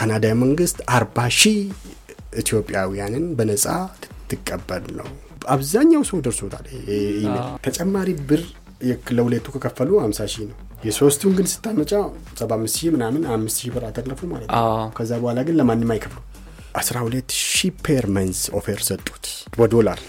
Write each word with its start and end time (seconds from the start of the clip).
ካናዳ 0.00 0.26
መንግስት 0.40 0.78
አርባ 0.94 1.16
ሺህ 1.38 1.56
ኢትዮጵያውያንን 2.40 3.24
በነጻ 3.38 3.64
ልትቀበል 4.22 4.84
ነው። 4.98 5.08
አብዛኛው 5.54 6.02
ሰው 6.08 6.18
ደርሶታል። 6.26 6.66
ተጨማሪ 7.66 8.08
ብር 8.28 8.42
ለሁለቱ 9.16 9.46
ከከፈሉ 9.54 9.90
አምሳ 10.04 10.28
ሺህ 10.32 10.44
ነው። 10.50 10.56
የሶስቱን 10.86 11.32
ግን 11.38 11.46
ስታመጣ 11.52 11.92
ሰባ 12.40 12.50
አምስት 12.58 12.76
ሺህ 12.80 12.90
ምናምን 12.94 13.22
አምስት 13.34 13.58
ሺህ 13.62 13.72
ብር 13.74 13.84
አተረፉ 13.88 14.20
ማለት 14.32 14.48
ነው። 14.52 14.64
ከዛ 14.98 15.10
በኋላ 15.22 15.42
ግን 15.48 15.58
ለማንም 15.60 15.92
አይከፍሉ። 15.94 16.20
አስራ 16.74 16.96
ሁለት 17.06 17.30
ሺህ 17.50 17.74
per 17.84 18.06
month 18.16 18.40
offer 18.58 18.80
ሰጡት 18.88 19.26
በዶላር 19.58 20.00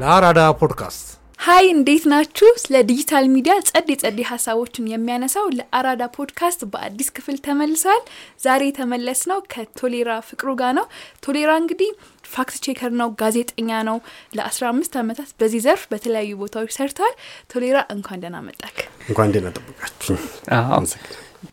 ለአራዳ 0.00 0.40
podcast 0.60 1.06
Hi 1.38 1.64
እንዴት 1.72 2.04
ናችሁ? 2.12 2.48
ስለ 2.62 2.74
digital 2.88 3.26
media 3.34 3.52
ጸዴ 3.68 3.88
ጸዴ 4.02 4.18
ሀሳቦችን 4.30 4.88
የሚያነሳው 4.90 5.46
ለአራዳ 5.58 6.02
ፖድካስት 6.16 6.60
በአዲስ 6.72 7.08
ክፍል 7.16 7.36
ተመልሰዋል። 7.46 8.02
ዛሬ 8.44 8.60
የተመለስነው 8.68 9.38
ከቶሌራ 9.52 10.18
ፍቅሩ 10.28 10.48
ጋር 10.60 10.72
ነው። 10.78 10.86
ቶሌራ 11.26 11.50
እንግዲህ 11.62 11.90
fact 12.30 12.58
checker 12.66 12.92
ነው፣ 13.00 13.08
ጋዜጠኛ 13.22 13.80
ነው። 13.88 13.98
ለ15 14.38 15.00
ዓመታት 15.02 15.32
በዚህ 15.40 15.62
ዘርፍ 15.66 15.84
በተለያዩ 15.92 16.36
ቦታዎች 16.42 16.76
ሰርተዋል። 16.78 17.16
ቶሌራ 17.54 17.78
እንኳን 17.96 18.20
ደህና 18.24 18.38
መጣክ። 18.46 18.76
እንኳን 19.08 19.32
ደህና 19.34 19.48
ጠብቃችሁ። 19.58 20.16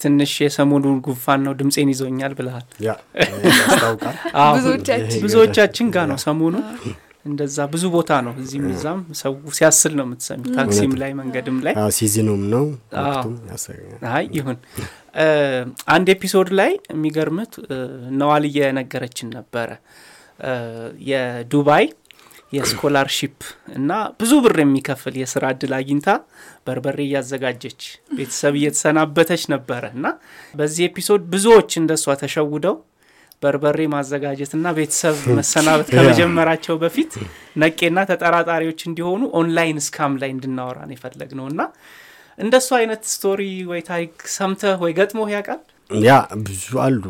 ትንሽ 0.02 0.32
የሰሞኑን 0.42 0.98
ጉንፋን 1.06 1.44
ነው 1.46 1.54
ድምፄን 1.60 1.90
ይዞኛል 1.94 2.34
ብልሃል። 2.38 2.66
ብዙዎቻችን 4.58 5.22
ብዙዎቻችን 5.26 5.88
ጋር 5.96 6.08
ነው 6.12 6.20
ሰሞኑን 6.26 6.66
እንደዛ 7.28 7.58
ብዙ 7.72 7.84
ቦታ 7.94 8.12
ነው 8.26 8.34
እዚህም 8.42 8.66
እዛም 8.74 9.00
ሰው 9.20 9.34
ሲያስል 9.58 9.94
ነው 10.00 10.06
የምትሰሚ 10.08 10.42
ታክሲም 10.58 10.94
ላይ 11.02 11.12
መንገድም 11.20 11.58
ላይ። 11.66 11.74
season 11.98 12.25
ኑም 12.25 12.44
ነው 12.54 12.66
አይ 14.12 14.26
ይሁን። 14.38 14.58
አንድ 15.94 16.10
episode 16.16 16.50
ላይ 16.60 16.72
የሚገርምት 16.94 17.54
ነዋል 18.20 18.46
እየነገረችን 18.50 19.30
ነበረ። 19.38 19.70
የዱባይ 21.10 21.86
የ 22.56 22.68
scholarship 22.68 23.38
እና 23.78 23.92
ብዙ 24.20 24.34
ብር 24.44 24.58
የሚከፍል 24.62 25.16
የስራ 25.22 25.46
እድል 25.56 25.74
አግኝታ 25.78 26.10
በርበሬ 26.68 27.00
እያዘጋጀች 27.08 27.82
ቤተሰብ 28.18 28.54
እየተሰናበተች 28.60 29.44
ነበረ 29.54 29.84
እና 29.98 30.08
በዚህ 30.54 30.86
episode 30.88 31.24
ብዙዎች 31.34 31.72
እንደሷ 31.82 32.16
ተሸውደው 32.22 32.78
በርበሬ 33.44 33.80
ማዘጋጀትና 33.94 34.68
ቤተሰብ 34.78 35.16
መሰናበት 35.40 35.88
ከመጀመራቸው 35.96 36.76
በፊት 36.84 37.12
ነቄና 37.62 38.00
ተጠራጣሪዎች 38.12 38.80
እንዲሆኑ 38.90 39.24
online 39.40 39.80
scam 39.88 40.14
ላይ 40.22 40.30
እንድናወራ 40.36 40.80
ነው 40.88 40.96
የፈለግነው 40.98 41.48
እና 41.52 41.62
እንደሱ 42.38 42.70
አይነት 42.80 43.04
story 43.14 43.42
ወይ 43.70 43.82
ታሪክ 43.88 44.14
ሰምተህ 44.36 44.76
ወይ 44.84 44.92
ገጥሞ 44.98 45.22
ያውቃል? 45.32 45.62
Yeah 45.90 46.14
ብዙ 46.46 46.66
አሉ። 46.86 47.04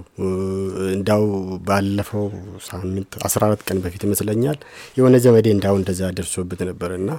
እንዳው 0.94 1.24
ባለፈው 1.68 2.26
ሳምንት 2.68 3.12
አስራ 3.28 3.42
አራት 3.48 3.62
ቀን 3.68 3.78
በፊት 3.84 4.04
ይመስለኛል 4.08 4.58
የሆነ 4.98 5.16
ዘመዴ 5.26 5.48
እንዳው 5.56 5.76
እንደዛ 5.80 6.12
ደርሶበት 6.18 6.62
ነበር 6.70 6.92
እና 7.00 7.10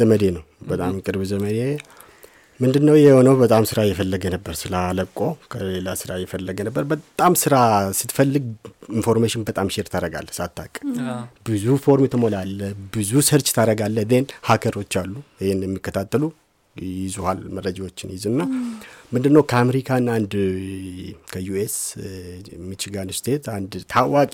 ዘመዴ 0.00 0.22
ነው 0.36 0.44
በጣም 0.70 0.94
ቅርብ 1.06 1.22
ዘመዴ 1.32 1.58
ምንድን 2.60 2.84
ነው 2.88 2.96
የሆነው? 2.98 3.34
በጣም 3.40 3.62
ስራ 3.70 3.78
እየፈለገ 3.86 4.24
ነበር። 4.34 4.54
ስላለቆ 4.60 5.18
ከሌላ 5.52 5.88
ስራ 6.00 6.10
እየፈለገ 6.18 6.58
ነበር። 6.68 6.84
በጣም 6.92 7.32
ስራ 7.42 7.54
ስትፈልግ 8.00 8.44
information 8.94 9.42
በጣም 9.48 9.68
share 9.74 9.88
ታደርጋለ 9.92 10.28
ሳታቅ 10.38 10.72
ብዙ 11.48 11.64
form 11.84 12.06
ትሞላለ፣ 12.12 12.60
ብዙ 12.94 13.12
search 13.28 13.50
ታደርጋለ። 13.56 13.96
እና 14.14 14.26
hacker 14.48 14.76
ኦች 14.76 14.94
አሉ 15.02 15.14
ይህን 15.42 15.62
የሚከታተሉ 15.66 16.22
ይዙሃል፣ 16.76 17.40
መረጃዎችን 17.56 18.12
ይዝና 18.14 18.40
ምንድን 19.12 19.32
ነው 19.36 19.42
ከአሜሪካና 19.50 20.08
አንድ 20.18 20.32
ከዩኤስ 21.32 21.76
Michigan 22.68 23.10
State 23.18 23.44
አንድ 23.54 23.72
ታዋቂ 23.92 24.32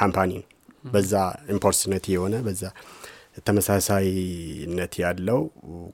company 0.00 0.32
ነው 0.38 0.46
በዛ 0.88 1.12
important 1.54 1.89
ነት 1.89 2.04
የሆነ 2.12 2.34
በዛ 2.44 2.62
ተመሳሳይነት 3.46 4.92
ያለው 5.02 5.40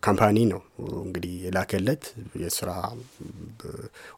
company 0.02 0.38
ነው 0.52 0.60
እንግዲህ 1.02 1.34
የላከለት 1.44 2.04
የስራ 2.42 2.70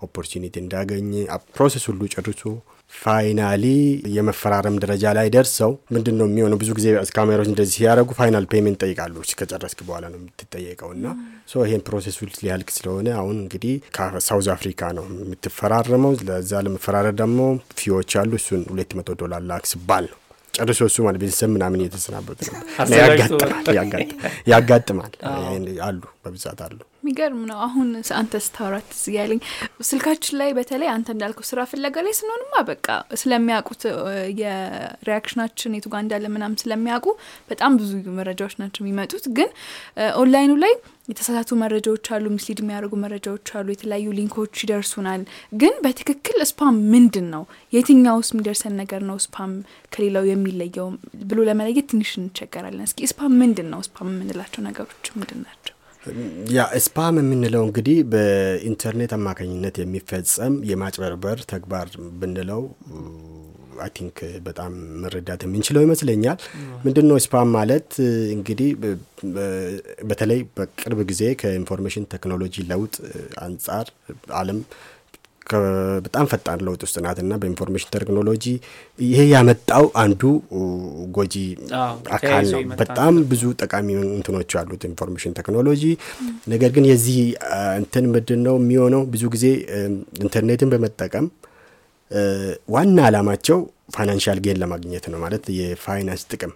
opportunity 0.06 0.56
እንዳገኘ 0.62 1.12
process 1.56 1.84
ሁሉ 1.90 2.02
ጨርሶ 2.14 2.42
finally 2.92 3.64
የመፈራረም 4.16 4.76
ደረጃ 4.82 5.04
ላይ 5.18 5.28
ደርሰው 5.34 5.72
ምንድን 5.94 6.14
ነው 6.18 6.26
የሚሆነው? 6.28 6.58
ብዙ 6.60 6.70
ጊዜ 6.78 6.86
scammer 7.16 7.37
ኦች 7.37 7.48
እንደዚህ 7.50 7.74
ሲያደርጉ 7.76 8.10
final 8.18 8.44
payment 8.52 8.78
ጠይቃሉ። 8.84 9.14
ከጨረስክ 9.40 9.80
በኋላ 9.88 10.04
ነው 10.12 10.18
የምትጠየቀው 10.20 10.90
እና 10.96 11.06
ይሄን 11.60 11.82
process 11.86 12.11
ኡ 12.11 12.18
ሊያልቅ 12.36 12.68
ስለሆነ 12.76 13.08
አሁን 13.20 13.36
እንግዲህ 13.42 13.74
ከ 13.96 14.11
South 14.11 14.48
Africa 14.54 14.90
ነው 14.98 15.04
የምትፈራረመው። 15.16 16.14
ለዛ 16.28 16.62
ለመፈራረም 16.66 17.18
ደግሞ 17.22 17.40
fee 17.80 17.94
ዎች 17.94 18.12
አሉ። 18.22 18.32
እሱን 18.40 18.62
ሁለት 18.72 18.92
መቶ 18.98 19.18
ዶላር 19.22 19.42
ላክ 19.50 19.66
ሲባል 19.72 20.06
ነው 20.12 20.20
ጨርሶ 20.56 20.80
እሱ 20.88 20.96
ማለት 21.04 21.18
ቤተሰብ 21.22 21.50
ምናምን 21.54 21.80
እየተሰናበቱ 21.82 22.38
ነው። 22.48 22.60
ያጋጥማል 24.52 25.12
አሉ፣ 25.86 26.02
በብዛት 26.24 26.60
አሉ። 26.66 26.78
የሚገርም 27.06 27.42
ነው። 27.50 27.58
አሁን 27.66 27.88
አንተ 28.18 28.40
ስታወራት 28.44 28.88
ያለኝ 29.16 29.40
ስልካችን 29.88 30.36
ላይ 30.40 30.50
በተለይ 30.56 30.88
አንተ 30.92 31.08
እንዳልከው 31.14 31.46
ስራ 31.50 31.60
ፍለጋ 31.70 32.02
ላይ 32.06 32.14
ስንሆንማ 32.18 32.54
በቃ 32.70 32.86
ስለሚያውቁት 33.20 33.82
የ 34.42 34.58
reaction 34.58 35.21
ኣችን 35.21 35.76
የቱ 35.76 35.86
ጋር 35.92 36.02
እንዳለ 36.04 36.26
ምናምን 36.34 36.60
ስለሚያውቁ 36.62 37.06
በጣም 37.50 37.72
ብዙ 37.80 37.90
መረጃዎች 38.18 38.54
ናቸው 38.62 38.82
የሚመጡት። 38.82 39.24
ግን 39.38 39.50
ኦንላይኑ 40.20 40.52
ላይ 40.64 40.74
የተሳሳቱ 41.08 41.56
መረጃዎች 41.60 42.06
አሉ፣ 42.14 42.24
mislead 42.34 42.60
የሚያደርጉ 42.62 42.94
መረጃዎች 43.02 43.50
አሉ፣ 43.58 43.66
የተለያዩ 43.72 44.14
link 44.16 44.39
ኦች 44.39 44.62
ይደርሱናል። 44.64 45.22
ግን 45.60 45.74
በትክክል 45.84 46.38
scam 46.50 46.78
ምንድን 46.94 47.28
ነው? 47.34 47.42
የትኛውስ 47.72 48.30
የሚደርሰን 48.32 48.74
ነገር 48.82 49.02
ነው 49.10 49.18
scam 49.26 49.52
ከሌላው 49.94 50.26
የሚለየው 50.30 50.88
ብሎ 51.24 51.38
ለመለየት 51.48 51.88
ትንሽ 51.92 52.12
እንቸገራለን። 52.20 52.86
እስኪ 52.88 53.08
scam 53.12 53.34
ምንድን 53.42 53.70
ነው? 53.74 53.82
scam 53.88 54.10
የምንላቸው 54.12 54.62
ነገሮች 54.68 55.06
ምንድን 55.16 55.40
ናቸው? 55.46 55.75
Yeah 56.52 56.64
scam 56.84 57.16
የምንለው 57.20 57.62
እንግዲህ 57.66 57.98
በኢንተርኔት 58.12 59.12
አማካኝነት 59.16 59.76
የሚፈጸም 59.80 60.54
የማጭበርበር 60.70 61.38
ተግባር 61.52 61.88
ብንለው 62.20 62.62
I 63.84 63.90
think 63.96 64.18
በጣም 64.46 64.72
መረዳት 65.02 65.40
የምንችለው 65.44 65.82
ይመስለኛል። 65.84 66.38
ምንድን 66.84 67.06
ነው 67.10 67.16
scam 67.24 67.48
ማለት 67.56 67.88
እንግዲህ 68.36 68.70
በተለይ 70.08 70.40
በቅርብ 70.56 71.00
ጊዜ 71.10 71.22
ከ 71.42 71.53
information 71.53 72.08
technology 72.14 72.64
ለውጥ 72.70 72.94
አንጻር 73.44 73.88
ዓለም 74.40 74.60
በጣም 76.04 76.26
ፈጣን 76.30 76.60
ለውጥ 76.66 76.80
ውስጥ 76.86 76.96
ናትና 77.04 77.32
በ 77.40 77.48
information 77.48 77.90
technology 77.96 78.44
ይሄ 78.98 79.20
ያመጣው 79.32 79.84
አንዱ 80.02 80.22
ጎጂ 81.16 81.34
አካል 82.16 82.44
ነው። 82.52 82.60
በጣም 82.80 83.14
ብዙ 83.30 83.52
ጠቃሚ 83.62 83.88
እንትኖች 84.10 84.54
አሉት 84.60 84.84
information 84.90 85.36
technology። 85.38 85.82
ነገር 86.48 86.72
ግን 86.76 86.86
የዚህ 86.90 87.18
እንትን 87.80 88.06
ምንድን 88.12 88.42
ነው 88.46 88.56
የሚሆነው 88.60 89.04
ብዙ 89.14 89.24
ጊዜ 89.34 89.46
ኢንተርኔትን 90.24 90.72
በመጠቀም 90.74 91.28
ዋና 92.72 92.98
ዓላማቸው 93.06 93.58
financial 93.94 94.38
gain 94.44 94.58
ለማግኘት 94.62 95.04
ነው 95.12 95.18
ማለት 95.22 95.44
የፋይናንስ 95.56 96.22
ጥቅም 96.30 96.52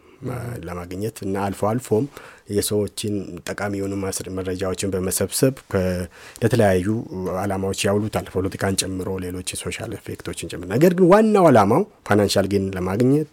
ለማግኘት 0.66 1.16
እና 1.24 1.36
አልፎ 1.44 1.60
አልፎም 1.68 2.04
የሰዎችን 2.50 3.14
ጠቃሚ 3.46 3.72
የሆኑ 3.78 3.94
መረጃዎችን 4.38 4.92
በመሰብሰብ 4.94 5.54
ለተለያዩ 6.42 6.88
አላማዎች 7.42 7.80
ያውሉታል፣ 7.88 8.28
ፖለቲካን 8.34 8.78
ጨምሮ 8.82 9.08
ሌሎች 9.24 9.50
የ 9.54 9.64
social 9.64 9.92
effect 9.98 10.24
ኦችን 10.24 10.50
ጨምሮ። 10.52 10.68
ነገር 10.74 10.94
ግን 10.98 11.08
ዋናው 11.12 11.46
አላማው 11.50 11.82
financial 12.08 12.48
gain 12.52 12.66
ለማግኘት 12.76 13.32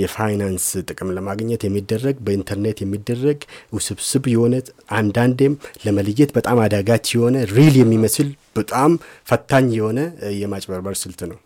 የፋይናንስ 0.00 0.64
ጥቅም 0.88 1.08
ለማግኘት 1.16 1.62
የሚደረግ 1.66 2.16
በኢንተርኔት 2.26 2.78
የሚደረግ 2.82 3.38
ውስብስብ 3.76 4.24
የሆነ 4.32 4.54
አንዳንዴም 4.96 5.54
ለመለየት 5.84 6.30
በጣም 6.36 6.58
አዳጋች 6.64 7.06
የሆነ 7.14 7.36
real 7.54 7.74
የሚመስል 7.80 8.28
በጣም 8.56 8.92
ፈታኝ 9.28 9.66
የሆነ 9.74 9.98
የማጭበርበር 10.40 10.94
ስልት 11.02 11.20
ነው። 11.30 11.38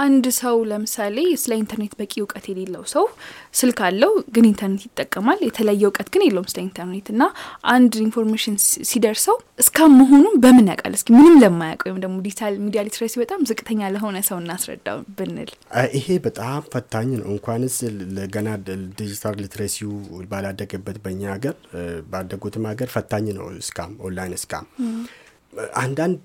አንድ 0.00 0.24
ሰው 0.38 0.56
ለምሳሌ 0.70 1.16
ስለ 1.42 1.52
ኢንተርኔት 1.60 1.94
በቂ 2.00 2.12
እውቀት 2.22 2.44
የሌለው 2.50 2.84
ሰው 2.92 3.06
ስልክ 3.54 3.78
አለው፣ 3.86 4.12
ግን 4.34 4.46
ኢንተርኔት 4.50 4.82
ይጠቀማል። 4.88 5.40
የተለየ 5.72 5.88
እውቀት 5.88 6.08
ግን 6.12 6.22
የለውም 6.26 6.46
ስለ 6.50 6.58
ኢንተርኔት 6.64 7.06
እና 7.12 7.22
አንድ 7.72 7.92
information 8.04 8.54
ሲደርሰው 8.90 9.36
scam 9.62 9.92
መሆኑን 10.00 10.34
በምን 10.42 10.66
ያውቃል? 10.70 10.92
እስኪ 10.98 11.08
ምንም 11.16 11.34
ለማያውቅ 11.42 11.82
ወይም 11.86 11.98
ደግሞ 12.04 12.16
digital 12.26 12.54
media 12.64 12.80
literacy 12.86 13.14
በጣም 13.22 13.40
ዝቅተኛ 13.48 13.90
ለሆነ 13.94 14.16
ሰው 14.28 14.38
እናስረዳው 14.42 14.98
ብንል 15.18 15.50
ይሄ 15.96 16.08
በጣም 16.26 16.60
ፈታኝ 16.72 17.10
ነው። 17.20 17.26
እንኳንስ 17.34 17.76
ገና 18.34 18.48
digital 19.00 19.36
literacy 19.44 19.82
ው 19.82 19.92
ባላደገበት 20.30 20.98
በእኛ 21.04 21.22
ሀገር 21.34 21.56
ባደጉትም 22.12 22.66
ሀገር 22.70 22.90
ፈታኝ 22.94 23.26
ነው። 23.38 23.46
scam 23.62 23.92
online 24.06 24.36
scam 24.38 24.66
አንዳንድ 25.80 26.20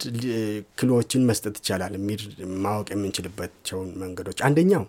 clue 0.80 0.97
ኦችን 0.97 1.24
መስጠት 1.30 1.56
ይቻላል 1.60 1.94
የሚል 1.98 2.22
ማወቅ 2.66 2.88
የምንችልባቸውን 2.94 3.90
መንገዶች 4.02 4.40
አንደኛው 4.48 4.84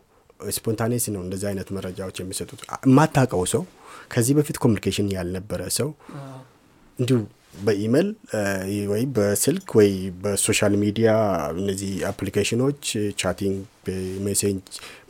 spontaneous 0.57 1.05
ነው 1.15 1.21
እንደዚህ 1.25 1.47
አይነት 1.51 1.69
መረጃዎች 1.77 2.17
የሚሰጡት። 2.21 2.61
የማታውቀው 2.87 3.45
ሰው 3.53 3.63
ከዚህ 4.11 4.35
በፊት 4.39 4.57
communication 4.63 5.09
ያልነበረ 5.15 5.63
ሰው 5.79 5.89
እንዲሁ 6.99 7.17
በኢሜል 7.65 8.09
ወይ 8.91 9.05
በስልክ 9.17 9.69
ወይ 9.79 9.91
በ 10.23 10.36
social 10.36 10.75
media 10.83 11.11
እነዚህ 11.57 11.93
application 12.11 12.83
ኦች 13.21 13.33
chatting 13.33 13.57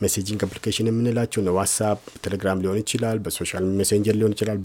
messaging 0.01 0.41
application 0.45 0.89
የምንላቸው 0.89 1.41
ነው። 1.45 1.53
ዋትሳፕ፣ 1.57 2.01
ቴሌግራም 2.25 2.61
ሊሆን 2.63 2.79
ይችላል፣ 2.81 3.17
በ 3.25 3.35
social 3.35 3.65
messenger 3.79 4.15
ሊሆን 4.19 4.33
ይችላል። 4.35 4.57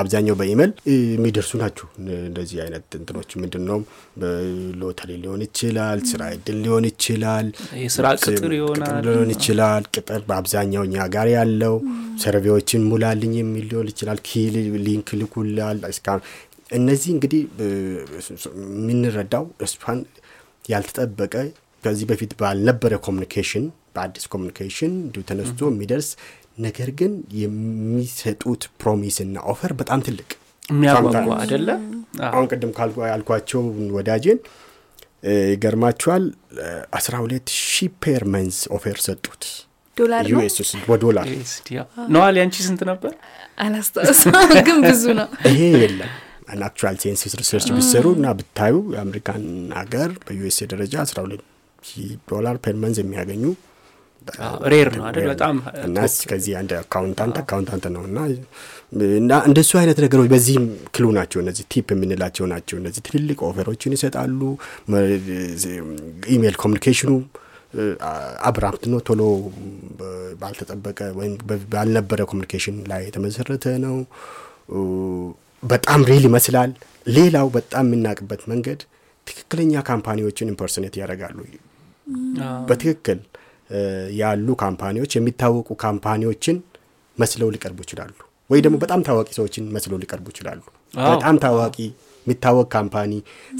አብዛኛው 0.00 0.36
በኢሜል 0.40 0.70
የሚደርሱ 1.14 1.52
ናቸው። 1.62 1.86
እንደዚህ 2.22 2.58
አይነት 2.64 2.86
እንትኖች 2.98 3.30
ምንድን 3.42 3.64
ነው 3.70 3.80
በሎተሪ 4.22 5.10
ሊሆን 5.24 5.42
ይችላል፣ 5.46 6.00
ስራ 6.12 6.22
እድል 6.36 6.58
ሊሆን 6.64 6.86
ይችላል፣ 6.90 7.48
የስራ 7.82 8.06
ቅጥር 8.24 8.50
ሊሆን 9.06 9.32
ይችላል። 9.34 9.84
ቅጥር 9.94 10.22
በአብዛኛው 10.30 10.84
እኛ 10.88 11.06
ጋር 11.16 11.28
ያለው 11.36 11.76
survey 12.24 12.56
ዎችን 12.56 12.88
ሙላልኝ 12.90 13.34
የሚል 13.38 13.66
ሊሆን 13.70 13.90
ይችላል። 13.92 14.20
ኪ 14.24 14.42
link 14.86 15.08
ይልኩልሃል 15.20 15.78
እነዚህ 16.70 17.10
እንግዲህ 17.14 17.40
የምንረዳው 17.60 19.44
እሷን 19.66 20.00
ያልተጠበቀ 20.70 21.34
ከዚህ 21.84 22.06
በፊት 22.10 22.32
ባልነበረ 22.40 22.94
communication 23.06 23.64
በአዲስ 23.94 24.24
communication 24.32 24.92
እንዲሁ 25.00 25.22
ተነስቶ 25.28 25.68
የሚደርስ 25.70 26.08
ነገር 26.58 26.90
ግን 26.98 27.12
የሚሰጡት 27.40 28.62
promise 28.80 29.16
እና 29.24 29.36
offer 29.52 29.72
በጣም 29.80 30.00
ትልቅ 30.06 30.28
የሚያጓጓ 30.68 31.28
አይደለ? 31.42 31.68
አሁን 32.28 32.46
ቅድም 32.50 32.72
ያልኳቸው 33.08 33.62
ወዳጄን 33.96 34.38
ይገርማችኋል 35.50 36.24
አስራ 36.98 37.14
ሁለት 37.24 37.46
ሺህ 37.66 37.90
per 38.02 38.22
month 38.34 38.56
offer 38.76 38.98
ሰጡት። 39.06 39.44
ዩኤስ 40.30 40.56
በዶላር። 40.86 41.26
ነዋል 42.14 42.36
ያንቺ 42.40 42.56
ስንት 42.66 42.80
ነበር? 42.90 43.12
አላስታውስም፣ 43.58 44.32
ግን 44.66 44.78
ብዙ 44.86 45.04
ነው። 45.20 45.28
ይሄ 45.48 45.60
የለም 45.82 46.10
actual 46.62 46.96
census 47.02 47.34
research 47.40 47.68
ቢሰሩ 47.76 48.06
እና 48.16 48.26
ብታዩ 48.38 48.74
የአሜሪካን 48.94 49.44
ሀገር 49.78 50.10
በዩኤስኤ 50.26 50.66
ደረጃ 50.72 50.94
አስራ 51.04 51.18
ሁለት 51.26 51.42
ዶላር 52.30 52.56
per 52.64 52.76
month 52.82 52.98
የሚያገኙ 53.00 53.44
rare 54.72 54.88
ነው 54.94 55.04
አይደል? 55.06 55.26
በጣም 55.30 55.56
እና 55.86 55.96
ከዚህ 56.30 56.52
አንድ 56.60 56.70
accountant 56.78 57.36
accountant 57.40 57.84
ነው 57.94 58.02
እና 58.08 58.18
እና 59.18 59.32
እንደሱ 59.48 59.72
አይነት 59.80 59.98
ነገሮች 60.04 60.28
በዚህም 60.32 60.64
clue 60.94 61.06
ናቸው። 61.18 61.38
እነዚህ 61.42 61.64
tip 61.72 61.88
የምንላቸው 61.94 62.46
ናቸው። 62.52 62.76
እነዚህ 62.80 63.02
ትልልቅ 63.08 63.38
offer 63.48 63.69
ኦችን 63.69 63.94
ይሰጣሉ። 63.96 64.40
ኢሜይል 66.34 66.56
communication 66.62 67.04
ኑ 67.04 67.10
abrupt 68.48 68.84
ነው። 68.92 69.00
ቶሎ 69.08 69.22
ባልተጠበቀ 70.40 70.98
ወይም 71.18 71.34
ባልነበረ 71.72 72.20
communication 72.32 72.78
ላይ 72.92 73.02
የተመሰረተ 73.08 73.66
ነው። 73.86 73.96
በጣም 75.64 76.00
real 76.08 76.24
ይመስላል። 76.28 76.70
ሌላው 77.08 77.46
በጣም 77.54 77.84
የምናውቅበት 77.88 78.42
መንገድ 78.52 78.80
ትክክለኛ 79.26 79.82
company 79.88 80.21
ዎችን 80.21 80.50
impersonate 80.52 80.94
ያደርጋሉ። 81.00 81.38
በትክክል 82.68 83.18
ያሉ 84.18 84.48
company 84.62 84.94
ዎች 84.94 85.12
የሚታወቁ 85.16 85.68
company 85.84 86.23
ዎችን 86.23 86.56
መስለው 87.18 87.48
ሊቀርቡ 87.54 87.78
ይችላሉ። 87.86 88.14
ወይ 88.50 88.60
ደግሞ 88.64 88.76
በጣም 88.82 89.00
ታዋቂ 89.06 89.28
ሰዎችን 89.36 89.64
መስለው 89.76 89.98
ሊቀርቡ 90.02 90.26
ይችላሉ። 90.32 90.60
በጣም 91.04 91.36
ታዋቂ 91.44 91.76
የሚታወቅ 92.26 92.66
company 92.74 93.12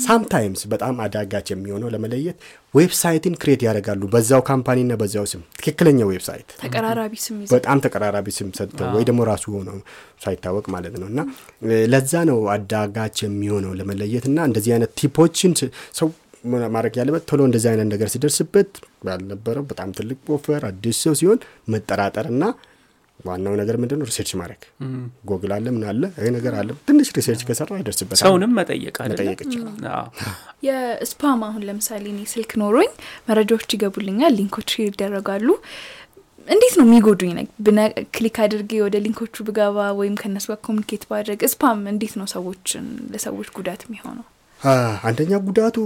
sometimes 0.04 0.62
በጣም 0.72 0.94
አዳጋች 1.04 1.48
የሚሆነው 1.52 1.88
ለመለየት 1.94 2.36
website 2.74 3.21
ን 3.21 3.34
create 3.42 3.62
ያደርጋሉ 3.66 4.02
በዛው 4.14 4.42
company 4.48 4.79
ና 4.79 4.92
በዛው 5.00 5.26
ስም 5.32 5.42
ትክክለኛ 5.58 6.00
website 6.10 6.48
ተቀራራቢ 6.62 7.14
ስም 7.24 7.36
በጣም 7.54 7.80
ተቀራራቢ 7.84 8.28
ስም 8.38 8.50
ሰጥተው 8.58 8.88
ወይ 8.96 9.04
ደግሞ 9.10 9.22
ራሱ 9.30 9.44
ሆነው 9.56 9.78
ሳይታወቅ 10.24 10.66
ማለት 10.74 10.96
ነው። 11.02 11.08
እና 11.12 11.20
ለዛ 11.92 12.24
ነው 12.30 12.40
አዳጋች 12.54 13.16
የሚሆነው 13.24 13.72
ለመለየት 13.80 14.26
እና 14.30 14.40
እንደዚህ 14.50 14.72
አይነት 14.76 14.92
tip 15.00 15.18
ኦችን 15.18 15.54
ሰው 16.00 16.10
ማድረግ 16.74 16.94
ያለበት 17.00 17.22
ቶሎ 17.28 17.42
እንደዚህ 17.48 17.68
አይነት 17.70 17.88
ነገር 17.92 18.08
ሲደርስበት 18.14 18.70
ያልነበረው 19.08 19.64
በጣም 19.70 19.90
ትልቅ 19.98 20.18
offer 20.34 20.62
አዲስ 20.68 20.98
ሰው 21.04 21.14
ሲሆን 21.20 21.38
መጠራጠርና 21.74 22.44
ዋናው 23.20 23.54
ነገር 23.60 23.76
ምንድን 23.82 23.98
ነው? 24.00 24.06
research 24.08 24.30
ማድረግ 24.38 24.62
ጎግል 25.28 25.52
አለ 25.56 25.66
ምን 25.74 25.84
አለ 25.90 26.02
ይሄ 26.18 26.28
ነገር 26.36 26.54
አለ። 26.60 26.70
ትንሽ 26.88 27.08
research 27.18 27.42
ከሰራ 27.48 27.70
ይደርስበታል። 27.80 28.22
ሰውንም 28.24 28.52
መጠየቅ? 28.58 28.94
መጠየቅ 29.04 29.38
ይችላል። 29.44 29.76
የ 30.66 30.92
spam 30.92 31.42
አሁን 31.48 31.62
ለምሳሌ 31.68 32.04
እኔ 32.12 32.20
ስልክ 32.32 32.52
ኖሮኝ 32.62 32.90
መረጃዎች 33.28 33.70
ይገቡልኛል፣ 33.76 34.34
link 34.38 34.55
ኦች 34.55 34.72
ይደረጋሉ። 34.82 35.48
እንዴት 36.48 36.74
ነው 36.78 36.86
የሚጎዱኝ? 36.86 37.36
click 38.16 38.36
አድርጌ 38.44 38.72
ወደ 38.82 38.96
link 39.04 39.20
ኦቹ 39.20 39.36
ብገባ 39.46 39.86
ወይም 40.00 40.16
ከእነሱ 40.20 40.46
ጋር 40.50 40.58
communicate 40.66 41.04
ባድረግ 41.10 41.40
spam 41.52 41.80
እንዴት 41.92 42.14
ነው 42.20 42.26
ሰዎችን 42.34 42.84
ለሰዎች 43.12 43.48
ጉዳት 43.58 43.82
የሚሆነው? 43.86 44.26
አንደኛ 45.04 45.32
ጉዳቱ 45.46 45.76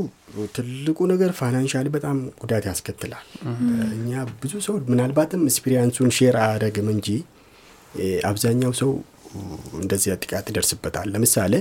ትልቁ 0.54 0.98
ነገር 1.12 1.30
financially 1.38 1.86
በጣም 1.94 2.16
ጉዳት 2.42 2.64
ያስከትላል። 2.68 3.26
እኛ 3.96 4.10
ብዙ 4.42 4.52
ሰው 4.66 4.74
ምናልባትም 4.90 5.42
experience 5.48 5.92
ኡን 5.92 6.10
share 6.18 6.36
አያደርግም 6.42 6.88
እንጂ 6.94 7.08
አብዛኛው 8.30 8.72
ሰው 8.80 8.90
እንደዚያ 9.80 10.12
ጥቃት 10.22 10.46
ይደርስበታል። 10.52 11.08
ለምሳሌ 11.14 11.54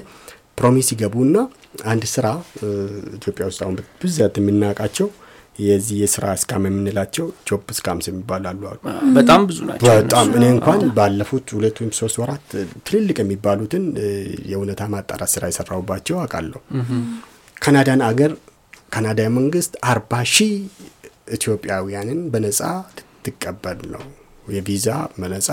promise 0.59 0.87
ይገቡና 0.93 1.37
አንድ 1.85 2.03
ስራ 2.13 2.27
ኢትዮጵያ 3.17 3.45
ውስጥ 3.49 3.59
አሁን 3.65 3.75
ብዛት 4.01 4.35
የምናውቃቸው 4.39 5.07
የዚህ 5.59 5.97
የስራ 6.01 6.25
scam 6.37 6.63
የምንላቸው 6.67 7.25
job 7.47 7.69
scams 7.73 8.07
የሚባላሉ 8.09 8.61
አሉ። 8.69 8.79
በጣም 9.15 9.41
ብዙ 9.49 9.59
ናቸው። 9.69 9.87
በጣም 9.91 10.27
እኔ 10.37 10.43
እንኳን 10.55 10.81
ባለፉት 10.97 11.47
ሁለት 11.55 11.77
ወይም 11.81 11.91
ሶስት 11.99 12.17
ወራት 12.21 12.45
ትልልቅ 12.87 13.17
የሚባሉትን 13.23 13.85
የእውነታ 14.51 14.83
ማጣራት 14.93 15.31
ስራ 15.33 15.43
የሰራሁባቸው 15.51 16.17
አውቃለሁ። 16.21 16.61
ካናዳን 17.57 18.03
አገር 18.07 18.33
ካናዳ 18.89 19.21
መንግስት 19.37 19.73
አርባ 19.91 20.11
ሺህ 20.33 20.53
ኢትዮጵያውያንን 21.37 22.19
በነጻ 22.33 22.61
ልትቀበል 22.97 23.79
ነው። 23.93 24.03
የቪዛ 24.53 24.89
በነጻ 25.17 25.49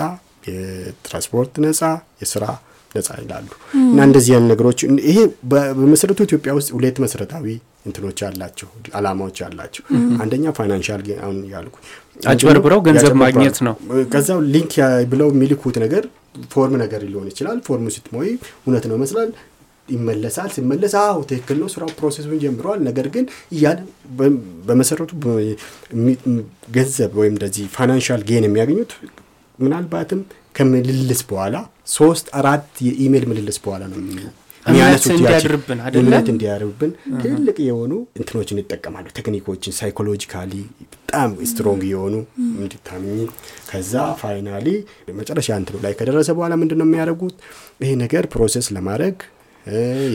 የትራንስፖርት 0.49 1.53
ነጻ፣ 1.63 1.81
የስራ 2.21 2.45
ነጻ 2.91 3.09
ይላሉ 3.21 3.47
እና 3.83 3.99
እንደዚህ 4.07 4.33
አይነት 4.35 4.49
ነገሮች 4.53 4.79
ይሄ 5.07 5.17
በመሰረቱ 5.51 6.19
ኢትዮጵያ 6.27 6.51
ውስጥ 6.57 6.69
ሁለት 6.75 6.97
መሰረታዊ 7.03 7.45
እንትኖች 7.85 8.19
አላቸው፣ 8.27 8.67
አላማዎች 8.97 9.39
አላቸው። 9.47 9.83
አንደኛ 10.23 10.53
financial 10.57 11.01
አሁን 11.19 11.37
ያልኩ 11.53 11.75
አጭበርብረው 12.25 12.79
ገንዘብ 12.85 13.13
ማግኘት 13.23 13.57
ነው። 13.67 13.75
ከዛው 14.13 14.39
link 14.53 14.73
ብለው 15.11 15.29
የሚልኩት 15.33 15.77
ነገር 15.83 16.03
form 16.53 16.73
ነገር 16.83 17.01
ሊሆን 17.09 17.27
ይችላል። 17.31 17.59
form 17.67 17.79
ኡ 17.79 17.85
ስትሞይ 17.95 18.29
እውነት 18.63 18.85
ነው 18.89 18.95
ይመስላል 18.99 19.29
ይመለሳል። 19.87 20.49
ሲመለስ 20.53 20.93
አዎ 21.01 21.17
ትክክል 21.29 21.57
ነው፣ 21.61 21.67
ስራው 21.73 21.89
process 21.99 22.24
ኡን 22.24 22.39
ጀምረዋል። 22.43 22.79
ነገር 22.87 23.07
ግን 23.15 23.25
እያለ 23.55 23.79
በመሰረቱ 24.67 25.11
ገንዘብ 26.75 27.11
ወይም 27.21 27.33
እንደዚህ 27.35 27.65
financial 27.75 28.23
gain 28.29 28.47
የሚያገኙት 28.47 28.93
ምናልባትም 29.59 30.21
ከምልልስ 30.55 31.21
በኋላ 31.29 31.55
ሶስት 31.91 32.27
አራት 32.39 32.67
የኢሜይል 32.87 33.25
ምልልስ 33.29 33.57
በኋላ 33.63 33.83
ነው 33.91 33.99
እምነት 34.65 35.03
እንዲያድርብን? 35.11 35.79
እምነት 35.99 36.27
እንዲያድርብን 36.31 36.91
ትልቅ 37.23 37.57
የሆኑ 37.65 37.91
እንትኖችን 38.19 38.59
ይጠቀማሉ። 38.61 39.05
ቴክኒኮችን 39.17 39.75
psychologically 39.79 40.53
በጣም 40.93 41.31
strong 41.49 41.83
የሆኑ 41.91 42.15
እንድታምኝ 42.57 43.19
ከዛ 43.69 43.93
finally 44.21 44.67
መጨረሻ 45.19 45.49
እንትኑ 45.61 45.77
ላይ 45.85 45.93
ከደረሰ 45.99 46.29
በኋላ 46.37 46.55
ምንድን 46.61 46.79
ነው 46.81 46.87
የሚያደርጉት 46.89 47.35
ይሄ 47.83 47.91
ነገር 48.03 48.25
process 48.33 48.67
ለማድረግ 48.77 49.17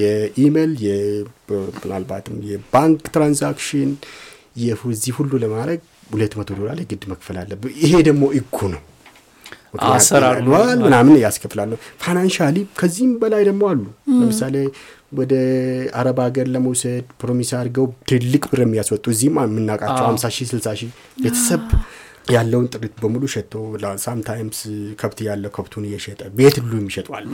የኢሜይል 0.02 0.74
ምናልባትም 1.78 2.36
የባንክ 2.50 3.00
transaction 3.14 3.90
የዚህ 4.62 5.14
ሁሉ 5.18 5.32
ለማድረግ 5.44 5.80
ሁለት 6.12 6.32
መቶ 6.38 6.50
ዶላር 6.58 6.78
የግድ 6.82 7.02
መክፈል 7.10 7.36
አለብህ። 7.40 7.74
ይሄ 7.82 7.92
ደግሞ 8.08 8.24
እኩ 8.38 8.58
ነው 8.72 8.80
አሰራሩ 9.90 10.46
ምናምን 10.82 11.16
ያስከፍላሉ። 11.22 11.72
financially 12.02 12.56
ከዚህም 12.80 13.12
በላይ 13.22 13.42
ደግሞ 13.48 13.62
አሉ። 13.70 13.82
ለምሳሌ 14.14 14.56
ወደ 15.12 15.34
አረብ 16.00 16.18
ሀገር 16.24 16.46
ለመውሰድ 16.54 17.06
promise 17.22 17.50
አድርገው 17.58 17.86
ትልቅ 18.10 18.42
ብር 18.50 18.60
የሚያስወጡ 18.64 19.04
እዚህም 19.14 19.38
የምናውቃቸው 19.44 20.04
ሀምሳ 20.08 20.26
ሺህ 20.36 20.48
ስልሳ 20.50 20.74
ሺህ 20.80 20.90
ቤተሰብ 21.18 21.62
ያለውን 22.30 22.66
ጥሪት 22.72 22.94
በሙሉ 23.02 23.24
ሸጥቶ 23.32 23.54
sometimes 24.04 24.58
ከብት 25.00 25.18
ያለው 25.26 25.50
ከብቱን 25.56 25.84
እየሸጠ 25.88 26.20
ቤት 26.38 26.56
ሁሉ 26.62 26.72
የሚሸጧል። 26.80 27.24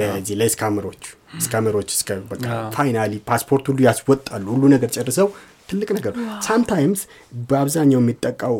ለዚህ 0.00 0.34
ለ 0.40 0.50
scammer 0.50 0.83
ኦች 0.83 1.02
scammer 1.44 1.72
ኦች 1.72 1.88
እስከ 1.96 2.18
በቃ 2.30 2.44
finally 2.76 3.12
ፓስፖርት 3.28 3.64
ሁሉ 3.70 3.80
ያስወጣሉ። 3.88 4.46
ሁሉ 4.54 4.64
ነገር 4.74 4.90
ጨርሰው 4.96 5.28
ትልቅ 5.70 5.88
ነገር 5.96 6.14
sometimes 6.46 7.02
በአብዛኛው 7.48 8.00
የሚጠቃው 8.02 8.56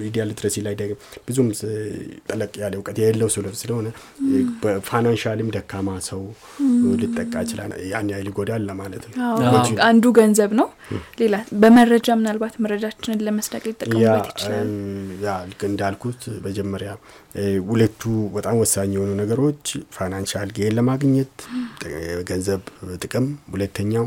media 0.00 0.22
literacy 0.28 0.56
ላይ 0.66 0.74
ብዙም 1.26 1.48
ጠለቅ 2.28 2.52
ያለ 2.62 2.72
እውቀት 2.78 2.98
የሌለው 3.02 3.28
ሰው 3.34 3.42
ስለሆነ 3.62 3.88
በ 4.62 4.75
financial 4.75 5.35
ም 5.35 5.48
ደካማ 5.56 5.88
ሰው 6.08 6.20
ሊጠቃ 7.02 7.32
ይችላል። 7.44 7.72
ያን 7.90 8.10
ያህል 8.12 8.28
ይጎዳል 8.30 8.62
ለማለት 8.70 9.04
ነው። 9.10 9.16
አንዱ 9.88 10.04
ገንዘብ 10.18 10.50
ነው። 10.60 10.68
ሌላ 11.20 11.34
በመረጃ 11.62 12.08
ምናልባት 12.20 12.54
መረጃችንን 12.64 13.22
ለመስረቅ 13.26 13.62
ያ 13.62 13.70
ሊጠቀሙበት 13.70 14.26
ይችላል። 14.32 14.68
ያ 15.24 15.36
ልክ 15.50 15.62
እንዳልኩት 15.70 16.20
መጀመሪያ 16.46 16.90
ሁለቱ 17.68 18.02
በጣም 18.34 18.56
ወሳኝ 18.62 18.90
የሆኑ 18.96 19.10
ነገሮች 19.22 19.64
financial 19.96 20.50
gain 20.56 20.76
ለማግኘት 20.78 21.34
ገንዘብ 22.30 22.62
ጥቅም፣ 23.02 23.26
ሁለተኛው 23.54 24.06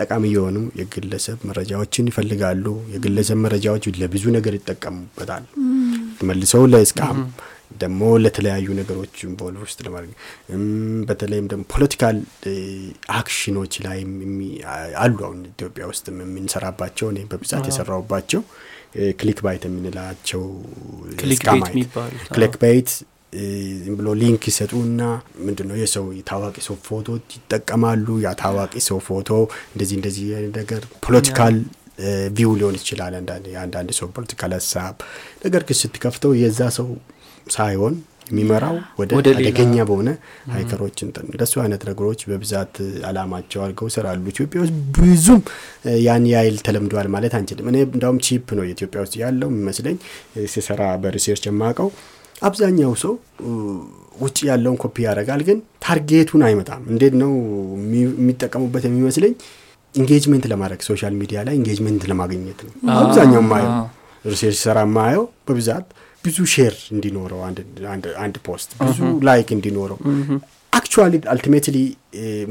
ጠቃሚ 0.00 0.24
የሆኑ 0.32 0.58
የግለሰብ 0.78 1.38
መረጃዎችን 1.48 2.10
ይፈልጋሉ። 2.10 2.64
የግለሰብ 2.92 3.38
መረጃዎች 3.44 3.68
ለብዙ 4.00 4.24
ነገር 4.36 4.54
ይጠቀሙበታል። 4.56 5.46
መልሰው 6.28 6.62
ለ 6.72 6.87
scam 6.87 7.18
ደግሞ 7.80 8.02
ለተለያዩ 8.22 8.68
ነገሮች 8.78 9.14
involve 9.26 9.60
ውስጥ 9.64 9.78
ለማድረግ 9.86 10.12
በተለይም 11.08 11.46
ደግሞ 11.50 11.62
political 11.72 12.16
action 13.16 13.51
ኦች 13.51 13.74
ላይ 13.84 13.98
አሉ። 15.02 15.16
አሁን 15.26 15.38
ኢትዮጵያ 15.50 15.84
ውስጥ 15.90 16.04
የምንሰራባቸው 16.14 17.08
እኔ 17.12 17.20
በብዛት 17.30 17.66
የሰራሁባቸው 17.70 18.42
እ፣ 18.96 19.12
click 19.18 19.40
bait 19.44 19.64
የምንላቸው 19.66 20.42
click 22.32 22.54
bait 22.62 22.90
ዝም 23.80 23.94
ብሎ 23.98 24.08
link 24.20 24.42
ይሰጡና 24.48 25.02
ምንድን 25.46 25.66
ነው 25.70 25.76
የሰው 25.80 26.06
ታዋቂ 26.30 26.56
ሰው 26.66 26.76
ፎቶ 26.86 27.06
ይጠቀማሉ። 27.34 28.06
ያ 28.24 28.30
ታዋቂ 28.40 28.74
ሰው 28.88 28.98
ፎቶ 29.08 29.28
እንደዚህ 29.72 29.96
እንደዚህ 29.98 30.24
ነገር 30.56 30.82
political 31.06 31.56
view 32.36 32.52
ሊሆን 32.58 32.76
ይችላል። 32.78 33.14
አንዳንድ 33.18 33.46
የአንዳንድ 33.52 33.90
ሰው 33.98 34.08
political 34.16 34.52
ሀሳብ 34.56 34.94
ነገር 35.44 35.64
ግን 35.68 35.78
ስትከፍተው 35.80 36.32
የዛ 36.40 36.60
ሰው 36.78 36.88
ሳይሆን 37.50 37.94
የሚመራው 38.26 38.76
ወደ 39.00 39.12
አደገኛ 39.32 39.84
በሆነ 39.88 40.10
hacker 40.52 40.80
ኦች 40.80 40.98
እንትን 41.06 41.24
እንደሱ 41.28 41.54
አይነት 41.62 41.82
ነገሮች 41.88 42.20
በብዛት 42.28 42.74
አላማቸው 43.08 43.60
አድርገው 43.64 43.88
ይሰራሉ። 43.90 44.26
ኢትዮጵያ 44.32 44.60
ውስጥ 44.64 44.74
ብዙም 44.98 45.40
ያን 46.06 46.26
ያህል 46.32 46.56
ተለምዷል 46.66 47.08
ማለት 47.14 47.34
አንችልም። 47.38 47.68
እኔ 47.72 47.78
እንዳውም 47.88 48.20
cheap 48.26 48.48
ነው 48.58 48.66
ኢትዮጵያ 48.74 49.00
ውስጥ 49.06 49.16
ያለው 49.24 49.50
የሚመስለኝ 49.52 49.96
ሲሰራ 50.54 50.82
በ 51.02 51.11
research 51.11 51.46
የማውቀው 51.50 51.90
አብዛኛው 52.42 52.92
ሰው 53.02 53.12
ውጭ 54.20 54.38
ያለውን 54.48 54.76
ኮፒ 54.82 54.96
ያደርጋል፣ 55.04 55.42
ግን 55.48 55.58
target 55.84 56.19
ኡን 56.19 56.42
አይመጣም። 56.46 56.82
እንዴት 56.92 57.14
ነው 57.20 57.32
የሚ- 57.80 58.14
የሚጠቀሙበት 58.16 58.84
የሚመስለኝ? 58.88 59.32
engagement 59.94 60.44
ለማድረግ 60.50 60.80
social 60.86 61.14
media 61.20 61.38
ላይ 61.46 61.54
engagement 61.58 62.02
ለማግኘት 62.10 62.58
ነው። 62.66 62.72
አብዛኛው 62.96 63.42
ማየው 63.48 63.72
አዎ። 63.72 63.86
research 64.24 64.58
ሰራ 64.64 64.78
ማየው 64.94 65.24
በብዛት 65.46 65.86
ብዙ 66.24 66.38
share 66.52 66.74
እንዲኖረው 66.94 67.40
አንድ 68.24 68.36
post 68.46 68.70
ብዙ 68.80 68.98
like 69.28 69.48
እንዲኖረው 69.56 69.98
actually 70.72 71.14
ultimately 71.32 71.76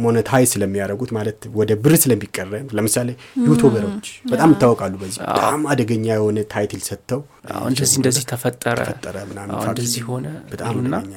monetize 0.03 0.47
ስለሚያደርጉት 0.53 1.11
ማለት 1.17 1.39
ወደ 1.59 1.71
ብር 1.83 1.93
ስለሚቀየር 2.01 2.65
ለምሳሌ 2.77 3.09
YouTuber 3.45 3.87
ኦች 3.87 4.07
በጣም 4.31 4.49
ይታወቃሉ። 4.53 4.93
በዚህ 5.01 5.19
በጣም 5.29 5.61
አደገኛ 5.71 6.05
የሆነ 6.11 6.39
title 6.53 6.81
ሰጥተው 6.89 7.21
አዎ፣ 7.51 7.63
እንደዚህ 7.71 7.97
እንደዚህ 8.01 8.25
ተፈጠረ. 8.31 8.77
ተፈጠረ 8.81 9.15
ምናምን 9.31 9.55
እንደዚህ 9.67 10.03
ሆነ 10.11 10.27
በጣም 10.51 10.73
አደገኛ 10.81 11.15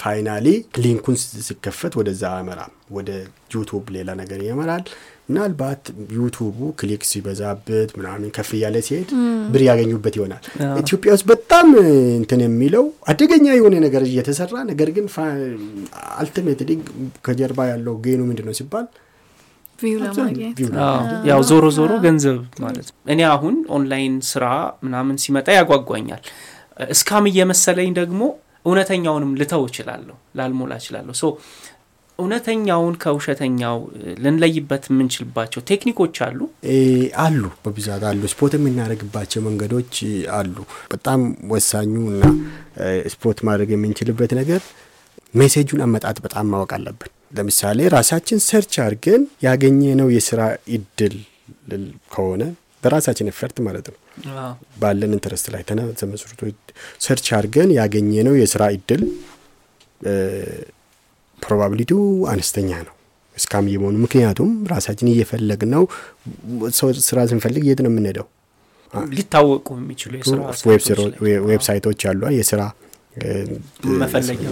finally 0.00 0.46
link 0.82 0.99
ኡን 0.99 1.16
ሲከፈት 1.44 1.92
ወደዛ 1.98 2.22
ያመራል፣ 2.38 2.72
ወደ 2.90 3.10
YouTube 3.54 3.84
ሌላ 3.96 4.10
ነገር 4.20 4.40
ይመራል። 4.46 4.84
ምናልባት 5.30 5.82
YouTube 6.16 6.58
ኡ 6.80 6.86
click 6.86 7.02
ሲበዛበት 7.10 7.90
ምናምን 7.98 8.30
ከፍ 8.36 8.50
እያለ 8.56 8.76
ሲሄድ 8.86 9.10
ብር 9.52 9.62
ያገኙበት 9.68 10.14
ይሆናል። 10.18 10.42
ኢትዮጵያ 10.82 11.10
ውስጥ 11.16 11.26
በጣም 11.30 11.68
እንትን 12.20 12.40
የሚለው 12.46 12.84
አደገኛ 13.10 13.46
የሆነ 13.56 13.76
ነገር 13.86 14.04
እየተሰራ 14.08 14.54
ነገር 14.70 14.90
ግን 14.96 15.06
ultimately 16.18 16.70
ከጀርባ 17.26 17.68
ያለው 17.72 17.96
gain 18.04 18.15
ኡ 18.15 18.20
ምንድን 18.30 18.48
ነው 18.50 18.56
ሲባል 18.60 18.88
ያው 21.28 21.40
ዞሮ 21.50 21.64
ዞሮ 21.76 21.92
ገንዘብ 22.04 22.38
ማለት 22.64 22.86
ነው። 22.90 22.96
እኔ 23.12 23.20
አሁን 23.34 23.54
ኦንላይን 23.76 24.16
ስራ 24.30 24.44
ምናምን 24.84 25.16
ሲመጣ 25.22 25.48
ያጓጓኛል። 25.58 26.22
scam 26.90 27.24
እየመሰለኝ 27.30 27.90
ደግሞ 28.00 28.20
እውነተኛውንም 28.66 29.32
ልተው 29.40 29.62
እችላለሁ፣ 29.68 30.16
ላልሞላ 30.38 30.72
እችላለሁ። 30.80 31.14
so 31.14 31.26
እውነተኛውን 32.20 32.94
ከውሸተኛው 33.02 33.78
ልንለይበት 34.24 34.84
የምንችልባቸው 34.90 35.60
ቴክኒኮች 35.70 36.16
አሉ። 36.26 36.38
አሉ 37.20 37.42
በብዛት 37.64 38.04
አሉ። 38.10 38.22
spot 38.32 38.54
የምናደርግባቸው 38.58 39.42
መንገዶች 39.46 39.94
አሉ። 40.38 40.56
በጣም 40.92 41.20
ወሳኙ 41.52 41.94
እና 42.12 42.24
spot 43.14 43.40
ማድረግ 43.48 43.70
የምንችልበት 43.74 44.32
ነገር 44.40 44.62
message 45.34 45.64
ኡን 45.64 45.82
አመጣጥ 45.84 46.16
በጣም 46.24 46.46
ማወቅ 46.52 46.70
አለብን። 46.76 47.10
ለምሳሌ 47.34 47.80
ራሳችን 47.94 48.38
search 48.46 48.74
አድርገን 48.84 49.22
ያገኘነው 49.44 50.08
የስራ 50.14 50.40
እድል 50.76 51.16
ከሆነ 52.14 52.42
በራሳችን 52.82 53.28
effort 53.30 53.56
ማለት 53.66 53.86
ነው 53.90 53.98
ባለን 54.80 55.12
interest 55.16 55.46
ላይ 55.54 55.62
ተመስርቶ 56.00 56.40
search 57.04 57.26
አድርገን 57.36 57.70
ያገኘነው 57.78 58.34
የስራ 58.40 58.62
እድል 58.76 59.02
probability 61.42 61.91
ው 61.91 62.00
አነስተኛ 62.32 62.70
ነው። 62.86 62.94
scam 63.36 63.66
የመሆኑ 63.72 63.96
ምክንያቱም 64.04 64.50
ራሳችን 64.72 65.08
እየፈለግ 65.12 65.60
ነው። 65.74 65.82
ሰው 66.78 66.88
ስራ 67.08 67.18
ስንፈልግ 67.30 67.62
የት 67.68 67.80
ነው 67.84 67.90
የምንሄደው? 67.92 68.26
ሊታወቁ 69.12 69.66
የሚችሉ 69.78 70.12
website 71.50 71.82
ኦች 71.82 72.00
አሉ 72.10 72.22
የስራ 72.38 72.62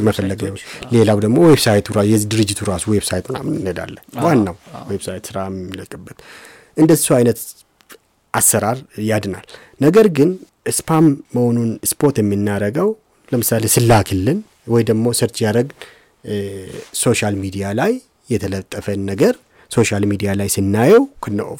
መፈለጊያ 0.01 0.49
ሌላው 0.95 1.19
ደግሞ 1.25 1.39
website 1.51 1.79
ኡ 1.79 1.87
ድርጅቱ 2.33 2.61
ራሱ 2.71 2.85
website 2.95 3.27
ምናምን 3.31 3.55
እንሄዳለን። 3.59 4.03
ዋናው 4.25 4.57
website 4.91 5.25
ስራ 5.31 5.39
የሚለቅበት 5.51 6.19
እንደሱ 6.77 7.07
አይነት 7.19 7.39
አሰራር 8.35 8.79
ያድናል። 9.11 9.47
ነገር 9.81 10.07
ግን 10.19 10.31
spam 10.77 11.07
መሆኑን 11.37 11.71
spot 11.91 12.17
የምናደርገው 12.23 12.89
ለምሳሌ 13.33 13.65
ስላክልን 13.75 14.39
ወይ 14.75 14.83
ደግሞ 14.91 15.07
search 15.19 15.39
ያደረግ 15.45 15.69
social 17.01 17.37
media 17.43 17.67
ላይ 17.81 17.93
የተለጠፈን 18.31 19.03
ነገር 19.11 19.35
social 19.71 20.05
media 20.11 20.31
ላይ 20.41 20.49
ስናየው 20.55 21.03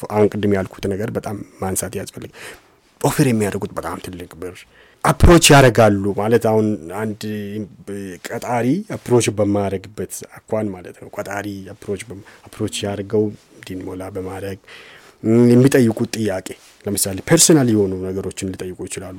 አሁን 0.09 0.27
ቅድም 0.33 0.53
ያልኩት 0.57 0.85
ነገር 0.93 1.09
በጣም 1.17 1.37
ማንሳት 1.61 1.93
ያስፈልግ 1.99 2.31
offer 3.01 3.27
የሚያደርጉት 3.29 3.71
በጣም 3.77 3.97
ትልቅ 4.05 4.31
ብር 4.41 4.55
approach 5.03 5.45
ያደርጋሉ 5.53 6.05
ማለት 6.17 6.43
አሁን 6.49 6.65
አንድ 7.01 7.21
ቀጣሪ 8.29 8.65
approach 8.95 9.25
በማያደርግበት 9.37 10.13
አኳኋን 10.37 10.67
ማለት 10.73 10.97
ነው። 11.03 11.09
ቀጣሪ 11.17 11.45
approach 11.73 12.01
approach 12.47 12.77
ያደርገው 12.85 13.23
እንዲሞላ 13.59 14.09
በማድረግ 14.15 14.59
የሚጠይቁት 15.51 16.11
ጥያቄ 16.17 16.47
ለምሳሌ 16.85 17.17
personal 17.29 17.69
የሆኑ 17.73 17.93
ነገሮችን 18.05 18.51
ሊጠይቁ 18.53 18.79
ይችላሉ። 18.89 19.17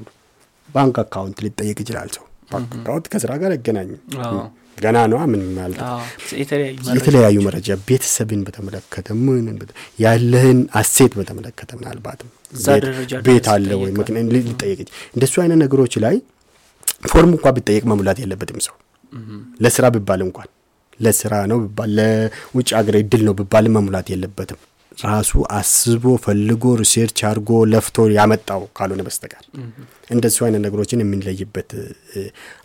bank 0.68 0.96
account 1.02 1.38
ሊጠየቅ 1.47 1.78
ይችላል 1.85 2.11
ሰው። 2.16 2.25
bank 2.52 2.70
account 2.78 3.06
ከስራ 3.12 3.32
ጋር 3.42 3.52
አይገናኝም 3.56 4.00
ገና 4.80 4.96
ነዋ። 5.10 5.20
ምን 5.30 5.42
ማለት 5.54 5.80
የተለያዩ 6.96 7.37
መረጃ 7.46 7.68
ቤተሰብን 7.87 8.42
በተመለከተ 8.46 9.08
ምንን 9.20 9.56
ያለህን 9.99 10.60
asset 10.80 11.12
በተመለከተ 11.18 11.70
ምናልባትም 11.80 12.30
ቤት- 13.28 13.50
አለ 13.54 13.68
ወይ? 13.80 13.90
ሊጠየቅ 14.49 14.78
እንደሱ 15.14 15.34
አይነት 15.42 15.58
ነገሮች 15.62 15.94
ላይ 16.04 16.16
form 17.10 17.30
እንኳን 17.34 17.54
ቢጠየቅ 17.56 17.84
መሙላት 17.90 18.18
የለበትም 18.22 18.58
ሰው። 18.64 18.75
ለስራ 19.62 19.84
ቢባል 19.94 20.20
እንኳን 20.25 20.49
ለስራ 21.00 21.34
ነው 21.50 21.58
ቢባል 21.62 21.92
ለውጭ 21.99 22.68
ሀገር 22.78 22.96
እድል 22.99 23.22
ነው 23.26 23.34
ቢባል 23.38 23.66
መሙላት 23.75 24.08
የለበትም። 24.12 24.58
ራሱ 25.04 25.30
አስቦ 25.56 26.04
ፈልጎ 26.25 26.64
research 26.80 27.18
አድርጎ 27.26 27.50
ለፍቶ 27.70 28.06
ያመጣው 28.14 28.62
ካልሆነ 28.76 29.02
በስተቀር። 29.06 29.44
እንደሱ 30.10 30.38
አይነት 30.46 30.62
ነገሮችን 30.64 31.02
የምንለይበት 31.02 31.70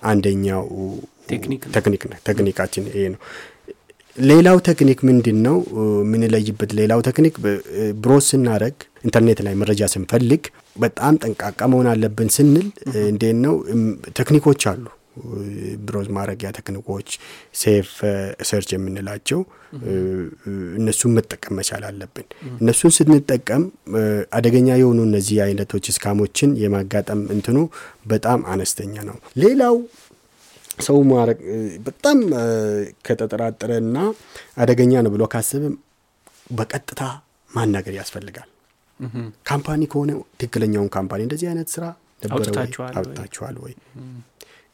አንደኛው 0.06 0.66
ቴክኒክ 1.28 2.04
ነው። 2.06 2.18
ቴክኒካችን 2.28 2.86
ይሄ 2.92 3.06
ነው። 3.14 3.20
ሌላው 4.18 4.58
ቴክኒክ 4.68 5.00
ምንድን 5.08 5.38
ነው 5.46 5.56
የምንለይበት 6.02 6.72
ሌላው 6.80 7.00
ቴክኒክ 7.08 7.36
browse 8.04 8.26
ስናደረግ 8.30 8.76
ኢንተርኔት 9.04 9.40
ላይ 9.46 9.56
መረጃ 9.62 9.82
ስንፈልግ 9.94 10.44
በጣም 10.80 11.14
ጠንቃቃ 11.24 11.60
መሆን 11.72 11.88
አለብን 11.92 12.30
ስንል 12.36 12.68
እንዴት 13.10 13.38
ነው? 13.46 13.56
ቴክኒኮች 14.18 14.64
አሉ። 14.72 14.86
browse 15.84 16.08
ማድረጊያ 16.16 16.50
ቴክኒኮች 16.56 17.10
safe 17.60 17.90
search 18.48 18.70
የምንላቸው 18.74 19.40
እነሱን 20.78 21.14
መጠቀም 21.18 21.54
መቻል 21.60 21.84
አለብን። 21.90 22.26
እነሱን 22.60 22.92
ስንጠቀም 22.98 23.64
አደገኛ 24.38 24.68
የሆኑ 24.82 25.00
እነዚህ 25.10 25.38
አይነቶች 25.46 25.86
scam 25.96 26.18
ኦችን 26.18 26.52
የማጋጠም 26.64 27.22
እንትኑ 27.36 27.58
በጣም 28.08 28.42
አነስተኛ 28.54 28.96
ነው። 29.10 29.18
ሌላው 29.44 29.78
ሰው 30.78 30.98
ማድረግ 31.10 31.40
በጣም 31.86 32.18
ከተጠራጠረና 33.08 33.98
አደገኛ 34.58 34.94
ነው 35.06 35.12
ብሎ 35.14 35.24
ካሰበ 35.34 35.64
በቀጥታ 36.52 37.02
ማናገር 37.50 37.94
ያስፈልጋል። 38.00 38.50
company 39.50 39.82
ከሆነ 39.92 40.12
ትክክለኛውን 40.42 40.90
company 40.96 41.22
እንደዚህ 41.26 41.48
አይነት 41.52 41.70
ስራ 41.76 41.86
አውጥታችኋል 42.98 43.56
ወይ? 43.64 43.74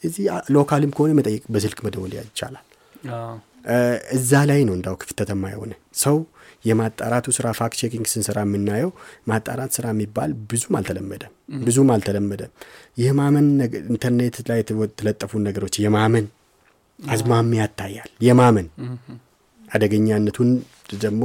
እዚህ 0.04 0.24
local 0.56 0.82
ም 0.82 0.92
ከሆነ 0.98 1.12
መጠየቅ 1.20 1.44
በስልክ 1.54 1.80
መደወል 1.86 2.14
ይቻላል። 2.20 2.66
እዛ 4.16 4.32
ላይ 4.50 4.62
ነው 4.68 4.76
እንዳው 4.78 4.96
ክፍተተማ 5.02 5.50
የሆነ 5.54 5.74
ሰው 6.04 6.18
የማጣራቱ 6.66 7.28
ስራ 7.36 7.48
fact 7.58 7.78
checking 7.82 8.06
ስንሰራ 8.10 8.40
የምናየው 8.46 8.92
ማጣራት 9.30 9.72
ስራ 9.78 9.86
የሚባል 9.94 10.32
ብዙም 10.50 10.76
አልተለመደም 10.80 11.34
ብዙም 11.64 11.90
አልተለመደም። 11.96 12.52
የማመን 13.04 13.48
ኢንተርኔት 13.86 14.38
ላይ 14.50 14.60
የተወ- 14.62 14.90
የተለጠፉ 14.90 15.42
ነገሮች 15.46 15.78
የማመን 15.84 16.28
አዝማሚያ 17.00 17.62
ያታያል። 17.64 18.10
የማመን 18.26 18.68
አደገኛነቱን 19.62 20.50
ደግሞ 21.00 21.24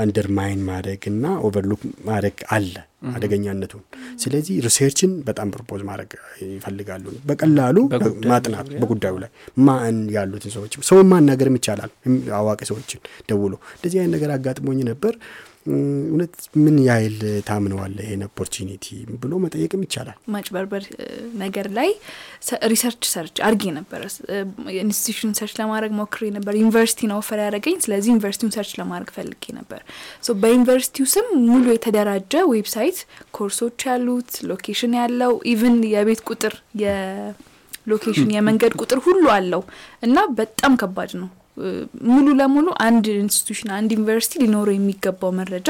undermine 0.00 0.60
ማድረግ 0.68 1.02
እና 1.10 1.24
overlook 1.46 1.80
ማድረግ 2.06 2.36
አለ 2.50 2.74
አደገኛነቱን። 3.12 3.82
ስለዚህ 4.18 4.54
research 4.66 5.01
ን 5.01 5.10
በጣም 5.24 5.48
propose 5.50 5.82
ማድረግ 5.82 6.10
ይፈልጋሉ። 6.48 7.04
በቀላሉ 7.26 7.76
ማጥናት 8.28 8.68
በጉዳዩ 8.80 9.16
ላይ 9.22 9.30
ማን 9.64 9.98
ያሉትን 10.10 10.52
ሰዎች 10.56 10.74
ሰውን 10.88 11.08
ማናገርም 11.12 11.58
ይቻላል። 11.60 11.92
አዋቂ 12.38 12.60
ሰዎችን 12.70 13.00
ደውሎ። 13.28 13.54
እንደዚህ 13.76 13.98
አይነት 14.00 14.14
ነገር 14.16 14.32
አጋጥሞኝ 14.36 14.80
ነበር 14.90 15.14
እውነት 15.66 16.34
ምን 16.62 16.76
ያህል 16.86 17.16
ታምነዋለ 17.46 17.96
ይሄን 18.04 18.22
opportunity 18.26 18.86
ብሎ 19.22 19.32
መጠየቅም 19.44 19.82
ይቻላል? 19.84 20.16
ማጭበርበር 20.34 20.82
ነገር 21.42 21.66
ላይ 21.78 21.90
research 22.72 23.02
search 23.12 23.36
አርጌ 23.46 23.62
ነበር 23.78 24.00
institution 24.80 25.32
search 25.38 25.54
ለማድረግ 25.60 25.92
ሞክሬ 26.00 26.22
ነበር። 26.36 26.54
ዩኒቨርሲቲ 26.60 27.00
ነው 27.10 27.18
offer 27.22 27.38
ያደረገኝ። 27.42 27.76
ስለዚህ 27.84 28.10
ዩኒቨርሲቲውን 28.14 28.54
search 28.56 28.72
ለማድረግ 28.80 29.10
ፈልጌ 29.16 29.44
ነበር። 29.58 29.80
በዩኒቨርሲቲው 30.42 31.06
ስም 31.14 31.28
ሙሉ 31.46 31.64
የተደራጀ 31.74 32.34
website 32.52 32.98
ኮርሶች 33.36 33.80
ያሉት 33.88 34.32
location 34.50 34.94
ያለው 35.00 35.32
even 35.52 35.78
የቤት 35.92 36.22
ቁጥር 36.30 36.54
የ 36.82 37.12
location 37.12 38.30
የመንገድ 38.36 38.74
ቁጥር 38.82 39.00
ሁሉ 39.06 39.24
አለው። 39.34 39.64
እና 40.02 40.18
በጣም 40.38 40.74
ከባድ 40.82 41.12
ነው 41.20 41.30
ሙሉ 42.08 42.26
ለሙሉ 42.38 42.68
አንድ 42.86 43.06
institution 43.16 43.70
አንድ 43.76 43.90
ዩኒቨርሲቲ 43.96 44.40
ሊኖረው 44.42 44.74
የሚገባው 44.76 45.32
መረጃ 45.38 45.68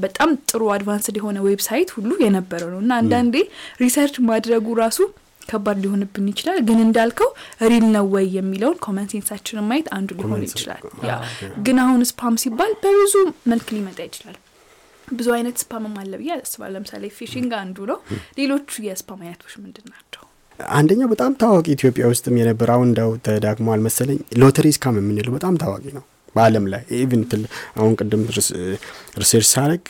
በጣም 0.00 0.30
ጥሩ 0.50 0.62
advanced 0.74 1.16
የሆነ 1.18 1.38
website 1.46 1.90
ሁሉ 1.96 2.10
የነበረው 2.22 2.70
ነው። 2.72 2.80
እና 2.84 2.92
አንዳንዴ 3.00 3.34
research 3.82 4.16
ማድረጉ 4.28 4.66
ራሱ 4.80 4.98
ከባድ 5.48 5.78
ሊሆንብን 5.82 6.26
ይችላል። 6.30 6.58
ግን 6.68 6.78
እንዳልከው 6.84 7.28
real 7.70 7.86
ነው 7.94 8.06
ወይ 8.14 8.26
የሚለውን 8.36 8.78
common 8.84 9.06
sense 9.12 9.31
ኣችንን 9.31 9.66
ማየት 9.68 9.88
አንዱ 9.96 10.10
ሊሆን 10.20 10.42
ይችላል። 10.46 10.82
ግን 11.66 11.78
አሁን 11.84 12.02
spam 12.10 12.36
ሲባል 12.44 12.72
በብዙ 12.82 13.14
መልክ 13.52 13.68
ሊመጣ 13.76 13.98
ይችላል። 14.08 14.38
ብዙ 15.08 15.28
አይነት 15.36 15.56
spam 15.62 15.85
ም 15.85 15.96
አለ 16.02 16.12
ብዬ 16.20 16.30
አስባለሁ 16.38 16.76
ለምሳሌ 16.76 17.10
phishing 17.16 17.52
አንዱ 17.60 17.78
ነው። 17.90 17.98
ሌሎቹ 18.38 18.70
የ 18.86 18.97
spam 18.97 19.20
አይነቶች 19.24 19.54
ምንድን 19.62 19.86
ናቸው 19.92 20.23
አንደኛው 20.74 21.08
በጣም 21.12 21.32
ታዋቂ 21.40 21.66
ኢትዮጵያ 21.74 22.04
ውስጥም 22.12 22.38
የነበረ 22.40 22.68
አሁን 22.74 22.88
እንዳው 22.88 23.10
አልመሰለኝ 23.74 24.18
lottery 24.40 24.68
scam 24.76 24.98
የምንለው 25.00 25.34
በጣም 25.36 25.54
ታዋቂ 25.62 25.84
ነው 25.96 26.04
በአለም 26.34 26.64
ላይ 26.72 26.82
even 26.98 27.22
till 27.30 27.42
አሁን 27.78 27.92
ቅድም 28.00 28.22
research 29.18 29.48
ሳረግ 29.52 29.84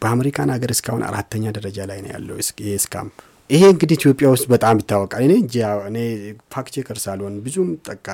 በአሜሪካን 0.00 0.52
ሀገር 0.54 0.70
እስካሁን 0.74 1.04
አራተኛ 1.08 1.44
ደረጃ 1.58 1.86
ላይ 1.90 1.98
ነው 2.04 2.10
ያለው 2.14 2.36
ይህ 2.62 2.76
scam 2.84 3.08
ይሄ 3.50 3.62
እንግዲህ 3.72 3.96
ኢትዮጵያ 3.98 4.26
ውስጥ 4.34 4.46
በጣም 4.52 4.80
ይታወቃል። 4.80 5.22
እኔ 5.26 5.34
እኔ 5.88 5.98
fact 6.54 6.74
ሳልሆን 7.04 7.34
ብዙም 7.46 7.70
ጠቃ 7.88 8.06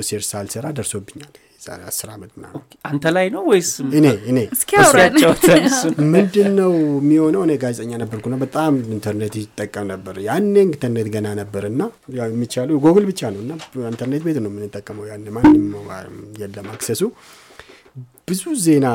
research 0.00 0.26
ሳልሰራ 0.32 0.66
ደርሶብኛል 0.78 1.32
ዛሬ 1.64 1.80
አስር 1.88 2.08
ዓመት 2.14 2.30
ምናምን 2.36 2.62
አንተ 2.88 3.12
ላይ 3.16 3.26
ነው 3.34 3.42
ወይስ 3.50 3.70
እኔ 3.92 4.06
እኔ? 4.30 4.38
ምንድን 6.14 6.50
ነው 6.58 6.72
የሚሆነው? 6.98 7.42
እኔ 7.46 7.52
ጋዜጠኛ 7.62 7.92
ነበርኩና 8.02 8.36
በጣም 8.44 8.72
ኢንተርኔት 8.96 9.34
እጠቀም 9.40 9.86
ነበር። 9.92 10.16
ያኔ 10.26 10.54
ኢንተርኔት 10.66 11.08
ገና 11.14 11.28
ነበር 11.40 11.64
እና 11.70 11.80
ያው 12.18 12.28
የሚቻለው 12.34 12.78
ጎግል 12.84 13.06
ብቻ 13.10 13.30
ነው 13.34 13.40
እና 13.44 13.52
ኢንተርኔት 13.92 14.24
ቤት 14.28 14.38
ነው 14.44 14.50
የምንጠቀመው። 14.52 15.06
ያኔ 15.12 15.26
ማንም 15.36 15.64
የለም 16.40 16.68
access 16.74 16.93
ኡ። 16.93 17.02
ብዙ 18.28 18.42
ዜና 18.62 18.86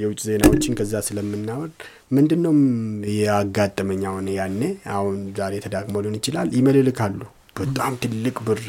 የውጭ 0.00 0.20
ዜናዎችን 0.26 0.76
ከዛ 0.78 1.00
ስለምናወርድ 1.06 1.78
ምንድን 2.16 2.40
ነው 2.44 2.52
ያጋጠመኝ 3.20 4.02
አሁን 4.10 4.26
ያኔ 4.36 4.60
አሁን 4.94 5.16
ዛሬ 5.38 5.54
ተደጋግሞ 5.64 6.02
ሊሆን 6.04 6.18
ይችላል 6.20 6.48
ኢሜል 6.58 6.76
ይልካሉ 6.80 7.18
በጣም 7.58 7.92
ትልቅ 8.02 8.36
ብር 8.46 8.60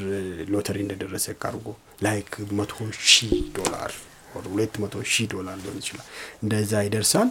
ሎተሪ 0.53 0.77
እንደደረሰ 0.84 1.27
ካርጎ 1.39 1.67
like 2.00 2.29
መቶ 2.58 2.74
ሺህ 3.10 3.34
ዶላር 3.58 3.92
ሁለት 4.46 4.74
መቶ 4.81 4.96
ሺህ 5.12 5.27
ዶላር 5.34 5.58
ሊሆን 5.62 5.77
ይችላል። 5.81 6.08
እንደዛ 6.44 6.81
ይደርሳል። 6.86 7.29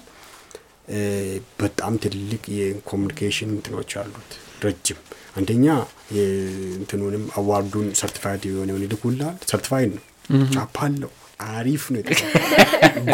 በጣም 1.60 1.92
ትልቅ 2.04 2.42
የ 2.56 2.69
communication 2.69 3.50
እንትኖች 3.54 3.92
አሉት። 4.00 4.32
ረጅም 4.64 4.98
አንደኛ 5.36 5.66
እንትኑንም 6.78 7.24
award 7.38 7.65
ኡን 7.65 7.86
certified 8.00 8.42
የሆነውን 8.48 8.84
ይልኩልሃል 8.84 9.36
certified 9.50 9.92
ነው። 9.96 10.04
ጫፓ 10.54 10.76
አለው 10.86 11.12
አሪፍ 11.50 11.84
ነው 11.94 12.02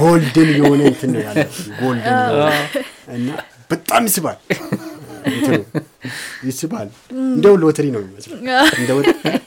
golden 0.00 0.50
የሆነ 0.58 0.80
እንትን 0.90 1.10
ነው 1.14 1.22
ያለው። 1.26 1.50
golden 1.80 2.18
የሆነ 2.26 2.50
እና 3.16 3.28
በጣም 3.70 4.04
ይስባል 4.08 4.38
ይስባል። 6.48 6.88
እንደው 7.26 7.54
ሎተሪ 7.62 7.86
ነው 7.94 8.00
የሚመስለው። 8.02 8.98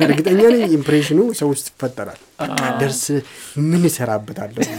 እርግጠኛ 0.05 0.39
ነኝ 0.55 0.63
impression 0.77 1.12
ኑ 1.12 1.19
ሰው 1.39 1.49
ውስጥ 1.53 1.67
ይፈጠራል። 1.71 2.19
በቃ 2.41 2.59
ደርሶኝ 2.81 3.03
ምን 3.69 3.83
ይሰራበታለሁ 3.89 4.61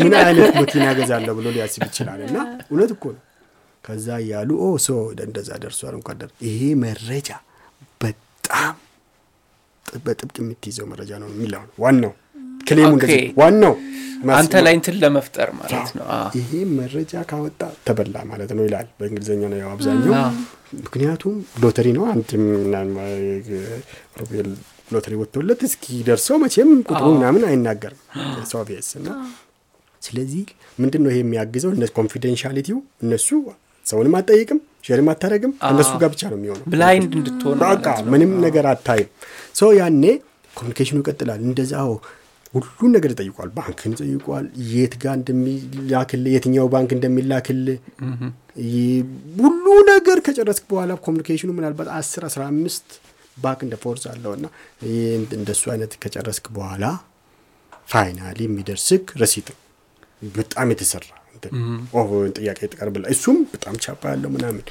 ምን 0.00 0.14
አይነት 0.20 0.50
መኪና 0.60 0.86
ገዛለሁ 0.98 1.32
ብሎ 1.38 1.46
ሊያስብ 1.54 1.82
ይችላል። 1.88 2.20
እና 2.26 2.36
እውነት 2.64 2.90
እኮ 2.94 3.04
ነው። 3.14 3.22
ከዛ 3.84 4.06
እያሉ 4.22 4.50
oh 4.60 4.70
so 4.84 4.88
እንደዛ 5.24 5.50
ደርሶሃል 5.62 5.94
እንኳን 5.98 6.16
ደር 6.20 6.30
ይሄ 6.46 6.62
መረጃ 6.82 7.28
በጣም 8.00 8.74
በጥብቅ 10.02 10.36
የምትይዘው 10.42 10.86
መረጃ 10.92 11.12
ነው 11.22 11.28
የሚለው 11.32 11.62
ዋናው 11.82 12.12
claim 12.70 12.84
ኡ 12.84 12.90
እንደዚህ 12.94 13.22
ዋናው 13.40 13.74
አንተ 14.34 14.54
ላይ 14.64 14.74
እንትን 14.78 14.96
ለመፍጠር 15.02 15.48
ማለት 15.58 15.90
ነው። 15.98 16.06
ይሄ 16.38 16.50
መረጃ 16.78 17.22
ካወጣ 17.28 17.60
ተበላ 17.86 18.16
ማለት 18.30 18.50
ነው 18.56 18.64
ይላል 18.66 18.88
በእንግሊዝኛ 18.98 19.42
ነው 19.52 19.58
ያው 19.62 19.70
አብዛኛው። 19.74 20.12
ምክንያቱም 20.80 21.36
ሎተሪ 21.62 21.88
ነው። 21.96 22.04
አንድ 22.12 22.28
ሎተሪ 24.90 25.14
ወጥቶለት 25.20 25.60
እስኪ 25.66 25.84
ደርሰው 26.06 26.36
መቼም 26.42 26.70
ቁጥሩ 26.88 27.06
ምናምን 27.16 27.42
አይናገርም። 27.48 28.00
base 28.68 28.90
እና 29.00 29.08
ስለዚህ 30.02 30.44
ምንድን 30.78 31.02
ነው 31.04 31.10
ይሄ 31.12 31.18
የሚያግዘው? 31.22 31.70
እነ 31.76 31.84
confidentiality 31.96 32.68
ው 32.68 32.78
እነሱ 33.04 33.28
ሰውንም 33.86 34.14
አትጠይቅም 34.18 34.58
share 34.86 35.02
ም 35.02 35.08
አታደረግም 35.12 35.52
እነሱ 35.70 35.90
ጋር 36.02 36.08
ብቻ 36.14 36.22
ነው 36.30 36.36
የሚሆነው። 36.38 36.64
blind 36.72 37.12
እንድትሆን 37.18 37.58
በቃ 37.64 37.86
ምንም 38.12 38.32
ነገር 38.46 38.66
አታይም። 38.72 39.08
ሰው 39.60 39.70
ያኔ 39.78 40.04
communication 40.54 40.90
ኑ 40.90 40.96
ይቀጥላል። 41.02 41.40
እንደዛው 41.48 41.90
ሁሉን 42.54 42.90
ነገር 42.96 43.10
ይጠይቁሃል። 43.14 43.50
ባንክህን 43.56 43.92
ይጠይቁሃል። 43.94 44.46
የት 44.70 44.94
ጋር 45.02 45.14
እንደሚላክልህ 45.18 46.22
የትኛው 46.32 46.66
ባንክ 46.72 46.90
እንደሚላክልህ 46.96 47.60
ሁሉ 49.40 49.64
ነገር 49.90 50.18
ከጨረስክ 50.26 50.64
በኋላ 50.72 50.92
communication 51.06 51.44
ኑ 51.44 51.50
ምናልባት 51.58 51.90
አስር 51.98 52.24
አስራ 52.28 52.42
አምስት 52.52 52.88
ባንክ 53.36 53.60
እንደ 53.66 53.74
force 53.84 54.04
አለው 54.12 54.32
እና 54.38 54.46
እንደሱ 55.36 55.62
አይነት 55.74 55.92
ከጨረስክ 56.02 56.46
በኋላ 56.56 56.84
finally 57.88 58.38
የሚደርስክ 58.46 59.06
receipt 59.22 59.48
በጣም 60.36 60.68
የተሰራ 60.72 61.06
ጥያቄ 62.36 62.58
ትቀርብልሃለች 62.72 63.04
እሱም 63.14 63.36
በጣም 63.52 63.74
ቻፓ 63.84 64.02
ያለው 64.12 64.30
ምናምን 64.34 64.62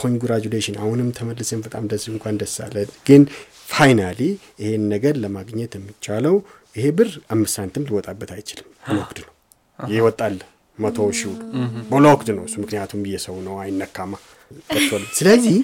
congratulation 0.00 0.76
አሁንም 0.82 1.08
ተመልሰን 1.18 1.60
በጣም 1.66 1.84
ደስ 1.92 2.04
እንኳን 2.12 2.38
ደስ 2.40 2.54
አለህ 2.64 2.76
ግን 3.08 3.22
finally 3.68 4.20
ይሄን 4.62 4.82
ነገር 4.94 5.14
ለማግኘት 5.22 5.72
የሚቻለው 5.78 6.34
ይሄ 6.74 6.86
ብር 6.96 7.10
አምስት 7.32 7.54
ሳንቲም 7.56 7.84
ሊወጣበት 7.88 8.30
አይችልም። 8.36 8.68
blocked 8.88 9.18
ነው። 9.24 9.30
ይወጣል 9.78 10.36
መቶ 10.78 10.98
ሺው 11.18 11.32
blocked 11.92 12.28
ነው 12.36 12.44
እሱ። 12.48 12.54
ምክንያቱም 12.62 13.02
የሰው 13.12 13.36
ነው 13.46 13.54
አይነካማ? 13.62 14.12
ስለዚህ 15.18 15.56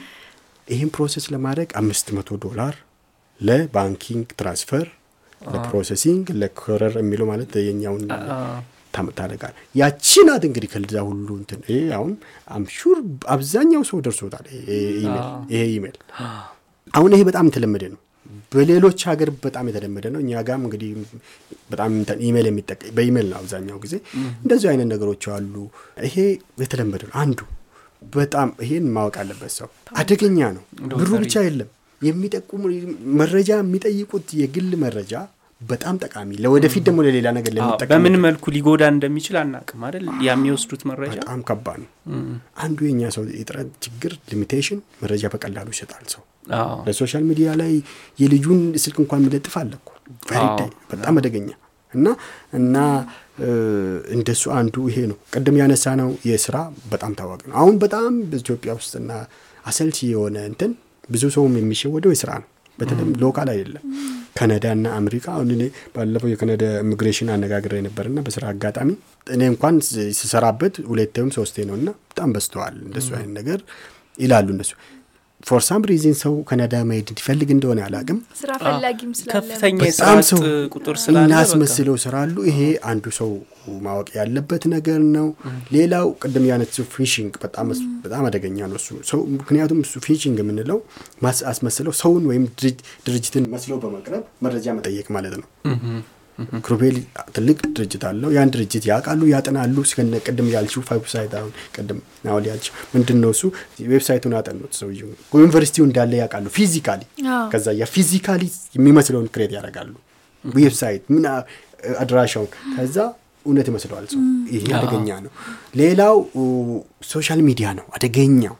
ይህን 0.69 0.91
process 0.95 1.25
ለማድረግ 1.33 1.69
አምስት 1.81 2.09
መቶ 2.17 2.39
ዶላር 2.45 2.75
ለ 3.41 3.60
banking 3.60 4.27
transfer 4.39 4.87
ለ 5.43 5.57
processing 5.57 6.27
ለ 6.41 6.53
courier 6.53 6.95
የሚለው 7.01 7.27
ማለት 7.31 7.53
የኛውን 7.67 8.03
ታደርጋል 9.11 9.53
ያቺ 9.75 10.09
ናት 10.29 10.43
እንግዲህ 10.49 10.69
ከዛ 10.73 10.95
ሁሉ 11.09 11.29
እንትን። 11.41 11.61
ይሄ 11.69 11.81
አሁን 11.97 12.13
I'm 12.51 12.71
sure 12.71 12.99
አብዛኛው 13.35 13.83
ሰው 13.91 13.99
ደርሶታል 14.07 14.47
ይሄ 15.51 15.61
ኢሜል። 15.71 15.97
አሁን 16.95 17.11
ይሄ 17.15 17.23
በጣም 17.29 17.49
የተለመደ 17.51 17.85
ነው 17.95 18.01
በሌሎች 18.53 19.01
ሀገር 19.09 19.31
በጣም 19.45 19.69
የተለመደ 19.71 20.07
ነው። 20.15 20.21
እኛ 20.21 20.43
ጋም 20.49 20.63
እንግዲህ 20.67 20.91
በጣም 21.71 21.91
ኢሜል 22.25 22.47
የሚጠቀም 22.51 22.83
በኢሜል 22.97 23.27
ነው 23.31 23.39
አብዛኛው 23.41 23.79
ጊዜ 23.85 23.95
እንደዚህ 24.43 24.69
አይነት 24.73 24.89
ነገሮች 24.93 25.25
አሉ። 25.35 25.55
ይሄ 26.07 26.17
የተለመደ 26.63 27.03
ነው። 27.09 27.15
አንዱ 27.23 27.41
በጣም 28.13 28.49
ይሄን 28.65 28.87
ማወቅ 28.95 29.17
አለበት 29.23 29.53
ሰው 29.57 29.69
አደገኛ 29.97 30.39
ነው። 30.57 30.65
ብሩ 30.95 31.11
ብቻ 31.25 31.37
የለም። 31.47 31.71
የሚጠቁሙ 32.03 32.63
መረጃ 33.19 33.51
የሚጠይቁት 33.59 34.29
የግል 34.41 34.71
መረጃ 34.83 35.13
በጣም 35.61 35.95
ጠቃሚ 36.05 36.31
ለወደፊት 36.43 36.83
ደግሞ 36.87 37.01
ለሌላ 37.07 37.29
ነገር 37.39 37.53
ለሚጠቀም 37.57 37.91
በምን 37.93 38.15
መልኩ 38.23 38.45
ሊጎዳ 38.55 38.83
እንደሚችል 38.93 39.37
አናቅም 39.41 39.81
አይደል? 39.87 40.07
የሚወስዱት 40.27 40.83
መረጃ 40.91 41.17
በጣም 41.17 41.41
ከባድ 41.49 41.79
ነው። 41.83 41.91
አንዱ 42.65 42.79
የኛ 42.89 43.11
ሰው 43.17 43.25
የእጥረት 43.35 43.69
ችግር 43.87 44.13
limitation፣ 44.31 44.79
መረጃ 45.03 45.25
በቀላሉ 45.35 45.69
ይሰጣል 45.75 46.07
ሰው 46.15 46.23
አዎ፣ 46.59 46.77
ለ 46.87 46.96
social 46.96 47.25
media 47.29 47.49
ላይ 47.61 47.73
የልጁን 48.19 48.61
ስልክ 48.83 48.99
እንኳን 49.03 49.21
የሚለጥፍ 49.23 49.55
አለ 49.61 49.73
እኮ 49.81 49.91
በጣም 50.93 51.15
አደገኛ 51.21 51.51
እና 51.93 52.07
እና 52.57 52.77
እንደሱ 54.15 54.43
አንዱ 54.57 54.75
ይሄ 54.89 54.99
ነው። 55.11 55.19
ቅድም 55.35 55.57
ያነሳ 55.61 55.85
ነው 56.01 56.11
የስራ 56.29 56.57
በጣም 56.93 57.13
ታዋቂ 57.19 57.43
ነው። 57.49 57.57
አሁን 57.61 57.75
በጣም 57.83 58.13
በኢትዮጵያ 58.31 58.73
ውስጥና 58.79 59.11
አሰልቺ 59.65 59.99
የሆነ 60.11 60.37
እንትን 60.51 60.73
ብዙ 61.09 61.25
ሰውም 61.35 61.55
የሚሸወደው 61.61 62.13
የስራ 62.15 62.33
ነው። 62.43 62.49
በተለይም 62.79 63.11
local 63.23 63.49
አይደለም። 63.53 63.83
ካናዳና 64.37 64.87
አሜሪካ 64.99 65.27
አሁን 65.35 65.49
እኔ 65.55 65.63
ባለፈው 65.95 66.29
የካናዳ 66.31 66.65
ኢሚግሬሽን 66.85 67.29
አነጋግሬ 67.35 67.81
ነበርና 67.87 68.19
በስራ 68.27 68.45
አጋጣሚ 68.53 68.91
እኔ 69.27 69.43
እንኳን 69.53 69.75
ስሰራበት 70.21 70.75
ሁለቴም 70.91 71.29
ሶስቴ 71.37 71.67
ነው 71.69 71.77
እና 71.81 71.89
በጣም 72.11 72.31
በዝተዋል 72.37 72.77
እንደሱ 72.87 73.09
አይነት 73.19 73.33
ነገር 73.41 73.61
ይላሉ 74.19 74.49
እነሱ 74.55 74.73
for 75.43 75.63
some 75.67 75.83
reason 75.89 76.15
ሰው 76.21 76.35
ካናዳ 76.49 76.75
መሄድ 76.89 77.09
እንዲፈልግ 77.13 77.49
እንደሆነ 77.55 77.81
አላቅም 77.87 78.19
ስራ 78.41 78.51
ፈላጊም 78.63 79.13
ከፍተኛ 79.33 79.79
የስራ 79.87 80.09
ቁጥር 80.75 80.97
እናስመስለው 81.23 81.97
ስራሉ። 82.05 82.35
ይሄ 82.49 82.59
አንዱ 82.91 83.05
ሰው 83.19 83.31
ማወቅ 83.85 84.09
ያለበት 84.17 84.63
ነገር 84.75 85.01
ነው። 85.15 85.27
ሌላው 85.75 86.07
ቅድም 86.23 86.45
ያልሽው 86.51 86.85
phishing 86.95 87.33
በጣም 87.43 87.69
በጣም 88.05 88.23
አደገኛ 88.29 88.59
ነው 88.71 88.79
እሱ 88.81 88.89
ሰው 89.11 89.21
ምክንያቱም 89.37 89.81
እሱ 89.85 89.95
phishing 90.07 90.39
የምንለው 90.43 90.79
ማስ- 91.25 91.45
አስመስለው 91.51 91.95
ሰውን 92.01 92.25
ወይም 92.31 92.47
ድርጅ- 92.59 92.85
ድርጅትን 93.07 93.47
መስለው 93.55 93.79
በመቅረብ 93.83 94.25
መረጃ 94.47 94.67
መጠየቅ 94.79 95.09
ማለት 95.17 95.37
ነው። 95.41 95.49
ክሩቤል 96.65 96.97
ትልቅ 97.35 97.59
ድርጅት 97.77 98.05
አለው። 98.09 98.31
ያን 98.37 98.51
ድርጅት 98.55 98.85
ያውቃሉ፣ 98.91 99.21
ያጠናሉ። 99.33 99.77
እስከነ 99.87 100.21
ቅድም 100.27 100.49
ያልሽው 100.55 100.83
website 100.91 101.33
አሁን 101.39 101.53
ቅድም 101.77 101.99
ናውል 102.27 102.45
ያልሽው 102.51 102.75
ምንድን 102.95 103.19
ነው 103.23 103.33
እሱ 103.35 103.43
website 103.93 104.19
ኡን 104.19 104.35
አጠኑት። 104.39 104.75
ሰውዬው 104.81 105.09
ዩኒቨርሲቲው 105.37 105.87
እንዳለ 105.89 106.13
ያውቃሉ 106.21 106.47
physically። 106.57 107.03
ከዛ 107.53 107.67
ያ 107.79 107.89
physically 107.95 108.45
የሚመስለውን 108.77 109.29
create 109.35 109.53
ያደርጋሉ። 109.57 109.93
website 110.45 111.03
ምን 111.15 111.25
አድራሻውን 111.99 112.49
ከዛ 112.75 112.97
እውነት 113.47 113.67
ይመስለዋል 113.71 114.07
ሰው። 114.11 114.23
ይሄ 114.55 114.65
አደገኛ 114.79 115.11
ነው። 115.25 115.31
ሌላው 115.81 116.17
social 117.11 117.41
media 117.47 117.69
ነው 117.79 117.87
አደገኛው። 117.97 118.57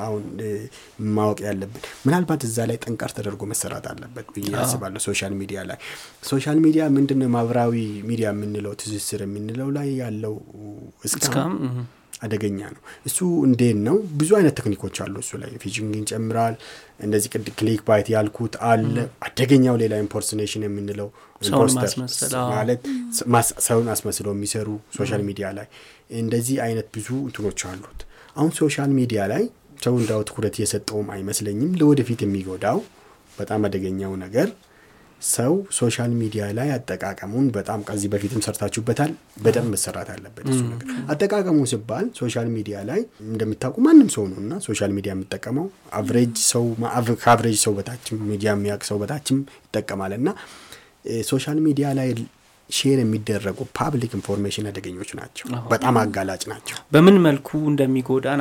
አሁን 0.00 0.22
ማወቅ 1.14 1.38
ያለብን 1.46 1.78
ምናልባት 2.04 2.42
እዛ 2.48 2.66
ላይ 2.68 2.78
ጠንከር 2.82 3.12
ተደርጎ 3.16 3.42
መሰራት 3.50 3.86
አለበት 3.90 4.28
ብዬ 4.34 4.48
አስባለሁ። 4.62 5.02
social 5.06 5.34
media 5.38 5.60
ላይ 5.68 5.78
social 6.26 6.60
media 6.64 6.84
ምንድን 6.96 7.20
ነው 7.22 7.30
ማህበራዊ 7.34 7.74
ሚዲያ 8.08 8.28
የምንለው 8.34 8.74
ትስስር 8.80 9.22
የምንለው 9.26 9.70
ላይ 9.76 9.90
ያለው 10.02 10.34
እህ፣ 11.66 11.76
አደገኛ 12.20 12.60
ነው። 12.74 12.80
እሱ 13.08 13.16
እንዴት 13.46 13.78
ነው? 13.86 13.96
ብዙ 14.18 14.30
አይነት 14.36 14.54
technique 14.58 14.84
ኦች 14.84 14.96
አሉ። 15.04 15.14
እሱ 15.22 15.32
ላይ 15.40 15.50
phishing 15.62 15.94
ይጨምራል። 15.98 16.54
እንደዚህ 17.00 17.28
ቅድም 17.34 17.46
click 17.58 17.80
bait 17.88 18.08
ያልኩት 18.12 18.54
አለ። 18.68 18.94
አደገኛው 19.26 19.76
ሌላ 19.82 19.94
impersonation 20.04 20.64
የምንለው 20.66 21.08
imposter 21.42 21.90
ማለት 22.54 22.82
ሰውን 23.64 23.88
አስመስለው 23.94 24.32
የሚሰሩ 24.34 24.68
social 24.96 25.22
media 25.28 25.48
ላይ 25.58 25.68
እንደዚህ 26.18 26.56
አይነት 26.66 26.88
ብዙ 26.96 27.08
እንትኖች 27.26 27.62
አሉት። 27.68 28.00
አሁን 28.36 28.52
social 28.58 28.90
media 28.98 29.22
ላይ 29.32 29.44
ሰው 29.84 29.94
እንዳው 30.00 30.20
ትኩረት 30.28 30.54
እየሰጠውም 30.58 31.08
አይመስለኝም። 31.14 31.72
ለወደፊት 31.80 32.20
የሚጎዳው 32.24 32.78
በጣም 33.38 33.60
አደገኛው 33.66 34.12
ነገር 34.22 34.48
ሰው 35.28 35.52
social 35.76 36.10
media 36.20 36.44
ላይ 36.56 36.68
አጠቃቀሙን 36.74 37.46
በጣም 37.54 37.80
ከዚህ 37.88 38.08
በፊትም 38.12 38.40
ሰርታችሁበታል። 38.46 39.12
በደንብ 39.44 39.68
መሰራት 39.74 40.08
አለበት 40.14 40.46
እሱ 40.52 40.60
ነገር። 40.72 40.88
አጠቃቀሙ 41.12 41.58
ሲባል 41.70 42.06
social 42.20 42.48
media 42.56 42.76
ላይ 42.90 43.00
እንደምታውቁ 43.26 43.76
ማንም 43.86 44.08
ሰው 44.16 44.24
ነው 44.32 44.38
እና 44.42 44.54
social 44.66 44.92
media 44.96 45.12
የሚጠቀመው 45.14 45.66
average 46.00 46.36
ሰው 46.50 46.64
ከ 47.22 47.30
average 47.30 47.58
ሰው 47.64 47.74
በታችም 47.78 48.20
ሚዲያ 48.30 48.50
የሚያውቅ 48.54 48.84
ሰው 48.90 48.98
በታችም 49.02 49.38
ይጠቀማል 49.66 50.14
እና 50.18 50.28
social 51.28 51.58
media 51.64 51.86
ላይ 51.98 52.10
share 52.70 52.98
የሚደረጉ 53.00 53.58
public 53.78 54.12
information 54.18 54.66
አደገኞች 54.70 55.10
ናቸው። 55.18 55.44
በጣም 55.72 55.96
አጋላጭ 56.00 56.42
ናቸው። 56.52 56.76
በምን 56.94 57.16
መልኩ 57.26 57.50
እንደሚጎዳን 57.70 58.40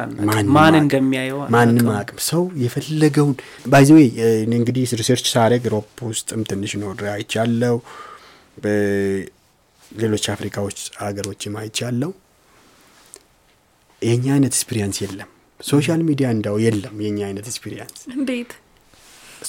ማን 0.55 0.75
እንደሚያየው 0.79 1.39
ማንም 1.55 1.89
አቅም 1.95 2.19
ሰው 2.27 2.43
የፈለገውን 2.63 3.35
by 3.71 3.79
the 3.79 3.90
way 3.90 4.01
እንግዲህ 4.53 4.93
research 5.01 5.27
ሳደርግ 5.33 5.65
Europe 5.73 6.01
ውስጥም 6.09 6.43
ትንሽ 6.49 6.73
ኖር 6.83 7.03
አይቻለው፣ 7.13 7.77
በሌሎች 8.63 10.25
አፍሪካዎች 10.33 10.79
ሀገሮችም 11.01 11.55
አይቻለው። 11.61 12.13
የኛ 14.01 14.25
አይነት 14.35 14.53
experience 14.53 14.97
የለም። 15.03 15.29
social 15.59 16.01
media 16.07 16.27
እንዳው 16.35 16.55
የለም 16.63 16.95
የኛ 17.03 17.19
አይነት 17.27 17.45
experience። 17.49 17.99
እንዴት 18.15 18.51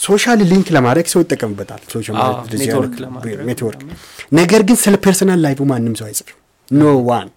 social 0.00 0.40
link 0.50 0.68
ለማድረግ 0.76 1.06
ሰው 1.12 1.20
ይጠቀምበታል። 1.22 1.82
ኔትወርክ 3.48 3.82
ነገር 4.32 4.62
ግን 4.68 4.76
ስለ 4.76 4.94
personal 5.04 5.40
life 5.44 5.59
ኡ 5.59 5.66
ማንም 5.70 5.94
ሰው 6.00 6.06
አይጽፍም። 6.08 6.38
ኖ 6.70 6.92
ዋን። 7.08 7.28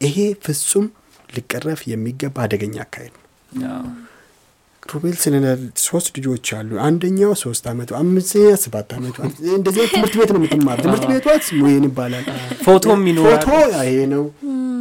ይሄ 0.00 0.16
ፍጹም 0.44 0.86
ሊቀረፍ 1.28 1.80
የሚገባ 1.90 2.36
አደገኛ 2.44 2.76
አካሄድ 2.84 3.12
ነው። 3.54 3.84
ሩቤል 4.82 5.14
ስለ 5.16 5.34
ሶስት 5.80 6.08
ልጆች 6.16 6.46
አሉ። 6.56 6.70
አንደኛው 6.86 7.30
ሶስት 7.42 7.64
አመቱ፣ 7.70 7.90
አምስተኛ 8.00 8.48
ሰባት 8.64 8.90
አመቱ። 8.96 9.16
እንደዚህ 9.54 9.84
ትምህርት 9.92 10.14
ቤት 10.18 10.30
ነው 10.34 10.40
የምትማር። 10.40 10.78
ትምህርት 10.84 11.04
ቤቷ 11.10 11.26
ሙይን 11.60 11.84
ይባላል። 11.88 12.26
ይኖራል። 13.10 13.40
ፎቶ 13.44 13.54
ይሄ 13.82 13.96
ነው 14.12 14.24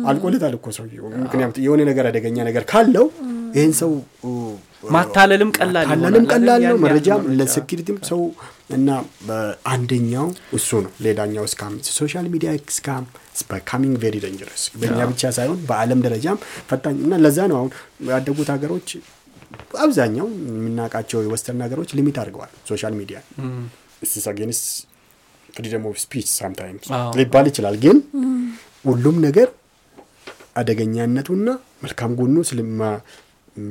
አልቆለታል 0.06 0.54
እኮ 0.58 0.68
ሰውዬው። 0.78 1.06
ምክንያቱም 1.24 1.64
የሆነ 1.68 1.82
ነገር 1.92 2.06
አደገኛ 2.10 2.38
ነገር 2.50 2.66
ካለው 2.72 3.08
ይህን 3.56 3.74
ሰው 3.82 3.92
ማታለልም 4.84 5.50
ቀላል 5.58 5.86
ማታለልም 5.86 6.26
ቀላል? 6.34 6.62
ነው። 6.66 6.78
መረጃም 6.84 7.22
ለሴኪሪቲም 7.40 7.98
ሰው 8.10 8.22
እና 8.70 8.90
አንደኛው 9.72 10.28
እሱ 10.58 10.70
ነው። 10.86 10.92
ሌላኛው 11.06 11.46
scam 11.54 11.74
social 11.92 12.28
media 12.34 12.50
scam 12.78 13.04
scamming 13.68 13.96
very 14.04 14.16
dangerous 14.24 14.64
በእኛ 14.80 15.00
ብቻ 15.12 15.32
ሳይሆን 15.38 15.60
በዓለም 15.70 16.00
ደረጃም 16.06 16.38
ፈታኝ 16.70 16.98
እና 17.06 17.20
ለዛ 17.24 17.40
ነው 17.52 17.58
አሁን 17.60 17.72
ያደጉት 18.10 18.50
ሀገሮች 18.54 18.90
አብዛኛው 19.82 20.28
የምናውቃቸው 20.52 21.20
የ 21.26 21.34
Western 21.34 21.62
ሀገሮች 21.66 21.90
limit 21.98 22.18
አድርገዋል 22.22 22.52
social 22.70 22.94
media 23.00 23.18
is 24.10 24.26
against 24.32 24.62
freedom 25.50 25.84
of 25.90 25.98
speech 26.04 26.28
sometimes 26.38 26.88
ሊባል 27.18 27.48
ይችላል። 27.52 27.76
ግን 27.84 27.98
ሁሉም 28.86 29.18
ነገር 29.26 29.50
አደገኛነቱና 30.60 31.48
መልካም 31.84 32.12
ጎኑ 32.18 32.36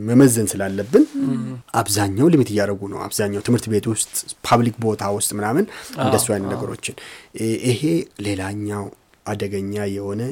መመዘን 0.07 0.49
ስላለብን 0.51 1.05
አብዛኛው 1.81 2.31
limit 2.33 2.50
እያደረጉ 2.53 2.83
ነው። 2.92 2.99
አብዛኛው 3.05 3.45
ትምህርት 3.47 3.68
ቤት 3.73 3.87
ውስጥ 3.92 4.11
public 4.46 4.76
ቦታ 4.85 5.12
ውስጥ 5.16 5.31
ምናምን 5.38 5.64
እንደሱ 6.01 6.27
አይነት 6.35 6.51
ነገሮችን 6.55 6.97
ይሄ 7.66 7.83
ሌላኛው 8.27 8.85
አደገኛ 9.27 9.75
የሆነ 9.90 10.23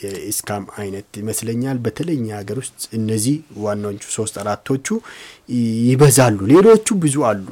የ 0.00 0.21
scam 0.21 0.64
አይነት 0.80 1.06
ይመስለኛል። 1.20 1.76
በተለይ 1.84 2.18
ሀገር 2.38 2.56
ውስጥ 2.62 2.82
እነዚህ 2.98 3.36
ዋናዎቹ 3.62 4.04
ሶስት 4.16 4.34
አራቶቹ 4.42 4.86
ይበዛሉ። 5.86 6.38
ሌሎቹ 6.52 6.96
ብዙ 7.04 7.16
አሉ 7.30 7.46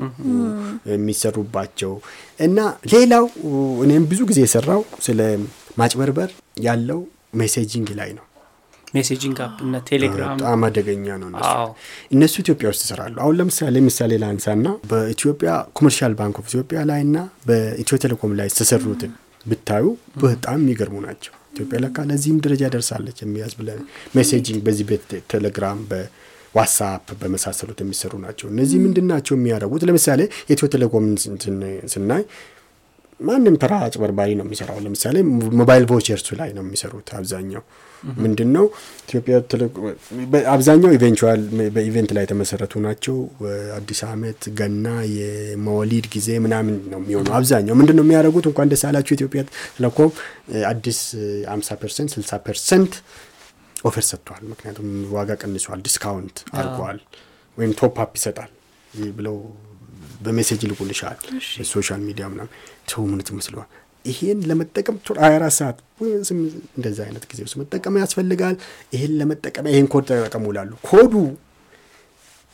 የሚሰሩባቸው 0.92 1.94
እና 2.40 2.59
ሌላው 2.94 3.27
እኔም 3.85 4.07
ብዙ 4.12 4.20
ጊዜ 4.31 4.40
የሰራው 4.44 4.83
ስለ 5.07 5.20
ማጭበርበር 5.81 6.31
ያለው 6.66 7.01
messaging 7.40 7.88
ላይ 7.99 8.12
ነው። 8.18 8.25
messaging 8.96 9.38
app 9.44 9.56
እነ 9.64 9.76
ቴሌግራም 9.88 10.37
በጣም 10.37 10.64
አደገኛ 10.66 11.06
ነው። 11.22 11.28
እነሱ 12.14 12.35
ኢትዮጵያ 12.44 12.66
ውስጥ 12.72 12.82
ይሰራሉ። 12.87 13.16
አሁን 13.22 13.37
ለምሳሌ 13.40 13.80
ምሳሌ 13.87 14.12
ላንሳና 14.22 14.66
በኢትዮጵያ 14.90 15.50
Commercial 15.78 16.14
Bank 16.20 16.37
of 16.40 16.48
Ethiopia 16.52 16.80
ላይ 16.90 17.02
እና 17.06 17.16
በኢትዮ 17.48 17.98
ቴሌኮም 18.04 18.35
ላይ 18.38 18.48
የተሰሩትን 18.50 19.12
ብታዩ 19.46 19.85
በጣም 20.22 20.59
የሚገርሙ 20.62 20.96
ናቸው። 21.06 21.32
ኢትዮጵያ 21.54 21.78
ለካ 21.82 21.98
ለዚህም 22.09 22.38
ደረጃ 22.44 22.64
ደርሳለች 22.72 23.18
የሚያስብለን 23.22 23.78
messaging 24.16 24.61
በዚህ 24.66 24.87
በቴሌግራም 24.90 25.78
በ 25.90 26.14
WhatsApp 26.14 27.06
በመሳሰሉት 27.20 27.78
የሚሰሩ 27.82 28.12
ናቸው። 28.24 28.46
እነዚህ 28.52 28.78
ምንድን 28.85 29.06
ናቸው 29.12 29.35
የሚያደርጉት? 29.37 29.82
ለምሳሌ 29.88 30.20
የኢትዮ 30.48 30.68
ቴሌኮም 30.74 31.06
ስናይ 31.94 32.22
ማንም 33.20 33.55
ተራ 33.61 33.74
አጭበርባሪ 33.85 34.31
ነው 34.38 34.44
የሚሰራው። 34.46 34.79
ለምሳሌ 34.85 35.16
mobile 35.61 35.85
vouchers 35.90 36.21
ኡ 36.21 36.28
ላይ 36.40 36.50
ነው 36.57 36.62
የሚሰሩት 36.64 37.09
አብዛኛው 37.18 37.62
ምንድን 38.18 38.48
ነው 38.57 38.64
ኢትዮጵያ 39.05 39.37
አብዛኛው 40.55 40.90
eventual 40.96 41.40
በ 41.76 41.86
event 41.86 42.11
ላይ 42.16 42.24
የተመሰረቱ 42.26 42.74
ናቸው። 42.85 43.16
አዲስ 43.76 44.00
ዓመት፣ 44.09 44.40
ገና፣ 44.59 44.87
የመወሊድ 45.14 46.07
ጊዜ 46.14 46.29
ምናምን 46.44 46.74
ነው 46.92 47.00
የሚሆነው። 47.02 47.33
አብዛኛው 47.38 47.76
ምንድን 47.81 47.96
ነው 47.98 48.05
የሚያደርጉት? 48.07 48.46
እንኳን 48.50 48.70
ደስ 48.72 48.83
አላችሁ 48.88 49.14
ኢትዮጵያ 49.18 49.42
ቴሌኮም 49.76 50.12
አዲስ 50.72 51.00
50 51.50 51.79
percent 51.82 52.11
60 52.18 52.40
percent 52.46 52.92
offer 53.85 54.04
ሰጥቷል። 54.11 54.42
ምክንያቱም 54.52 54.88
ዋጋ 55.16 55.31
ቀንሷል፣ 55.42 55.81
discount 55.88 56.37
አድርገዋል፣ 56.55 57.00
ወይም 57.59 57.72
top 57.80 57.96
up 58.04 58.12
ይሰጣል 58.20 58.52
ብለው 59.16 59.37
በ 60.26 60.35
message 60.35 60.62
ልቁልሻል 60.70 61.18
በ 61.56 61.67
social 61.67 62.00
media 62.06 62.26
ምናምን። 62.32 62.52
ሰው 62.92 63.02
ምን 63.10 63.20
ትመስለዋል 63.28 63.68
ይሄን 64.04 64.40
ለመጠቀም 64.48 64.96
ሀያ 65.22 65.34
አራት 65.38 65.54
ሰዓት 65.56 65.78
እንደዚህ 66.76 67.02
አይነት 67.06 67.24
ጊዜ 67.30 67.40
ውስጥ 67.46 67.56
መጠቀም 67.62 67.94
ያስፈልጋል። 68.02 68.56
ይሄን 68.94 69.12
ለመጠቀም 69.20 69.68
ይሄን 69.70 69.86
ኮድ 69.94 70.04
ተጠቀሙ 70.10 70.52
ላሉ 70.56 70.72
ኮዱ 70.88 71.14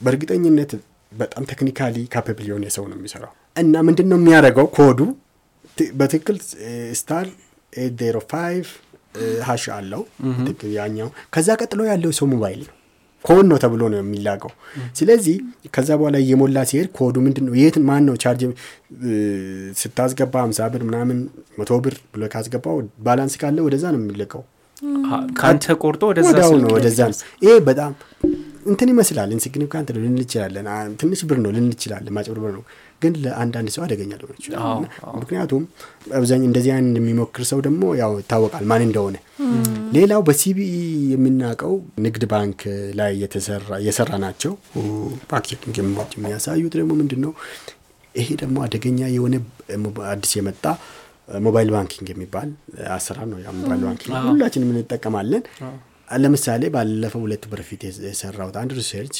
በእርግጠኝነት 0.00 0.70
በጣም 1.12 1.42
technically 1.50 1.96
capable 2.12 2.46
የሆነ 2.50 2.66
ሰው 2.76 2.84
ነው 2.90 2.96
የሚሰራው። 2.98 3.32
እና 3.56 3.74
ምንድን 3.88 4.08
ነው 4.12 4.18
የሚያደርገው 4.20 4.66
ኮዱ? 4.78 5.00
በትክክል 5.94 6.36
star 6.98 7.26
eight 7.72 7.94
zero 8.00 8.16
five 8.30 8.66
hash 9.48 9.64
አለው። 9.76 10.02
ያኛው። 10.76 11.08
ከዛ 11.34 11.48
ቀጥሎ 11.60 11.80
ያለው 11.90 12.12
ሰው 12.18 12.26
ሞባይል 12.32 12.60
ነው 12.62 12.74
ኮድ 13.24 13.44
ነው 13.50 13.58
ተብሎ 13.62 13.82
ነው 13.92 13.98
የሚላቀው 14.00 14.52
ስለዚህ 14.98 15.36
ከዛ 15.74 15.90
በኋላ 15.98 16.16
እየሞላ 16.22 16.64
ሲሄድ 16.70 16.88
ኮዱ 16.96 17.16
ምንድን 17.26 17.44
ነው 17.48 17.54
የት 17.60 17.76
ማን 17.88 18.04
ነው 18.08 18.14
ቻርጅ 18.22 18.42
ስታስገባ 19.80 20.34
ሀምሳ 20.44 20.68
ብር 20.72 20.82
ምናምን 20.88 21.18
መቶ 21.58 21.78
ብር 21.84 21.96
ብሎ 22.14 22.28
ካስገባው 22.32 22.76
balance 23.06 23.36
ካለ 23.42 23.58
ወደዛ 23.66 23.84
ነው 23.94 24.00
የሚለቀው 24.02 24.42
ከአንተ 25.38 25.64
ቆርጦ 25.82 26.02
ወደዛ 26.10 26.28
ወዲያው 26.30 26.50
ስልክ 26.52 26.62
ነው 26.64 26.70
ወደዛ 26.76 27.00
ነው። 27.10 27.18
ይሄ 27.44 27.52
በጣም 27.68 27.92
እንትን 28.66 28.88
ይመስላል። 28.92 29.30
insignificant 29.36 29.88
ነው 29.94 30.00
ልንል 30.04 30.22
ይችላለን 30.24 30.66
ትንሽ 31.00 31.20
ብር 31.30 31.38
ነው 31.44 31.50
ልንል 31.56 31.72
ይችላለን 31.76 32.12
ማጭበርበር 32.16 32.52
ነው 32.56 32.64
ግን 33.02 33.14
ለአንዳንድ 33.22 33.68
ሰው 33.74 33.82
አደገኛ 33.84 34.12
ሊሆን 34.20 34.36
ይችላል። 34.38 34.62
ምክንያቱም 35.20 35.62
አብዛኛው 36.18 36.46
እንደዚህ 36.48 36.72
አይነት 36.74 36.96
የሚሞክር 37.00 37.44
ሰው 37.50 37.60
ደግሞ 37.66 37.82
ያው 38.00 38.12
ይታወቃል 38.20 38.64
ማን 38.70 38.84
እንደሆነ። 38.86 39.16
ሌላው 39.96 40.20
በ 40.28 40.47
CBE 40.47 40.74
የምናውቀው 41.12 41.74
ንግድ 42.04 42.24
ባንክ 42.32 42.60
ላይ 43.00 43.12
የተሰራ 43.22 43.78
የሰራ 43.86 44.12
ናቸው። 44.24 44.54
ፓኬቲንግ 45.32 45.76
የሚያሳዩት 46.16 46.74
ደግሞ 46.80 46.92
ምንድን 47.00 47.22
ነው 47.26 47.34
ይሄ 48.14 48.28
ደግሞ 48.40 48.56
አደገኛ 48.64 49.00
የሆነ 49.14 49.34
አዲስ 50.10 50.32
የመጣ 50.38 50.64
mobile 51.40 51.68
banking 51.74 52.08
የሚባል 52.12 52.48
አሰራር 52.94 53.26
ነው። 53.30 53.38
mobile 53.60 53.82
banking 53.86 54.16
ሁላችንም 54.26 54.70
እንጠቀማለን። 54.74 55.44
ለምሳሌ 56.18 56.62
ባለፈው 56.74 57.20
ሁለት 57.24 57.44
በፊት 57.52 57.82
የሰራሁት 58.06 58.56
አንድ 58.62 58.72
research 58.78 59.18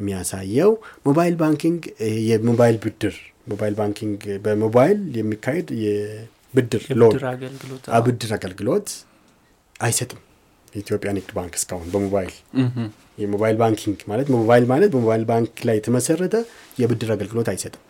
የሚያሳየው 0.00 0.72
mobile 1.06 1.34
banking 1.40 1.80
የሞባይል 2.28 2.76
ብድር 2.84 3.16
mobile 3.48 3.74
banking 3.74 4.22
በሞባይል 4.44 4.98
የሚካሄድ 5.18 5.68
የብድር 5.84 6.82
loan 7.00 7.12
አገልግሎት 7.32 7.84
ብድር 8.06 8.32
አገልግሎት 8.38 8.88
አይሰጥም 9.80 10.20
የኢትዮጵያ 10.72 11.10
ንግድ 11.16 11.30
ባንክ 11.36 11.54
እስካሁን 11.58 11.86
በሞባይል። 11.92 12.32
የ 13.18 13.27
mobile 13.27 13.56
banking 13.60 13.98
ማለት 14.10 14.28
ሞባይል 14.34 14.64
ማለት 14.72 14.90
በሞባይል 14.94 15.24
ባንክ 15.30 15.54
ላይ 15.68 15.76
የተመሰረተ 15.78 16.36
የብድር 16.82 17.10
አገልግሎት 17.14 17.48
አይሰጥም። 17.52 17.82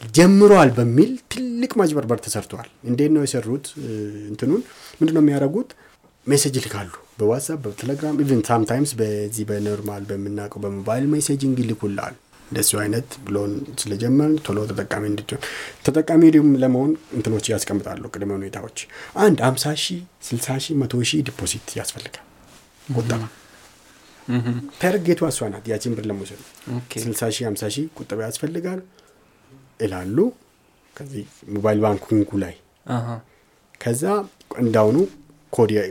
ጀምሯል 0.00 0.70
በሚል 0.76 1.10
ትልቅ 1.32 1.72
ማጭበርበር 1.80 2.18
ተሰርተዋል 2.24 2.68
እንዴት 2.84 3.10
ነው 3.14 3.22
የሰሩት? 3.24 3.66
እንትኑን 4.30 4.62
ምንድን 4.98 5.14
ነው 5.16 5.22
የሚያደርጉት? 5.24 5.70
message 6.26 6.54
ይልካሉ 6.60 6.90
በ 7.18 7.26
WhatsApp 7.26 7.58
በቴሌግራም 7.64 8.16
even 8.22 8.40
sometimes 8.48 8.92
በዚህ 8.98 9.44
በ 9.50 9.63
normal 9.63 10.02
በምናውቀው 10.08 10.60
በ 10.64 10.74
mobile 10.74 11.04
messaging 11.12 11.58
ይልኩላል። 11.62 12.14
እንደሱ 12.48 12.72
አይነት 12.82 13.08
በ 13.26 13.35
loan 13.35 13.52
ስለጀመር 13.80 14.32
ቶሎ 14.46 14.58
ተጠቃሚ 14.70 15.04
እንድትሆን 15.10 15.40
ተጠቃሚ 15.86 16.22
ለመሆን 16.62 16.90
እንትኖች 17.16 17.46
ያስቀምጣሉ 17.52 18.02
ቅድመ 18.12 18.30
ሁኔታዎች። 18.38 18.78
አንድ 19.24 19.38
አምሳ 19.48 19.72
ሺህ 19.84 19.98
ስልሳ 20.28 20.56
ሺህ 20.64 20.76
መቶ 20.82 21.02
ሺህ 21.10 21.22
deposit 21.28 21.70
ያስፈልጋል። 21.80 22.24
ቁጠባ 22.94 23.22
target 24.80 25.07
ቷ 25.07 25.20
እሷ 25.32 25.48
ናት። 25.50 25.66
ያቺን 25.72 25.92
ብር 25.96 26.06
ለመውሰድ 26.10 26.40
ስልሳ 27.02 27.22
ሺህ 27.34 27.44
ሀምሳ 27.48 27.64
ሺህ 27.74 27.84
ቁጠባ 27.98 28.20
ያስፈልጋል 28.28 28.80
ይላሉ። 29.80 30.18
ከዚህ 30.96 31.24
mobile 31.54 31.78
banking 31.84 32.20
ኡ 32.20 32.30
ላይ 32.44 32.54
ከዛ 33.80 34.02
እንዳውኑ 34.58 34.96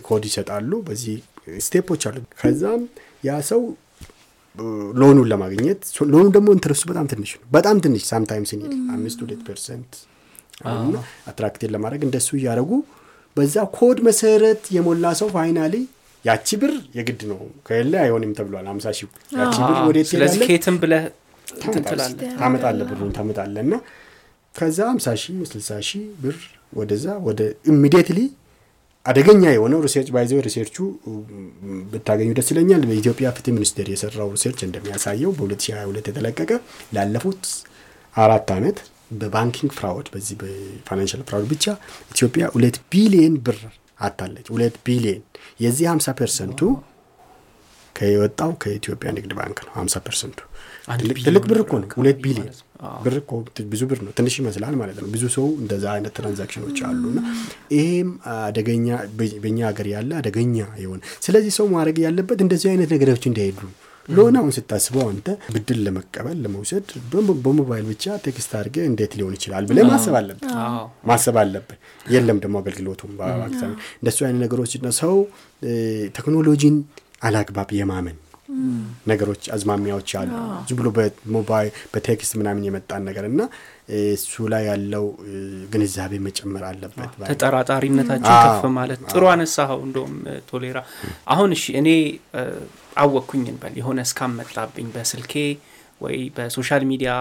ኮድ 0.08 0.23
ይሰጣሉ። 0.28 0.71
በዚህ 0.88 1.15
step 1.65 1.85
ኦች 1.85 2.04
አሉ። 2.10 2.17
ከዛም 2.39 2.82
ያ 3.23 3.38
ሰው 3.49 3.62
loan 5.00 5.13
ኡን 5.13 5.28
ለማግኘት 5.32 5.82
loan 6.12 6.21
ኡ 6.21 6.26
ደግሞ 6.36 6.49
interest 6.56 6.80
ኡ 6.80 6.86
በጣም 6.91 7.06
ትንሽ 7.12 7.32
ነው። 7.36 7.45
በጣም 7.56 7.78
ትንሽ 7.86 8.04
sometimes 8.12 8.52
nil 8.60 8.74
አምስት 8.95 9.19
ሁለት 9.23 9.41
percent 9.48 9.91
attraction 11.30 11.72
ለማድረግ 11.75 12.01
እንደሱ 12.08 12.30
እያደረጉ 12.38 12.71
በዛ 13.38 13.56
ኮድ 13.78 13.97
መሰረት 14.08 14.63
የሞላ 14.75 15.06
ሰው 15.19 15.30
finally 15.36 15.74
ያቺ 16.25 16.47
ብር 16.62 16.73
የግድ 16.97 17.21
ነው። 17.32 17.39
ከሌለ 17.67 17.93
አይሆንም 18.04 18.32
ተብሏል። 18.38 18.67
አምሳ 18.71 18.86
ሺህ 18.97 19.08
ያቺ 19.36 19.56
ብር 19.67 19.78
ወዴት 19.88 20.08
ስለዚህ? 20.12 20.45
ኬትም 20.49 20.78
ብለህ 20.84 21.04
ትንትላለ 21.47 22.19
ታመጣለ 22.39 22.80
ብሩን 22.89 23.12
ታመጣለ 23.17 23.56
እና 23.65 23.73
ከዛ 24.56 24.78
ሀምሳ 24.89 25.08
ሺህ 25.21 25.36
ስልሳ 25.51 25.69
ሺህ 25.88 26.04
ብር 26.23 26.38
ወደዛ 26.73 27.06
ወደ 27.28 27.41
immediately 27.72 28.20
አደገኛ 29.06 29.44
የሆነው 29.54 29.80
research 29.86 30.10
by 30.13 30.24
the 30.24 30.39
way 30.46 30.52
research 30.52 30.71
ኡ 30.71 30.76
ብታገኙ 31.91 32.30
ደስ 32.38 32.48
ይለኛል። 32.54 32.84
በኢትዮጵያ 32.89 33.28
ፍትህ 33.36 33.54
ሚኒስቴር 33.58 33.88
የሰራው 33.91 34.30
research 34.36 34.60
እንደሚያሳየው 34.68 35.32
በ2022 35.38 36.10
የተለቀቀ 36.12 36.52
ላለፉት 36.96 37.44
አራት 38.15 38.50
ዓመት 38.56 38.78
በ 39.20 39.31
banking 39.31 39.72
fraud 39.78 40.08
በዚህ 40.13 40.36
በ 40.41 40.56
financial 40.56 41.22
fraud 41.30 41.48
ብቻ 41.54 41.65
ኢትዮጵያ 42.13 42.46
ሁለት 42.56 42.78
ቢሊየን 42.91 43.36
ብር 43.46 43.60
አጥታለች። 44.00 44.48
ሁለት 44.54 44.76
ቢሊየን 44.88 45.22
የዚህ 45.60 45.86
50 45.91 46.15
percent 46.20 46.52
ኡ 46.52 46.62
ከወጣው 47.96 48.52
ከኢትዮጵያ 48.62 49.10
ንግድ 49.18 49.34
ባንክ 49.38 49.58
ነው። 49.65 49.74
50 49.82 50.02
percent 50.08 50.32
ኡ 50.32 50.39
ትልቅ 51.22 51.44
ብር 51.52 51.60
እኮ 51.63 51.74
ነው። 51.82 51.89
ሁለት 52.00 52.18
ቢሊየን 52.26 52.56
ብር 53.06 53.16
እኮ 53.20 53.32
ብዙ 53.72 53.82
ብር 53.90 54.00
ነው። 54.06 54.12
ትንሽ 54.18 54.36
ይመስላል 54.42 54.76
ማለት 54.82 54.98
ነው። 55.02 55.08
ብዙ 55.14 55.24
ሰው 55.36 55.48
እንደዛ 55.62 55.86
አይነት 55.94 56.14
transaction 56.18 56.63
ኦች 56.63 56.80
አሉ 56.88 57.04
እና 57.12 57.22
ይሄም 57.76 58.10
አደገኛ 58.36 58.88
በኛ 59.44 59.60
ሀገር 59.70 59.90
ያለ 59.94 60.12
አደገኛ 60.20 60.56
የሆነ 60.84 61.02
ስለዚህ 61.22 61.54
ሰው 61.60 61.68
ማድረግ 61.76 62.00
ያለበት 62.06 62.42
እንደዚህ 62.46 62.70
አይነት 62.74 62.92
ነገሮች 62.96 63.26
እንዳይሄዱ 63.32 63.60
ለሆነ 64.10 64.36
አሁን 64.42 64.52
ስታስበው 64.56 65.06
አንተ 65.06 65.28
ብድር 65.54 65.78
ለመቀበል 65.86 66.38
ለመውሰድ 66.44 66.90
በሞባይል 67.44 67.86
ብቻ 67.92 68.16
text 68.26 68.52
አድርገህ 68.60 68.78
እንዴት 68.90 69.14
ሊሆን 69.20 69.34
ይችላል 69.38 69.64
ብለን 69.70 69.86
ማሰብ 69.90 70.16
አለብን 70.20 70.52
ማሰብ 71.10 71.38
አለብን 71.44 71.80
የለም 72.08 72.40
ደግሞ 72.44 72.56
አገልግሎቱም 72.62 73.14
እንደሱ 73.98 74.20
አይነት 74.28 74.42
ነገሮች 74.46 74.74
ሰው 75.00 75.16
ቴክኖሎጂን 76.18 76.78
አላግባብ 77.22 77.70
የማመን 77.78 78.18
ነገሮች 79.10 79.44
አዝማሚያዎች 79.56 80.10
አሉ። 80.20 80.32
ዝም 80.68 80.78
ብሎ 80.80 80.88
በሞባይል 80.96 81.70
በ 81.94 82.07
text 82.07 82.34
ምናምን 82.40 82.66
የመጣን 82.68 83.06
ነገር 83.10 83.26
እና 83.30 83.42
እሱ 84.14 84.34
ላይ 84.54 84.64
ያለው 84.70 85.06
ግንዛቤ 85.74 86.20
መጨመር 86.28 86.64
አለበት 86.70 87.12
ተጠራጣሪነታችን 87.30 88.36
ከፍ 88.46 88.64
ማለት 88.78 89.02
ጥሩ 89.12 89.24
አነሳኸው 89.34 89.82
እንደውም 89.88 90.16
ቶሌራ። 90.50 90.78
አሁን 91.34 91.52
እሺ 91.58 91.66
እኔ 91.82 91.90
አወቅኩኝ 92.98 93.46
እንበል። 93.48 93.74
የሆነ 93.82 94.00
scam 94.08 94.29
መጣብኝ 94.29 94.89
በስልኬ 94.96 95.34
ወይ 96.02 96.18
በ 96.36 96.48
social 96.48 96.84
media 96.89 97.12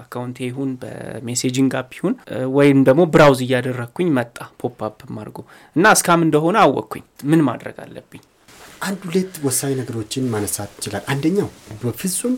account 0.00 0.27
ኤ 0.27 0.38
ይሁን 0.48 0.70
በ 0.80 0.97
messaging 0.97 1.72
app 1.80 1.90
ይሁን 1.98 2.14
ወይም 2.56 2.78
ደግሞ 2.88 3.02
browse 3.12 3.40
እያደረግኩኝ 3.44 4.08
መጣ 4.16 4.36
pop 4.60 4.80
up 4.88 4.98
አድርጎ 5.14 5.38
እና 5.76 5.92
scam 5.96 6.24
እንደሆነ 6.26 6.56
አወቅኩኝ። 6.64 7.04
ምን 7.30 7.42
ማድረግ 7.48 7.76
አለብኝ 7.84 8.22
አንድ 8.80 9.00
ሁለት 9.06 9.34
ወሳኝ 9.46 9.72
ነገሮችን 9.80 10.24
ማነሳት 10.32 10.70
ይችላል። 10.78 11.04
አንደኛው 11.12 11.48
በፍጹም 11.82 12.34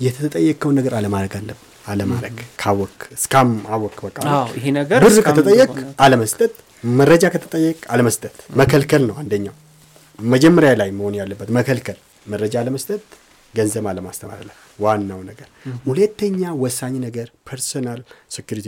የተጠየቅከውን 0.00 0.76
ነገር 0.78 0.92
አለማድረግ 0.98 1.32
አለብን 1.38 1.68
አለማድረግ 1.86 2.36
ካወክ 2.60 2.98
scam 3.16 3.48
አወክ 3.68 3.96
በቃ 4.04 4.18
ይሄ 4.58 4.66
ነገር 4.76 5.00
ብር 5.04 5.16
ከተጠየቅ 5.28 5.70
አለመስጠት 6.04 6.52
መረጃ 6.92 7.24
ከተጠየቅ 7.34 7.80
አለመስጠት 7.94 8.36
መከልከል 8.60 9.02
ነው 9.08 9.16
አንደኛው። 9.22 9.54
መጀመሪያ 10.18 10.72
ላይ 10.80 10.90
መሆን 10.98 11.14
ያለበት 11.20 11.48
መከልከል 11.58 11.98
መረጃ 12.26 12.54
አለመስጠት 12.62 13.02
ገንዘብ 13.54 13.86
አለማስተላለፍ 13.90 14.42
ዋናው 14.80 15.20
ነገር። 15.30 15.48
ሁለተኛ 15.88 16.52
ወሳኝ 16.62 16.94
ነገር 17.06 17.28
personal 17.48 18.00
security 18.36 18.66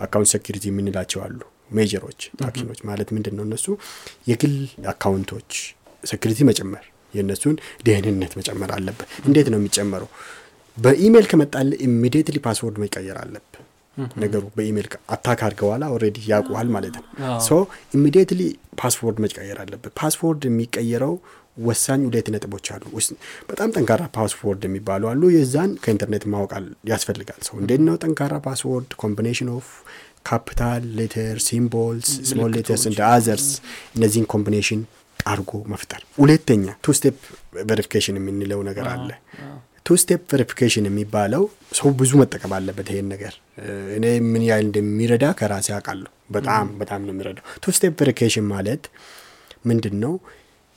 account 0.00 0.30
security 0.34 0.64
የምንላቸው 0.70 1.20
አሉ። 1.26 1.40
major 1.76 2.00
ኦች 2.00 2.20
action 2.46 2.66
ኦች 2.66 2.80
ማለት 2.88 3.08
ምንድን 3.16 3.34
ነው 3.38 3.44
እነሱ? 3.48 3.66
የግል 4.30 4.54
account 4.92 5.29
ኦች 5.29 5.50
security 6.02 6.40
መጨመር 6.50 6.84
የእነሱን 7.14 7.56
ደህንነት 7.86 8.32
መጨመር 8.38 8.70
አለብን 8.74 9.08
እንዴት 9.26 9.48
ነው 9.52 9.58
የሚጨመረው? 9.60 10.08
በኢሜይል 10.76 11.26
ከመጣል 11.30 11.70
immediately 11.86 12.36
password 12.44 12.76
መቀየር 12.82 13.16
አለብን 13.22 13.64
ነገሩ 14.16 14.42
በ 14.56 14.65
email 14.65 14.86
attack 15.14 15.40
አድርገዋላ 15.46 15.84
already 15.94 16.18
ያውቁሃል 16.30 16.68
ማለት 16.74 16.94
ነው። 16.98 17.04
so 17.40 17.58
immediately 17.96 18.40
password 18.80 19.18
መቀየር 19.24 19.58
አለብን 19.62 19.92
password 20.00 20.42
የሚቀየረው 20.48 21.14
ወሳኝ 21.60 22.00
ሁለት 22.08 22.26
ነጥቦች 22.34 22.66
አሉ። 22.74 22.84
በጣም 23.50 23.72
ጠንካራ 23.74 24.02
password 24.16 24.62
የሚባሉ 24.66 25.02
አሉ። 25.10 25.22
የዛን 25.34 25.72
ከኢንተርኔት 25.82 26.24
ማወቅ 26.32 26.52
ያስፈልጋል። 26.90 27.40
ሰው 27.48 27.56
እንዴት 27.62 27.82
ነው 27.88 27.96
ጠንካራ 28.02 28.34
password? 28.46 28.88
combination 29.02 29.50
of 29.56 29.68
capital 30.28 30.82
letter 30.96 31.36
symbols 31.46 32.08
small 32.30 32.50
letters 32.56 32.82
and 32.90 33.00
others 33.10 33.48
እነዚህን 33.96 34.26
combination 34.32 34.80
አርጎ 35.26 35.52
መፍጠር። 35.72 36.02
ሁለተኛ 36.18 36.64
two 36.84 36.94
step 36.98 37.18
verification 37.70 38.16
የምንለው 38.20 38.60
ነገር 38.68 38.86
አለ። 38.92 39.10
two 39.86 39.88
two 39.88 39.98
step 40.00 40.22
verification 40.32 40.84
የሚባለው 40.88 41.44
ሰው 41.78 41.88
ብዙ 42.00 42.10
መጠቀም 42.20 42.52
አለበት 42.56 42.88
ይሄን 42.92 43.06
ነገር። 43.12 43.34
እኔ 43.96 44.04
ምን 44.26 44.42
ያህል 44.48 44.64
እንደሚረዳ 44.66 45.24
ከራሴ 45.38 45.68
አውቃለሁ። 45.76 46.10
በጣም 46.30 46.66
በጣም 46.80 47.00
ነው 47.06 47.12
የሚረዳው 47.14 47.44
two 47.62 47.72
step 47.76 47.94
verification 48.00 48.46
ማለት 48.52 48.84
ምንድን 49.66 49.96
ነው 50.04 50.12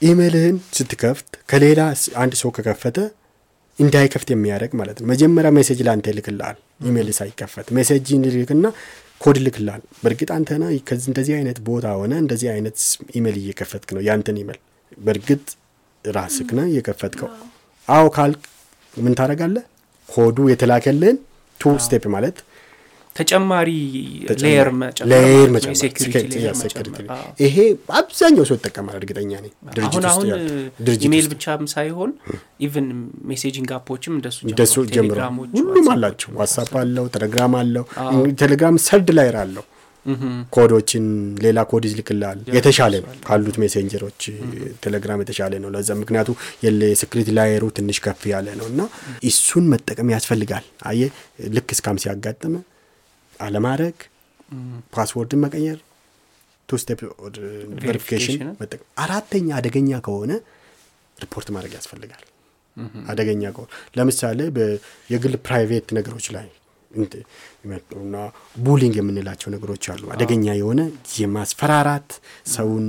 ኢሜልህን 0.02 0.58
ስትከፍት 0.78 1.30
ከሌላ 1.52 1.82
አንድ 2.24 2.34
ሰው 2.40 2.50
ከከፈተ 2.56 2.98
እንዳይከፍት 3.80 4.30
የሚያደርግ 4.34 4.72
ማለት 4.80 4.98
ነው። 5.02 5.08
መጀመሪያ 5.12 5.52
message 5.58 5.80
ለአንተ 5.86 6.08
ይልክልሃል። 6.12 6.58
ኢሜል 6.88 7.08
ሳይከፈት 7.18 7.68
message 7.78 8.08
ይልክና 8.16 8.66
ኮድ 9.24 9.38
ይልክልሃል 9.40 9.82
በእርግጥ 10.02 10.30
አንተና 10.36 10.64
ከዚህ 10.88 11.08
እንደዚህ 11.12 11.34
አይነት 11.38 11.58
ቦታ 11.68 11.86
ሆነ 12.00 12.14
እንደዚህ 12.24 12.48
አይነት 12.54 12.78
ኢሜል 13.18 13.36
እየከፈትክ 13.42 13.90
ነው። 13.96 14.02
ያንተን 14.08 14.38
ኢሜል 14.42 14.60
በእርግጥ 14.98 15.44
ራስክ 16.06 16.50
ነህ 16.58 16.66
እየከፈትከው። 16.70 17.30
አዎ። 17.88 18.06
ካልክ 18.16 18.42
ምን 18.94 19.14
ታደርጋለህ? 19.20 19.64
ኮዱ 20.10 20.38
የተላከልን 20.52 21.18
two 21.60 21.74
step 21.86 22.04
ማለት 22.16 22.38
ተጨማሪ 23.16 23.70
layer 24.44 24.70
መጨመር 24.76 25.26
ይሄ 27.44 27.58
አብዛኛው 28.00 28.46
ሰው 28.50 28.56
ይጠቀማል 28.58 28.96
እርግጠኛ 29.00 29.32
ነኝ 29.44 29.52
ድርጅት 29.76 30.06
አሁን 30.12 30.30
ኢሜይል 31.08 31.28
ብቻም 31.34 31.66
ሳይሆን 31.74 32.12
even 32.68 32.88
messaging 33.32 33.72
app 33.78 33.91
ኦችም 33.91 34.16
እንደሱ 34.48 34.76
ቴሌግራሞች፣ 34.92 35.52
ሁሉም 35.60 35.90
አላቸው 35.94 36.32
ዋትሳፕ 36.40 36.74
አለው 36.82 37.08
ቴሌግራም 37.16 37.56
አለው 37.62 37.86
ቴሌግራም 38.42 38.82
third 38.88 39.12
layer 39.20 39.38
አለው። 39.44 39.66
ኮዶችን 40.56 41.04
ሌላ 41.44 41.60
ኮድ 41.70 41.84
ይልክልሃል። 41.88 42.40
የተሻለ 42.56 42.94
ነው 43.04 43.12
ካሉት 43.28 43.58
messenger 43.62 44.03
ኦች 44.03 44.22
ቴሌግራም 44.84 45.22
የተሻለ 45.24 45.54
ነው። 45.64 45.70
ለዛ 45.76 45.90
ምክንያቱ 46.02 46.30
የ 46.66 46.79
security 46.79 47.30
layer 47.38 47.57
ኡ 47.57 47.64
ትንሽ 47.78 48.00
ከፍ 48.06 48.24
ያለ 48.34 48.48
ነው 48.60 48.68
እና 48.72 48.82
እሱን 49.30 49.66
መጠቀም 49.74 50.12
ያስፈልጋል። 50.16 50.66
አየ 50.92 51.02
ልክ 51.56 51.70
scam 51.76 52.00
ሲያጋጥም 52.04 52.56
አለማድረግ 53.40 53.96
password 54.96 55.33
ን 55.33 55.42
መቀየር 55.44 55.78
two 56.70 56.78
step 56.82 57.00
verification. 57.84 58.42
መጠቀም። 58.62 58.88
አራተኛ 58.98 59.48
አደገኛ 59.58 59.92
ከሆነ 60.06 60.32
ሪፖርት 61.18 61.48
ማድረግ 61.56 61.74
ያስፈልጋል። 61.78 62.24
አደገኛ 63.12 63.44
ከሆነ 63.56 63.70
ለምሳሌ 63.98 64.40
የግል 65.10 65.36
private 65.48 65.88
ነገሮች 65.98 66.28
ላይ 66.36 66.48
ይመጡና 67.64 68.16
bullying 68.64 68.96
የምንላቸው 69.00 69.50
ነገሮች 69.54 69.84
አሉ። 69.94 70.04
አደገኛ 70.14 70.46
የሆነ 70.58 70.82
የማስፈራራት 71.20 72.10
ሰውን 72.54 72.88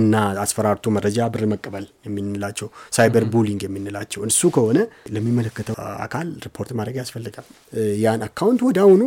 እና 0.00 0.14
አስፈራርቶ 0.42 0.84
መረጃ 0.96 1.28
ብር 1.34 1.44
መቀበል 1.52 1.86
የምንላቸው 2.06 2.68
cyber 2.96 3.24
bullying 3.32 3.62
የምንላቸው 3.66 4.20
እሱ 4.28 4.50
ከሆነ 4.54 4.78
ለሚመለከተው 5.14 5.76
አካል 6.04 6.28
ሪፖርት 6.46 6.72
ማድረግ 6.78 6.96
ያስፈልጋል። 7.00 7.46
ያን 8.02 8.22
account 8.28 8.62
ወደ 8.68 8.78
አሁኑ 8.84 9.02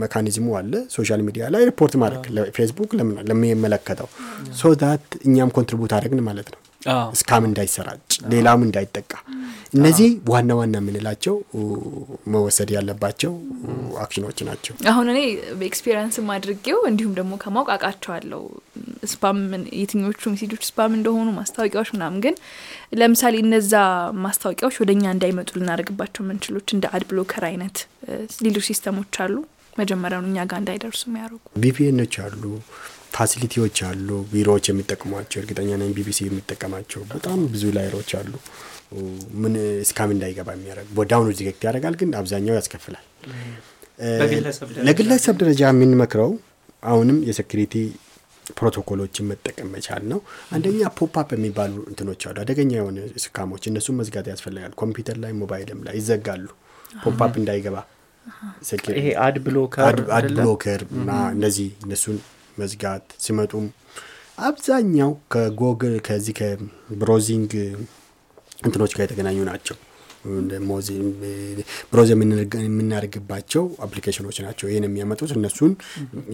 mechanism 0.00 0.38
ኡ 0.38 0.46
አለ። 0.58 0.72
social 0.94 1.20
media 1.26 1.44
ላይ 1.54 1.64
ሪፖርት 1.70 1.96
ማድረግ 2.02 2.24
ለፌስቡክ 2.36 2.90
ለምን- 2.98 3.22
ለሚመለከተው 3.28 4.08
so 4.58 4.74
that 4.80 5.06
እኛም 5.26 5.52
contribute 5.56 5.92
አድረግን 5.96 6.22
ማለት 6.26 6.48
ነው 6.52 6.60
scam 7.14 7.44
እንዳይሰራጭ 7.48 8.02
ሌላም 8.32 8.60
እንዳይጠቃ። 8.66 9.10
እነዚህ 9.76 10.10
ዋና 10.30 10.50
ዋና 10.58 10.74
የምንላቸው 10.80 11.34
መወሰድ 12.34 12.70
ያለባቸው 12.76 13.32
አክሽኖች 14.04 14.38
ናቸው። 14.48 14.74
አሁን 14.92 15.06
እኔ 15.12 15.20
በ 15.60 15.70
experience 15.70 16.18
ም 16.18 16.28
አድርጌው 16.34 16.78
እንዲሁም 16.90 17.14
ደግሞ 17.18 17.32
ከማወቅ 17.42 17.68
አውቃቸዋለሁ። 17.74 18.42
spam 19.06 19.40
የትኞቹ 19.80 20.30
message 20.32 20.62
ኦች 20.68 20.81
spam 20.81 20.94
እንደሆኑ 20.98 21.28
ማስታወቂያዎች 21.38 21.90
ምናምን። 21.96 22.22
ግን 22.24 22.36
ለምሳሌ 23.00 23.36
እነዛ 23.44 23.74
ማስታወቂያዎች 24.26 24.78
ወደ 24.82 24.92
እኛ 24.96 25.04
እንዳይመጡ 25.14 25.50
ልናደርግባቸው 25.58 26.22
የምንችላቸው 26.24 26.68
እንደ 26.76 26.86
ad 26.96 27.04
blocker 27.10 27.46
አይነት 27.50 27.78
ሌሎች 28.46 28.66
system 28.70 28.96
ኦች 28.96 29.14
አሉ። 29.24 29.36
መጀመሪያውን 29.76 30.28
እኛ 30.28 30.38
ጋር 30.50 30.58
እንዳይደርሱ 30.62 31.02
የሚያደርጉ። 31.08 31.42
VPN 31.62 31.84
ኦች 31.84 32.14
አሉ 32.24 32.42
facility 33.16 33.57
ዎች 33.57 33.78
አሉ 33.88 34.08
ቢሮዎች 34.32 34.66
የሚጠቀሟቸው 34.70 35.38
እርግጠኛ 35.42 35.70
ነኝ 35.82 35.90
ቢቢሲ 35.96 36.20
የሚጠቀማቸው 36.26 37.02
በጣም 37.12 37.38
ብዙ 37.52 37.64
layer 37.76 37.95
ኦች 37.95 38.10
አሉ። 38.20 38.32
ምን 39.42 39.54
scam 39.84 40.10
እንዳይገባ 40.14 40.48
የሚያደርግ 40.56 40.90
ወዳሁኑ 40.98 41.28
detect 41.32 41.62
ያደርጋል 41.68 41.94
ግን 42.00 42.10
አብዛኛው 42.20 42.56
ያስከፍላል። 42.58 43.04
ለግለሰብ 44.88 45.36
ደረጃ? 45.40 45.62
የምንመክረው 45.70 46.32
አሁንም 46.82 47.18
የ 47.28 47.37
security 47.37 47.74
protocol 48.56 48.97
ኦችን 48.97 49.28
መጠቀም 49.30 49.68
መቻል 49.74 50.02
ነው። 50.10 50.18
አንደኛ 50.54 50.90
pop-up 50.98 51.28
የሚባሉ 51.36 51.74
እንትኖች 51.90 52.22
አሉ 52.28 52.36
አደገኛ 52.42 52.72
የሆነ 52.78 52.98
scam 53.24 53.44
ኦች 53.44 53.64
እነሱም 53.70 53.98
መዝጋት 54.00 54.26
ያስፈልጋል። 54.32 54.74
ኮምፒውተር 54.82 55.18
ላይ 55.24 55.32
ሞባይልም 55.40 55.80
ላይ 55.86 55.96
ይዘጋሉ። 56.00 56.46
pop-up 57.04 57.34
እንዳይገባ 57.40 57.76
ይሄ 58.96 59.06
ad? 59.24 59.36
blocker 59.46 60.80
እና 60.96 61.10
እነዚህ 61.34 61.68
እነሱን 61.84 62.16
መዝጋት 62.58 63.06
ሲመጡም 63.24 63.66
አብዛኛው 64.46 65.10
ከጎግል 65.32 65.94
ከዚህ 66.06 66.34
ከ 66.40 66.62
browsing 66.62 67.52
እንትኖች 68.66 68.94
ጋር 68.96 69.04
የተገናኙ 69.04 69.38
ናቸው። 69.48 69.76
browse 71.90 72.08
የምናደርግባቸው 72.12 73.64
application 73.84 74.22
ኦች 74.22 74.36
ናቸው። 74.46 74.66
ይህን 74.70 74.86
የሚያመጡት 74.86 75.30
እነሱን 75.36 75.72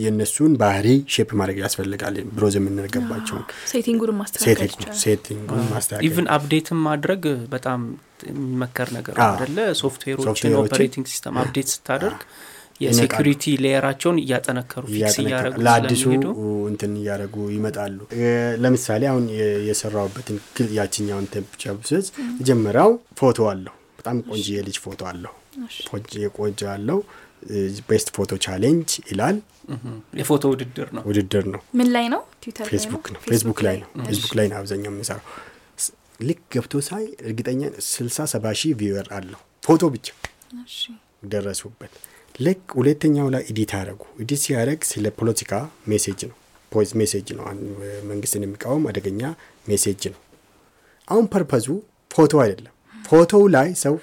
የእነሱን 0.02 0.52
ባህሪ 0.62 0.86
shape 1.14 1.30
ማድረግ 1.40 1.58
ያስፈልጋል። 1.62 2.16
browse 2.36 2.54
የምናደርግባቸውን 2.58 3.44
setting 3.72 3.99
ኡን 3.99 4.14
ማስተካከል 5.72 6.28
update 6.36 6.69
ም 6.69 6.80
ማድረግ 6.88 7.22
በጣም 7.52 7.82
የሚመከር 8.28 8.88
ነገር 8.96 9.14
አደለ 9.26 9.58
software 9.80 10.07
ኦችን 10.07 10.26
software 10.28 10.45
ኦችን 10.45 10.58
operating 10.64 11.06
system 11.12 11.38
update 11.42 11.70
ስታደርግ 11.74 12.20
የ 12.80 12.93
security 12.93 13.44
layer 13.64 13.84
ኣቸውን 13.84 14.18
እያጠነከሩ 14.22 14.82
fix 14.90 15.16
እያደረጉ 15.22 15.58
ለአዲሱ 15.66 16.04
እንትን 16.70 16.92
እያደረጉ 17.00 17.36
ይመጣሉ። 17.54 17.98
ለምሳሌ 18.62 19.02
አሁን 19.10 19.24
የ- 19.34 19.60
የሰራሁበትን 19.68 20.38
ክል 20.56 20.70
ያችኛውን 20.78 21.26
ቴምፕቸር 21.34 21.74
ብስዝ 21.80 22.06
መጀመሪያው 22.38 22.90
ፎቶ 23.20 23.38
አለው። 23.50 23.74
በጣም 23.98 24.16
ቆንጆ 24.28 24.46
የልጅ 24.56 24.78
ፎቶ 24.84 25.00
አለው። 25.10 25.34
ቆንጆ 26.38 26.60
አለው። 26.72 27.00
best 27.88 28.08
photo 28.16 28.32
challenge 28.44 28.90
ይላል። 29.08 29.36
የፎቶ 30.18 30.44
ውድድር 30.52 30.88
ነው። 30.96 31.02
ውድድር 31.08 31.44
ነው። 31.52 31.60
ምን 31.78 31.88
ላይ 31.94 32.06
ነው? 32.12 32.20
ፌስቡክ 32.70 33.06
ነው? 33.14 33.20
ፌስቡክ 33.26 33.58
ላይ 33.66 33.76
ነው። 33.82 33.88
ፌስቡክ 34.06 34.32
ላይ 34.38 34.46
ነው 34.50 34.56
አብዛኛው 34.60 34.90
የምንሰራው 34.90 35.26
ልክ 36.20 36.40
ገብቶ 36.52 36.74
ሳይ 36.86 37.04
እርግጠኛ 37.26 37.60
ስልሳ 37.88 38.26
ሰባ 38.32 38.44
ሺህ 38.60 38.72
viewer 38.80 39.06
አለው። 39.16 39.40
ፎቶ 39.62 39.82
ብቻ 39.94 40.06
ደረሱበት 41.32 41.92
ልክ 42.38 42.62
ሁለተኛው 42.78 43.26
ላይ 43.34 43.42
edit 43.50 43.72
አደረጉ። 43.78 44.02
edit 44.22 44.40
ሲያደረግ 44.44 44.80
ስለ 44.90 45.06
ፖለቲካ 45.18 45.52
message 45.90 46.20
ነው። 46.28 46.36
ፖይስ 46.72 46.90
message 47.00 47.28
ነው። 47.38 47.44
መንግስትን 48.10 48.44
የሚቃወም 48.46 48.84
አደገኛ 48.90 49.22
message 49.66 50.02
ነው። 50.12 50.20
አሁን 51.08 51.24
purpose 51.32 51.59
ኡ 51.59 51.66
ፎቶ 52.10 52.32
አይደለም። 52.44 52.74
ፎቶው 53.04 53.42
ላይ 53.54 53.68
ሰው 53.82 53.94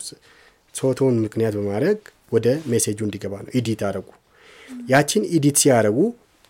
ፎቶውን 0.75 1.15
ምክንያት 1.23 1.53
በማድረግ 1.57 1.99
ወደ 2.31 2.47
message 2.71 2.93
ኡ 2.93 2.99
እንዲገባ 3.07 3.33
ነው 3.43 3.51
edit 3.59 3.81
አደረጉ። 3.87 4.07
ያችን 4.91 5.23
edit 5.35 5.57
ሲያደረጉ 5.61 5.97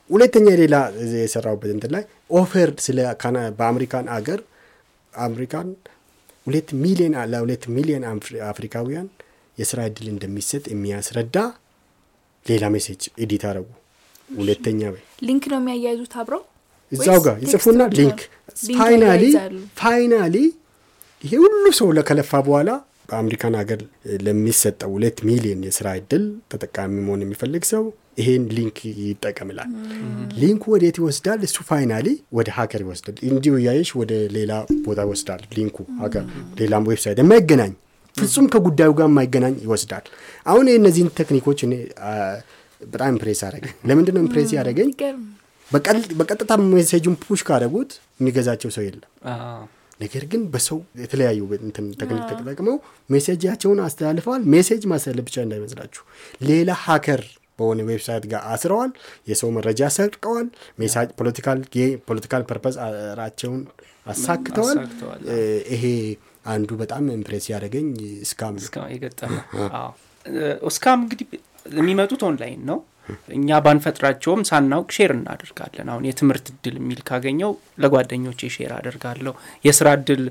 ሁለተኛ 0.09 0.47
ሌላ 0.61 0.75
የሰራሁበት 1.17 1.71
እንትን 1.73 1.91
ላይ 1.95 2.03
offer 2.33 2.69
ስለ 2.85 2.97
በአሜሪካን 3.59 4.05
አገር 4.15 4.39
አሜሪካን 5.13 5.67
ሁለት 6.47 6.69
ሚሊዮን 6.83 7.15
ለሁለት 7.31 7.63
ሚሊዮን 7.75 8.03
አፍሪ- 8.09 8.43
አፍሪካውያን 8.49 9.07
የስራ 9.57 9.79
እድል 9.89 10.07
እንደሚሰጥ 10.11 10.63
የሚያስረዳ 10.71 11.37
ሌላ 12.45 12.65
message 12.73 13.01
edit 13.23 13.43
አደረጉ 13.49 13.67
ሁለተኛ 14.37 14.81
በይ። 14.93 15.03
link 15.27 15.43
ነው 15.51 15.59
የሚያያይዙት 15.61 16.13
አብረው? 16.19 16.41
እዛው 16.91 17.19
ጋር 17.25 17.35
ይጽፉና 17.43 17.81
link 17.97 18.19
finally 18.79 19.23
finally 19.81 20.35
ይሄ 21.23 21.33
ሁሉ 21.43 21.65
ሰው 21.79 21.89
ለከለፋ 21.97 22.31
በኋላ 22.47 22.69
በአሜሪካን 23.09 23.55
ሀገር 23.59 23.79
ለሚሰጠው 24.25 24.91
ሁለት 24.95 25.17
ሚሊዮን 25.27 25.61
የስራ 25.67 25.87
እድል 25.99 26.23
ተጠቃሚ 26.51 26.93
መሆን 27.05 27.21
የሚፈልግ 27.25 27.63
ሰው 27.71 27.83
ይሄን 28.19 28.43
link 28.55 28.77
ይጠቀም 29.03 29.38
ይላል። 29.38 29.69
link 30.41 30.56
ኡ 30.56 30.63
ወዴት 30.73 30.97
ይወስዳል? 31.01 31.39
እሱ 31.47 31.57
finally 31.69 32.07
ወደ 32.37 32.49
ሀገር 32.57 32.81
ይወስዳል። 32.85 33.17
እንዲሁ 33.29 33.53
እያየሽ 33.61 33.91
ወደ 34.01 34.13
ሌላ 34.37 34.51
ቦታ 34.85 34.99
ይወስዳል 35.07 35.43
link 35.57 35.70
ኡ 35.70 35.77
ሀገር። 36.01 36.25
ሌላም 36.61 36.87
website 36.91 37.19
የማይገናኝ 37.23 37.73
ፍጹም 38.19 38.45
ከጉዳዩ 38.53 38.91
ጋር 38.97 39.07
የማይገናኝ 39.09 39.55
ይወስዳል። 39.65 40.05
አሁን 40.45 40.65
እነዚህን 40.73 41.09
technique 41.19 41.47
ኦች 41.47 41.59
እኔ 41.67 41.73
በጣም 42.85 43.09
impress 43.13 43.41
አደረገኝ። 43.47 43.73
ለምንድን 43.89 44.15
ነው 44.15 44.23
impress 44.25 44.51
ያደረገኝ? 44.57 44.91
በቀጥታ 46.19 46.51
message 46.69 46.98
ኡን 46.98 47.15
push 47.23 47.41
ካደረጉት 47.47 47.91
የሚገዛቸው 48.19 48.69
ሰው 48.75 48.83
የለም። 48.85 49.09
ነገር 50.01 50.23
ግን 50.31 50.41
በሰው 50.53 50.77
የተለያዩ 51.01 51.39
እንትን 51.59 51.85
technique 52.01 52.23
ተጠቅመው 52.31 52.75
message 53.09 53.40
ኣቸውን 53.40 53.79
አስተላልፈዋል። 53.85 54.43
message 54.53 54.83
ማስተላለፍ 54.91 55.25
ብቻ 55.27 55.37
እንዳይመስላችሁ 55.45 56.03
ሌላ 56.49 56.69
hacker 56.85 57.21
በሆነ 57.59 57.79
website 57.89 58.25
ጋር 58.31 58.41
አስረዋል። 58.53 58.91
የሰው 59.29 59.49
መረጃ 59.57 59.89
ሰርቀዋል 59.95 60.47
message 60.79 61.09
political 61.19 61.61
ጌ 61.73 61.77
political 62.07 62.43
purpose 62.49 62.75
ኣቸውን 63.19 63.61
አሳክተዋል። 64.05 64.77
ይሄ 65.73 65.83
አንዱ 66.45 66.69
በጣም 66.81 67.09
impress 67.13 67.45
ያደረገኝ 67.51 67.89
scam 68.25 68.55
የገጠመ 68.93 69.33
እስካም 70.69 70.99
እንግዲህ 71.03 71.27
የሚመጡት 71.77 72.21
ኦንላይን 72.27 72.61
ነው። 72.69 72.79
እኛ 73.35 73.57
ባንፈጥራቸውም 73.65 74.41
ሳናውቅ 74.49 74.89
share 74.95 75.11
እናደርጋለን። 75.15 75.87
አሁን 75.91 76.03
የትምህርት 76.07 76.47
እድል 76.51 76.75
የሚል 76.79 76.99
ካገኘው 77.07 77.51
ለጓደኞቼ 77.83 78.49
share 78.55 78.71
አደርጋለሁ። 78.75 79.33
የስራ 79.65 79.87
እድል 79.97 80.21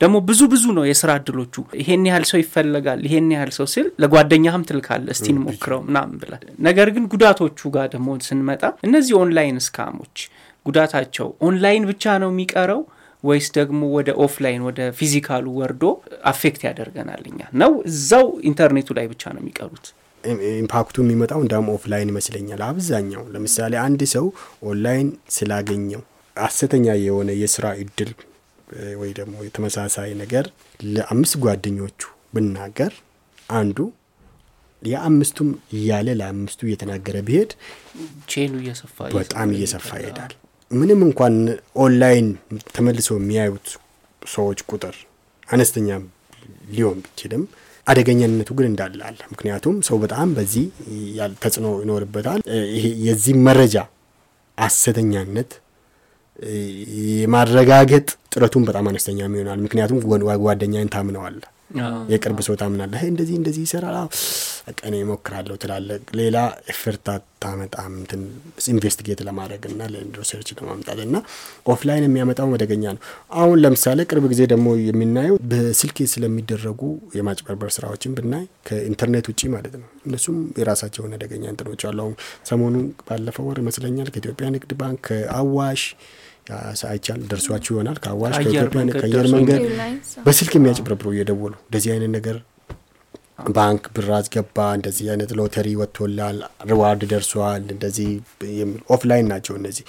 ደግሞ 0.00 0.16
ብዙ 0.28 0.40
ብዙ 0.52 0.64
ነው 0.76 0.84
የስራ 0.88 1.10
እድሎቹ። 1.20 1.54
ይሄን 1.80 2.04
ያህል 2.10 2.26
ሰው 2.30 2.38
ይፈለጋል፣ 2.42 3.00
ይሄን 3.08 3.30
ያህል 3.34 3.52
ሰው 3.58 3.68
ሲል 3.74 3.88
ለጓደኛህም 4.04 4.66
ትልካለ 4.68 5.08
እስቲ 5.16 5.26
እንሞክረው 5.34 5.82
ምናምን 5.88 6.14
ይላል። 6.22 6.44
ነገር 6.68 6.90
ግን 6.96 7.06
ጉዳቶቹ 7.14 7.70
ጋር 7.76 7.88
ደግሞ 7.94 8.16
ስንመጣ 8.28 8.62
እነዚህ 8.88 9.16
online 9.22 9.58
scam 9.66 9.91
ኦች 9.91 10.16
ጉዳታቸው 10.66 11.28
ኦንላይን 11.46 11.84
ብቻ 11.90 12.16
ነው 12.22 12.30
የሚቀረው 12.32 12.80
ወይስ 13.24 13.46
ደግሞ 13.56 13.80
ወደ 13.94 14.10
offline 14.24 14.62
ወደ 14.66 14.80
physical 14.98 15.36
ኡ 15.36 15.46
ወርዶ 15.58 15.84
affect 16.30 16.62
ያደርገናል? 16.68 17.22
እኛ 17.30 17.40
ነው 17.62 17.72
እዛው 17.90 18.26
ኢንተርኔቱ 18.50 18.88
ላይ 18.98 19.06
ብቻ 19.12 19.22
ነው 19.34 19.42
የሚቀሩት? 19.42 19.86
impact 20.56 20.86
ኡ 20.86 20.96
የሚመጣው 21.04 21.40
እንዳውም 21.44 21.68
offline 21.74 22.08
ይመስለኛል። 22.12 22.62
አብዛኛው 22.68 23.24
ለምሳሌ 23.34 23.74
አንድ 23.84 24.00
ሰው 24.14 24.26
ኦንላይን 24.68 25.08
ስላገኘው 25.36 26.02
ሐሰተኛ 26.36 26.86
የሆነ 27.00 27.30
የስራ 27.42 27.66
እድል 27.82 28.10
ወይ 29.00 29.10
ደግሞ 29.18 29.36
የተመሳሳይ 29.46 30.10
ነገር 30.22 30.46
ለአምስት 30.88 31.36
ጓደኞቹ 31.44 32.00
ብናገር 32.34 32.92
አንዱ 33.52 33.78
የአምስቱም 34.82 35.48
እያለ 35.76 36.08
ለአምስቱ 36.20 36.60
እየተናገረ 36.66 37.16
ቢሄድ 37.28 37.52
chain 38.32 38.46
ኡ 38.46 38.52
እየሰፋ 38.62 38.96
በጣም 39.16 39.48
እየሰፋ 39.56 39.88
ይሄዳል። 40.02 40.34
ምንም 40.70 41.00
እንኳን 41.06 41.34
ኦንላይን 41.82 42.26
ተመልሰው 42.74 43.16
የሚያዩት 43.18 43.68
ሰዎች 44.28 44.58
ቁጥር 44.70 44.96
አነስተኛ 45.48 45.88
ሊሆን 46.70 46.98
ቢችልም 47.04 47.42
አደገኛነቱ 47.86 48.50
ግን 48.58 48.66
እንዳለ 48.70 49.00
አለ። 49.08 49.20
ምክንያቱም 49.32 49.76
ሰው 49.86 49.96
በጣም 50.02 50.28
በዚህ 50.36 50.64
ተጽዕኖ 51.42 51.68
ይኖርበታል። 51.82 52.40
ይሄ 52.74 52.84
የዚህ 53.06 53.36
መረጃ 53.46 53.76
ሐሰተኛነት 54.58 55.50
የማረጋገጥ 57.14 58.04
ጥረቱን 58.32 58.66
በጣም 58.68 58.88
አነስተኛ 58.90 59.18
ይሆናል። 59.30 59.60
ምክንያቱም 59.64 60.02
ጓደኛን 60.44 60.92
ታምነዋለ፣ 60.94 61.40
የቅርብ 62.10 62.38
ሰው 62.46 62.54
ታምናለ። 62.60 62.94
እንደዚህ 63.10 63.36
እንደዚህ 63.38 63.62
ይሰራል፣ 63.66 63.96
በቃ 64.68 64.80
እኔ 64.88 64.94
እሞክራለሁ 65.04 65.54
ሌላ 66.18 66.36
effort 66.72 67.06
አታመጣም 67.12 67.92
እንትን 68.00 68.22
investigate 68.72 69.20
ለማድረግ 69.28 69.62
እና 69.70 69.80
research 70.18 70.48
ለማምጣት 70.58 71.00
እና 71.04 71.16
offline 71.66 72.04
የሚያመጣው 72.06 72.48
አደገኛ 72.52 72.84
ነው። 72.96 73.02
አሁን 73.36 73.56
ለምሳሌ 73.64 74.06
ቅርብ 74.10 74.24
ጊዜ 74.32 74.42
ደግሞ 74.52 74.68
የምናየው 74.84 75.36
በስልክ 75.52 75.98
ስለሚደረጉ 76.12 76.80
የማጭበርበር 77.18 77.72
ስራዎችን 77.76 78.14
ብናይ 78.18 78.44
ከኢንተርኔት 78.68 79.28
ውጭ 79.32 79.42
ማለት 79.54 79.76
ነው። 79.80 79.88
እነሱም 80.08 80.38
የራሳቸውን 80.60 81.14
አደገኛ 81.16 81.44
እንትኖች 81.52 81.84
አሉ። 81.88 81.98
አሁን 82.04 82.16
ሰሞኑ 82.50 82.74
ባለፈው 83.08 83.46
ወር 83.48 83.60
ይመስለኛል 83.62 84.10
ከኢትዮጵያ 84.14 84.48
ንግድ 84.56 84.72
ባንክ 84.78 85.04
ከአዋሽ 85.08 85.82
አይቻል 86.88 87.20
ደርሷችሁ 87.30 87.72
ይሆናል። 87.74 87.98
ከአዋሽ 88.04 88.36
ከኢትዮጵያ 88.38 88.82
ከአየር 88.94 89.26
መንገድ 89.34 89.62
በስልክ 90.26 90.54
የሚያጭበረብሩ 90.56 91.08
እየደወሉ 91.14 91.54
እንደዚህ 91.64 91.90
አይነት 91.94 92.12
ነገር 92.18 92.38
ባንክ 93.56 93.82
ብር 93.96 94.08
አስገባ፣ 94.16 94.56
እንደዚህ 94.76 95.06
አይነት 95.12 95.30
ሎተሪ 95.38 95.68
ወጥቶላል፣ 95.80 96.38
reward 96.70 97.02
ደርሷል፣ 97.12 97.64
እንደዚህ 97.74 98.08
offline 98.94 99.26
ናቸው 99.32 99.54
እነዚህ። 99.60 99.84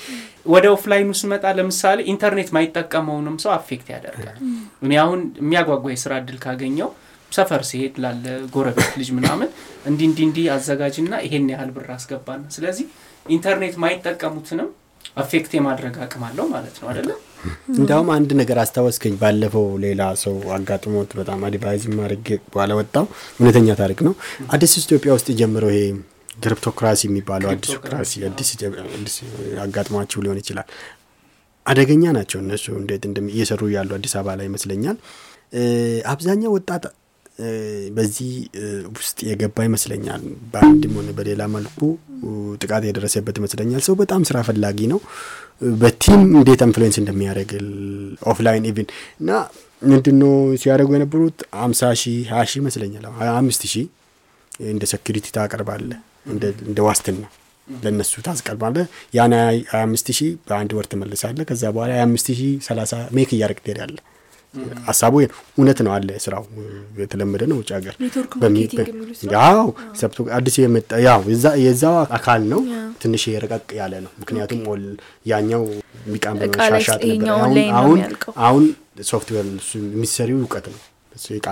ወደ 0.45 0.65
offline 0.75 1.02
ኡ 1.02 1.09
ስመጣ 1.21 1.45
ለምሳሌ 1.59 1.99
ኢንተርኔት 2.13 2.49
ማይጠቀመውንም 2.57 3.37
ሰው 3.43 3.51
affect 3.55 3.87
ያደርጋል። 3.95 4.37
እኔ 4.85 4.91
አሁን 5.03 5.21
የሚያጓጓ 5.41 5.85
የስራ 5.93 6.13
እድል 6.21 6.37
ካገኘው 6.45 6.91
ሰፈር 7.31 7.63
ሲሄድ 7.69 7.95
ላለ 8.03 8.25
ጎረቤት 8.53 8.93
ልጅ 8.99 9.09
ምናምን 9.17 9.49
እንዲ 9.85 10.01
እንዲ 10.09 10.19
እንዲ 10.27 10.39
አዘጋጅና 10.53 11.13
ይሄን 11.25 11.49
ያህል 11.53 11.71
ብር 11.75 11.89
አስገባና፣ 11.95 12.43
ስለዚህ 12.55 12.85
ኢንተርኔት 13.29 13.75
ማይጠቀሙትንም 13.83 14.69
affect 15.17 15.51
የማድረግ 15.57 15.95
አቅም 16.03 16.23
አለው 16.27 16.45
ማለት 16.51 16.75
ነው 16.81 16.87
አይደለም። 16.91 17.17
እንዲያውም 17.73 18.09
አንድ 18.15 18.29
ነገር 18.39 18.57
አስታወስከኝ። 18.63 19.13
ባለፈው 19.21 19.65
ሌላ 19.83 20.01
ሰው 20.23 20.35
አጋጥሞት 20.55 21.11
በጣም 21.19 21.43
advise 21.47 21.83
ማድረግ 21.95 22.23
በኋላ 22.53 22.71
ወጣው 22.79 23.05
እውነተኛ 23.39 23.75
ታሪክ 23.81 23.99
ነው። 24.07 24.13
አዲስ 24.51 24.73
ኢትዮጵያ 24.81 25.13
ውስጥ 25.17 25.27
የጀመረው 25.33 25.71
ይሄ 25.75 25.83
ክሪፕቶክራሲ 26.43 27.01
የሚባለው 27.07 27.49
አዲሱ 27.53 27.75
currency 27.85 28.11
አዲስ 28.27 28.51
አጋጥሟቸው 29.63 30.21
ሊሆን 30.25 30.39
ይችላል። 30.41 30.67
አደገኛ 31.65 32.03
ናቸው 32.17 32.39
እነሱ 32.43 32.65
እንዴት 32.79 33.03
እየሰሩ 33.31 33.61
ያሉ 33.73 33.89
አዲስ 33.97 34.13
አበባ 34.19 34.35
ላይ 34.39 34.47
ይመስለኛል። 34.49 34.97
አብዛኛው 36.11 36.51
ወጣት 36.55 36.83
በዚህ 37.95 38.31
ውስጥ 38.95 39.17
የገባ 39.29 39.57
ይመስለኛል። 39.67 40.23
በአንድም 40.53 40.93
ሆነ 40.99 41.09
በሌላ 41.17 41.41
መልኩ 41.53 41.79
ጥቃት 42.61 42.83
የደረሰበት 42.87 43.35
ይመስለኛል። 43.39 43.81
ሰው 43.87 43.95
በጣም 44.01 44.21
ስራ 44.29 44.37
ፈላጊ 44.47 44.79
ነው። 44.93 44.99
በ 45.81 45.95
team 45.95 46.21
እንዴት 46.33 46.61
influence 46.65 46.97
እንደሚያደርግ 47.01 47.51
offline 48.31 48.67
even 48.69 48.87
እና 49.21 49.31
ምንድነው 49.81 50.33
ሲያደርጉ 50.61 50.89
የነበሩት 50.95 51.39
አምሳ 51.63 51.91
ሺህ 52.01 52.19
ሀያ 52.31 52.43
ሺህ 52.49 52.59
ይመስለኛል 52.61 53.05
ሀያ 53.19 53.31
አምስት 53.39 53.63
ሺህ 53.73 53.85
እንደ 54.69 54.83
security 54.91 55.27
ታቀርባለ 55.35 55.89
እንደ 56.65 56.79
ዋስትና 56.87 57.21
ለእነሱ 57.67 58.21
ታስቀርባለ። 58.25 58.75
ያን 59.17 59.33
ሀያ 59.37 59.81
አምስት 59.81 60.07
ሺህ 60.17 60.29
በአንድ 60.47 60.71
ወር 60.77 60.85
ትመልሳለ። 60.91 61.39
ከዛ 61.49 61.63
በኋላ 61.75 61.91
ሀያ 61.95 62.05
አምስት 62.07 62.27
ሺህ 62.31 62.51
ሰላሳ 62.67 62.93
make 63.17 63.31
እያደረግ 63.35 63.59
ትሄዳለ። 63.65 63.97
ሀሳቡ 64.87 65.13
እውነት 65.59 65.79
ነው። 65.85 65.91
አለ 65.95 66.09
ስራው 66.23 66.43
የተለመደ 66.99 67.43
ነው 67.51 67.57
ውጭ 67.59 67.69
ሀገር። 67.77 67.95
ያው 69.35 69.65
አዲስ 70.37 70.55
የመጣ 70.61 70.91
ያው 71.05 71.21
የዛው 71.65 71.95
አካል 72.17 72.43
ነው 72.53 72.61
ትንሽ 73.01 73.23
የረቀቅ 73.29 73.67
ያለ 73.79 73.93
ነው። 74.05 74.11
ምክንያቱም 74.21 74.61
ያኛው 75.27 75.63
የሚቃም 76.03 76.37
ሻሻጥ 76.69 77.01
ነበር 77.21 77.57
አሁን 77.79 77.99
አሁን 78.45 78.65
ሶፍትዌር 79.09 79.45
የሚሰሪው 79.89 80.39
እውቀት 80.41 80.67
ነው። 80.73 80.79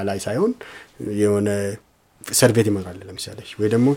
ላይ 0.07 0.17
ሳይሆን 0.25 0.51
የሆነ 1.19 1.49
survey 2.35 2.67
ይሞላል 2.69 2.97
ለምሳሌ። 3.01 3.39
ወይ 3.59 3.69
ደግሞ 3.73 3.87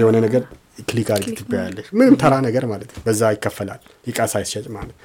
የሆነ 0.00 0.16
ነገር 0.24 0.42
click 0.88 1.08
አድርግ 1.14 1.36
ትበያለሽ። 1.38 1.86
ምንም 1.98 2.14
ተራ 2.20 2.34
ነገር 2.46 2.64
ማለት 2.72 2.90
ነው። 2.90 3.00
በዛ 3.06 3.30
ይከፈላል። 3.34 3.80
እቃ 4.06 4.26
ሳይሸጭ 4.32 4.64
ማለት 4.76 4.96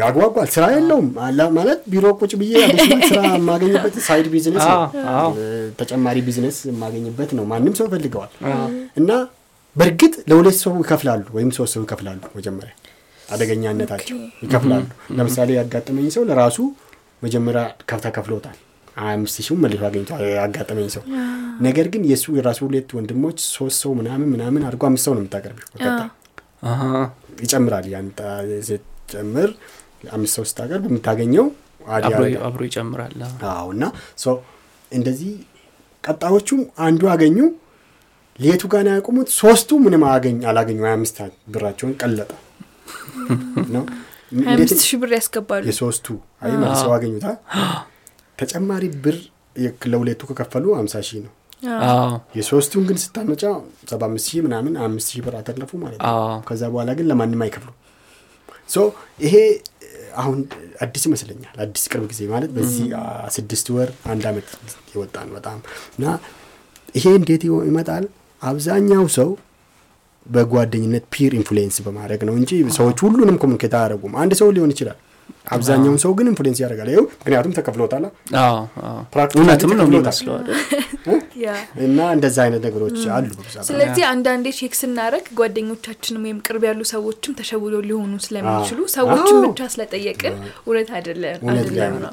ያጓጓል 0.00 0.48
ስራ 0.54 0.64
የለውም። 0.74 1.08
ማለት 1.58 1.80
ቢሮ 1.92 2.06
ቁጭ 2.20 2.32
ብዬ 2.40 2.52
ስራ 3.10 3.20
የማገኝበት 3.32 3.96
side 4.08 4.28
business 4.34 4.66
ነው። 4.70 5.32
ተጨማሪ 5.80 6.16
ቢዝነስ 6.28 6.58
የማገኝበት 6.70 7.32
ነው። 7.38 7.46
ማንም 7.52 7.74
ሰው 7.80 7.88
ፈልገዋል 7.94 8.32
እና 8.96 9.10
በእርግጥ 9.76 10.14
ለሁለት 10.30 10.58
ሰው 10.62 10.74
ይከፍላሉ 10.80 11.24
ወይም 11.34 11.50
ሶስት 11.56 11.74
ሰው 11.76 11.82
ይከፍላሉ 11.82 12.20
መጀመሪያ። 12.36 12.74
አደገኛነታቸው 13.26 14.16
ይከፍላሉ። 14.44 14.84
ለምሳሌ 15.18 15.50
ያጋጠመኝ 15.58 16.06
ሰው 16.14 16.24
ለራሱ 16.28 16.58
መጀመሪያ 17.22 17.60
ከፍታ 17.90 18.06
ከፍሎታል 18.16 18.56
አምስት 19.04 19.36
ሺህ 19.38 19.56
መልሶ 19.62 19.82
አገኝቷል 19.88 20.20
ያጋጠመኝ 20.32 20.88
ሰው። 20.94 21.02
ነገር 21.60 21.86
ግን 21.92 22.02
የእሱ 22.10 22.24
የራሱ 22.36 22.60
ሁለት 22.66 22.90
ወንድሞች 22.96 23.38
ሶስት 23.50 23.78
ሰው 23.82 23.92
ምናምን 23.98 24.28
ምናምን 24.34 24.62
አድርጎ 24.68 24.84
አምስት 24.88 25.04
ሰው 25.06 25.14
ነው 25.16 25.22
የምታቀርቢው። 25.22 25.66
ይጨምራል 27.42 27.86
ያን 27.92 28.08
ጨምር 29.12 29.50
አምስት 30.12 30.34
ሰው 30.36 30.44
ስታቀርብ 30.50 30.84
የምታገኘው 30.88 31.46
አብሮ 32.46 32.62
ይጨምራል። 32.68 33.14
አዎ። 33.50 33.66
እና 33.74 33.84
እንደዚህ 34.92 35.32
ቀጣዮቹም 36.04 36.60
አንዱ 36.86 37.02
አገኙ። 37.12 37.38
ሌቱ 38.38 38.62
ጋር 38.72 38.86
ያቆሙት። 38.90 39.28
ሶስቱ 39.36 39.78
ምንም 39.84 40.02
አገኝ 40.08 40.38
አላገኙ። 40.50 40.78
ሀያ 40.84 40.94
አምስት 40.98 41.18
ብራቸውን 41.54 41.94
ቀለጠ። 42.00 42.30
ነው? 43.74 43.84
አምስት 44.52 44.80
ሺህ 44.84 44.98
ብር 45.02 45.10
ያስገባሉ። 45.16 45.62
የሶስቱ? 45.70 46.06
አይ 46.42 46.52
መልሰው 46.62 46.90
አገኙታ 46.96 47.26
ተጨማሪ 48.38 48.84
ብር 49.04 49.16
ለሁለቱ 49.92 50.22
ከከፈሉ 50.30 50.64
አምሳ 50.78 50.94
ሺህ 51.08 51.20
ነው። 51.26 51.32
የሶስቱን 52.36 52.82
ግን 52.88 52.98
ስታመጫ 53.02 53.42
ሰባ 53.90 54.02
አምስት 54.08 54.26
ሺህ 54.30 54.40
ምናምን 54.46 54.72
አምስት 54.86 55.08
ሺህ 55.12 55.22
ብር 55.26 55.34
አተረፉ 55.38 55.72
ማለት 55.84 56.00
ነው። 56.02 56.18
ከዛ 56.48 56.62
በኋላ 56.72 56.90
ግን 56.98 57.06
ለማንም 57.10 57.42
አይከፍሉ። 57.46 57.70
so 58.68 58.78
ይሄ 59.24 59.34
አሁን 60.16 60.38
አዲስ 60.84 61.02
ይመስለኛል። 61.08 61.56
አዲስ 61.64 61.84
ቅርብ 61.90 62.04
ጊዜ 62.12 62.20
ማለት 62.32 62.50
በዚህ 62.56 62.84
ስድስት 63.36 63.66
ወር 63.74 63.90
አንድ 64.12 64.24
አመት 64.30 64.48
የወጣ 64.92 65.16
ነው 65.26 65.34
በጣም 65.38 65.58
እና 65.96 66.04
ይሄ 66.96 67.06
እንዴት 67.20 67.42
ይመጣል? 67.68 68.04
አብዛኛው 68.42 69.04
ሰው 69.16 69.30
በጓደኝነት 70.26 71.04
peer 71.14 71.32
influence 71.38 71.76
በማድረግ 71.84 72.20
ነው 72.28 72.34
እንጂ 72.40 72.50
ሰዎች 72.78 72.98
ሁሉንም 73.04 73.36
communicate 73.42 73.74
አያደረጉም 73.78 74.14
አንድ 74.22 74.32
ሰው 74.40 74.48
ሊሆን 74.56 74.72
ይችላል 74.74 74.98
አብዛኛውን 75.54 75.98
ሰው 76.02 76.12
ግን 76.18 76.26
influence 76.30 76.58
ያደርጋል። 76.62 76.88
ይኸው 76.92 77.04
ምክንያቱም 77.18 77.52
ተከፍሎታል። 77.56 78.04
አዎ፣ 78.40 78.56
አዎ። 78.84 78.96
practically 79.12 79.40
እውነትም 79.40 79.72
ነው 79.72 79.86
የሚመስለው 79.86 80.34
እና 81.86 81.98
እንደዛ 82.14 82.36
አይነት 82.44 82.62
ነገሮች 82.66 83.00
አሉ 83.16 83.26
ስለዚህ 83.68 84.04
አንዳንዴ 84.10 84.46
check 84.58 84.74
ስናደረግ 84.80 85.26
ጓደኞቻችንም 85.40 86.24
ወይም 86.26 86.38
ቅርብ 86.46 86.62
ያሉ 86.68 86.80
ሰዎችም 86.92 87.36
ተሸውዶ 87.40 87.74
ሊሆኑ 87.88 88.12
ስለሚችሉ 88.26 88.78
ሰዎችን 88.96 89.38
ብቻ 89.46 89.68
ስለጠየቅን 89.74 90.36
እውነት 90.64 90.90
አይደለም 90.96 91.42
ነው። 92.00 92.12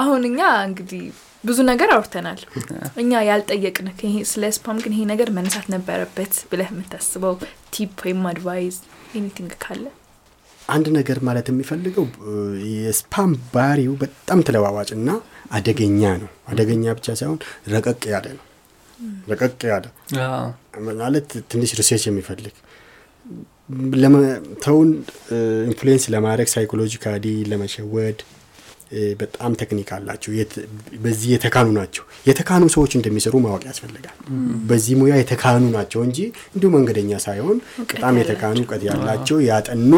አሁን 0.00 0.22
እኛ 0.30 0.40
እንግዲህ 0.68 1.04
ብዙ 1.44 1.58
ነገር 1.68 1.90
አውርተናል። 1.94 2.40
እኛ 3.02 3.22
ያልጠየቅን 3.28 3.86
ይሄ 4.04 4.16
ስለ 4.30 4.50
spam 4.56 4.78
ግን 4.84 4.92
ይሄ 4.94 5.02
ነገር 5.10 5.30
መነሳት 5.36 5.66
ነበረበት 5.74 6.34
ብለህ 6.50 6.68
የምታስበው 6.72 7.34
tip 7.74 7.96
ወይም 8.06 8.22
advice 8.30 8.76
anything 9.16 9.52
ካለ 9.64 9.84
አንድ 10.68 10.86
ነገር 10.96 11.18
ማለት 11.28 11.46
የሚፈልገው 11.50 12.06
የ 12.76 12.95
spam 12.95 13.32
ባህሪው 13.54 13.94
በጣም 14.02 14.40
ተለዋዋጭ 14.46 14.90
እና 14.98 15.10
አደገኛ 15.52 16.02
ነው። 16.22 16.30
አደገኛ 16.48 16.84
ብቻ 16.98 17.14
ሳይሆን 17.20 17.38
ረቀቅ 17.74 18.02
ያለ 18.12 18.26
ነው። 18.38 18.44
ረቀቅ 19.30 19.60
ያለ 19.70 19.86
ማለት 21.00 21.30
ትንሽ 21.52 21.70
research 21.78 22.04
የሚፈልግ 22.08 22.54
ሰውን 24.64 24.88
influence 25.68 26.04
ለማድረግ 26.14 26.48
psychologically 26.54 27.26
ለመሸወድ 27.50 28.18
በጣም 29.20 29.52
ቴክኒክ 29.60 29.90
አላቸው። 29.96 30.30
በዚህ 31.04 31.28
የተካኑ 31.34 31.68
ናቸው። 31.76 32.04
የተካኑ 32.26 32.64
ሰዎች 32.74 32.92
እንደሚሰሩ 32.98 33.34
ማወቅ 33.44 33.62
ያስፈልጋል። 33.70 34.16
በዚህ 34.68 34.94
ሙያ 35.00 35.14
የተካኑ 35.20 35.62
ናቸው 35.76 36.00
እንጂ 36.08 36.18
እንዲሁ 36.54 36.70
መንገደኛ 36.74 37.20
ሳይሆን 37.26 37.58
በጣም 37.92 38.18
የተካኑ 38.22 38.58
እውቀት 38.62 38.82
ያላቸው 38.90 39.38
ያጠኑ 39.48 39.92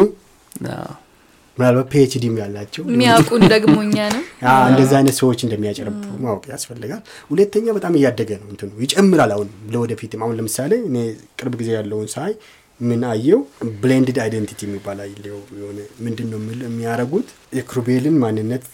ምናልባት 1.57 1.87
PhD 1.91 2.16
ም 2.16 2.33
ያላቸው 2.39 2.81
የሚያውቁን 2.87 3.43
ደግሞ 3.53 3.75
እኛ 3.85 3.97
ነው። 4.13 4.21
አዎ፣ 4.51 4.63
እንደዚህ 4.71 4.95
አይነት 4.99 5.15
ሰዎች 5.19 5.39
እንደሚያጭበረብሩ 5.45 6.09
ማወቅ 6.23 6.43
ያስፈልጋል። 6.51 7.01
ሁለተኛ 7.29 7.65
በጣም 7.77 7.93
እያደገ 7.99 8.31
ነው 8.41 8.47
እንትኑ 8.53 8.71
ይጨምራል። 8.83 9.31
አሁን 9.35 9.49
ለወደፊትም 9.73 10.23
አሁን 10.25 10.35
ለምሳሌ 10.39 10.73
እኔ 10.89 10.97
ቅርብ 11.39 11.53
ጊዜ 11.61 11.69
ያለውን 11.77 12.09
ሳይ 12.15 12.33
ምን 12.79 13.01
አየው 13.11 13.41
blended 13.81 14.17
identity 14.23 14.61
የሚባል 14.67 14.99
አየው። 15.03 15.21
የሆነ 15.59 15.77
ምንድን 16.05 16.27
ነው 16.33 16.39
የሚያደርጉት 16.65 17.29
የክሩቤልን 17.57 18.17
ማንነት 18.23 18.65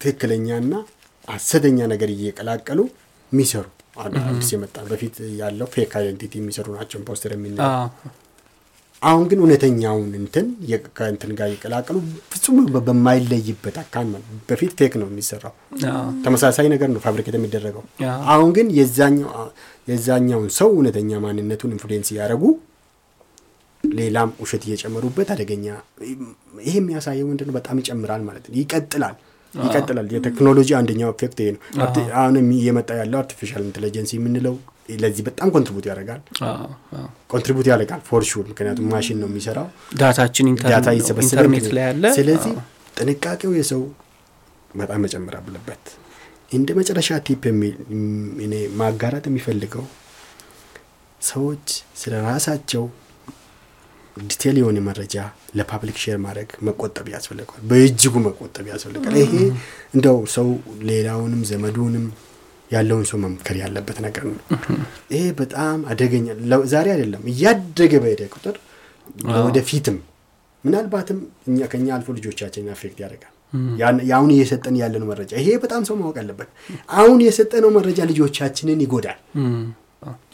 ትክክለኛና 0.00 0.72
ሐሰተኛ 1.28 1.78
ነገር 1.92 2.10
እየቀላቀሉ 2.14 2.80
የሚሰሩ 3.32 3.66
አዲስ 4.04 4.48
የመጣ 4.54 4.76
በፊት 4.88 5.14
ያለው 5.38 5.68
fake 5.74 5.92
identity 6.00 6.34
የሚሰሩ 6.40 6.66
ናቸው 6.78 7.04
imposter 7.08 7.32
አዎ። 7.68 7.86
አሁን 9.02 9.24
ግን 9.30 9.38
እውነተኛውን 9.42 10.10
እንትን 10.18 10.46
ከእንትን 10.96 11.32
ጋር 11.38 11.48
እየቀላቀሉ 11.50 11.96
ፍጹም 12.32 12.56
በማይለይበት 12.86 13.76
አካል 13.82 14.06
ነው። 14.12 14.20
በፊት 14.48 14.72
fake 14.78 14.94
ነው 15.00 15.08
የሚሰራው 15.10 15.54
ተመሳሳይ 16.24 16.68
ነገር 16.74 16.88
ነው 16.94 17.00
fabricate 17.04 17.36
የሚደረገው። 17.38 17.84
አሁን 18.32 18.50
ግን 18.56 18.68
የዛኛው 18.78 19.28
የዛኛውን 19.88 20.48
ሰው 20.58 20.70
እውነተኛ 20.76 21.20
ማንነቱን 21.24 21.74
influence 21.76 22.10
እያደረጉ 22.14 22.44
ሌላም 23.84 24.30
ውሸት 24.42 24.62
እየጨመሩበት 24.66 25.28
አደገኛ 25.34 25.66
ይሄ 26.60 26.74
የሚያሳየው 26.76 27.26
ምንድን 27.30 27.46
ነው? 27.48 27.54
በጣም 27.58 27.76
ይጨምራል 27.82 28.22
ማለት 28.28 28.44
ነው። 28.48 28.56
ይቀጥላል 28.60 29.16
ይቀጥላል። 29.54 30.06
የቴክኖሎጂ 30.14 30.70
አንደኛው 30.78 31.10
effect 31.14 31.38
ይሄ 31.42 31.50
ነው። 31.54 31.60
አሁን 32.20 32.36
እየመጣ 32.56 32.90
ያለው 33.00 33.18
artificial 33.22 33.62
intelligence 33.68 34.10
የምንለው 34.16 34.56
ለዚህ 34.96 35.22
በጣም 35.26 35.48
contribute 35.54 35.86
ያደርጋል 35.90 36.20
contribute 37.30 37.66
ያደርጋል 37.70 38.00
for 38.08 38.24
sure። 38.30 38.44
ምክንያቱም 38.50 38.88
ማሽን 38.92 39.18
ነው 39.22 39.28
የሚሰራው 39.30 39.68
data 40.00 40.17
ኣችን 40.17 40.48
data 40.64 40.88
ይሰበሰበ 40.98 41.24
ኢንተርኔት 41.28 41.68
ላይ 41.76 41.84
ያለ 41.88 42.04
ስለዚህ 42.18 42.54
ጥንቃቄው 42.96 43.52
የሰው 43.58 43.82
በጣም 44.74 45.00
መጨመር 45.04 45.34
አለበት። 45.38 45.84
እንደ 46.52 46.68
መጨረሻ 46.78 47.18
tip 47.26 47.44
እኔ 48.44 48.52
ማጋራት 48.80 49.24
የሚፈልገው 49.28 49.84
ሰዎች 51.20 51.66
ስለ 52.00 52.14
ራሳቸው 52.26 52.84
detail 54.16 54.56
የሆነ 54.60 54.78
መረጃ 54.86 55.14
ለ 55.58 55.67
public 55.67 55.96
share 56.02 56.18
ማድረግ 56.24 56.50
መቆጠብ 56.66 57.06
ያስፈልገዋል። 57.14 57.62
በእጅጉ 57.70 58.14
መቆጠብ 58.26 58.66
ያስፈልጋል። 58.70 59.16
ይሄ 59.20 59.32
እንደው 59.94 60.18
ሰው 60.36 60.48
ሌላውንም 60.90 61.42
ዘመዱንም 61.50 62.06
ያለውን 62.70 63.04
ሰው 63.10 63.18
መምከር 63.22 63.56
ያለበት 63.60 63.98
ነገር 64.04 64.24
ነው። 64.28 64.36
ይሄ 65.12 65.22
በጣም 65.40 65.78
አደገኛ 65.90 66.26
ዛሬ 66.72 66.86
አይደለም 66.94 67.22
እያደገ 67.32 67.92
በሄደ 68.02 68.22
ቁጥር 68.34 68.56
ወደፊትም 69.40 69.96
ምናልባትም 70.64 71.18
እኛ 71.48 71.58
ከኛ 71.72 71.88
አልፎ 71.96 72.08
ልጆቻችንን 72.16 72.70
affect 72.72 72.98
ያደርጋል። 73.02 73.32
የአሁን 74.04 74.30
እየሰጠን 74.34 74.76
ያለነው 74.80 75.08
መረጃ 75.10 75.32
ይሄ 75.40 75.48
በጣም 75.64 75.82
ሰው 75.88 75.96
ማወቅ 76.00 76.16
አለበት። 76.22 76.48
አሁን 76.96 77.18
የሰጠነው 77.26 77.70
መረጃ 77.76 77.98
ልጆቻችንን 78.10 78.80
ይጎዳል። 78.84 79.18
እም፣ 79.40 79.60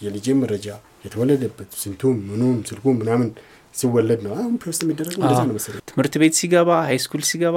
የልጅም 0.03 0.39
መረጃ 0.45 0.67
የተወለደበት 1.05 1.71
ስንቱም 1.83 2.17
ምኑም 2.29 2.57
ስልኩም 2.69 2.97
ምናምን 3.01 3.29
ሲወለድ 3.75 4.21
ነው 4.25 4.33
አሁን 4.37 4.55
post 4.63 4.81
የሚደረገው 4.85 5.21
እንደዛ 5.21 5.41
ነው 5.49 5.55
መሰለኝ። 5.59 5.83
ትምህርት 5.91 6.15
ቤት 6.23 6.35
ሲገባ 6.41 6.71
high 6.89 6.99
school 7.05 7.23
ሲገባ 7.29 7.57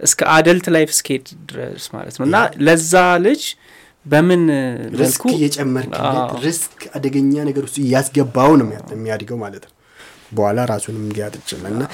እስከ 0.00 0.20
adult 0.34 0.66
life 0.74 0.90
ስኬድ 0.96 1.26
ድረስ 1.50 1.84
ማለት 1.92 2.14
ነው 2.18 2.24
እና 2.28 2.36
ለዛ 2.66 2.94
ልጅ 3.26 3.42
በምን 4.06 4.42
risk 5.00 5.22
እየጨመርክለት 5.34 6.32
risk 6.42 6.80
አደገኛ 6.96 7.34
ነገር 7.48 7.62
ውስጥ 7.68 7.78
እያስገባው 7.84 8.50
ነው 8.58 8.66
የሚያ- 8.66 8.88
የሚያድገው 8.94 9.38
ማለት 9.42 9.64
ነው። 9.64 9.72
በኋላ 10.32 10.58
ራሱንም 10.70 11.06
ይችላል 11.40 11.72
እና 11.72 11.84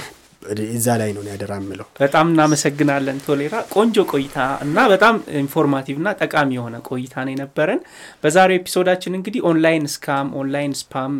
እዛ 0.74 0.86
ላይ 1.00 1.10
ነው 1.14 1.22
ያደራ 1.28 1.52
የምለው። 1.58 1.86
በጣም 1.98 2.26
እናመሰግናለን 2.30 3.16
ቶሌራ። 3.24 3.54
ቆንጆ 3.74 3.96
ቆይታ 4.12 4.36
እና 4.64 4.86
በጣም 4.92 5.14
informative 5.40 5.96
እና 6.00 6.10
ጠቃሚ 6.20 6.50
የሆነ 6.56 6.76
ቆይታ 6.88 7.14
ነው 7.26 7.32
የነበረን። 7.34 7.80
በዛሬው 8.22 8.58
episode 8.60 8.88
ኣችን 8.88 9.16
እንግዲህ 9.18 9.42
online 9.50 9.84
scam፣ 9.94 10.28
online 10.40 10.74
spam፣ 10.80 11.12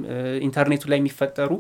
ኢንተርኔቱ 0.46 0.84
ላይ 0.92 0.98
የሚፈጠሩ 1.00 1.50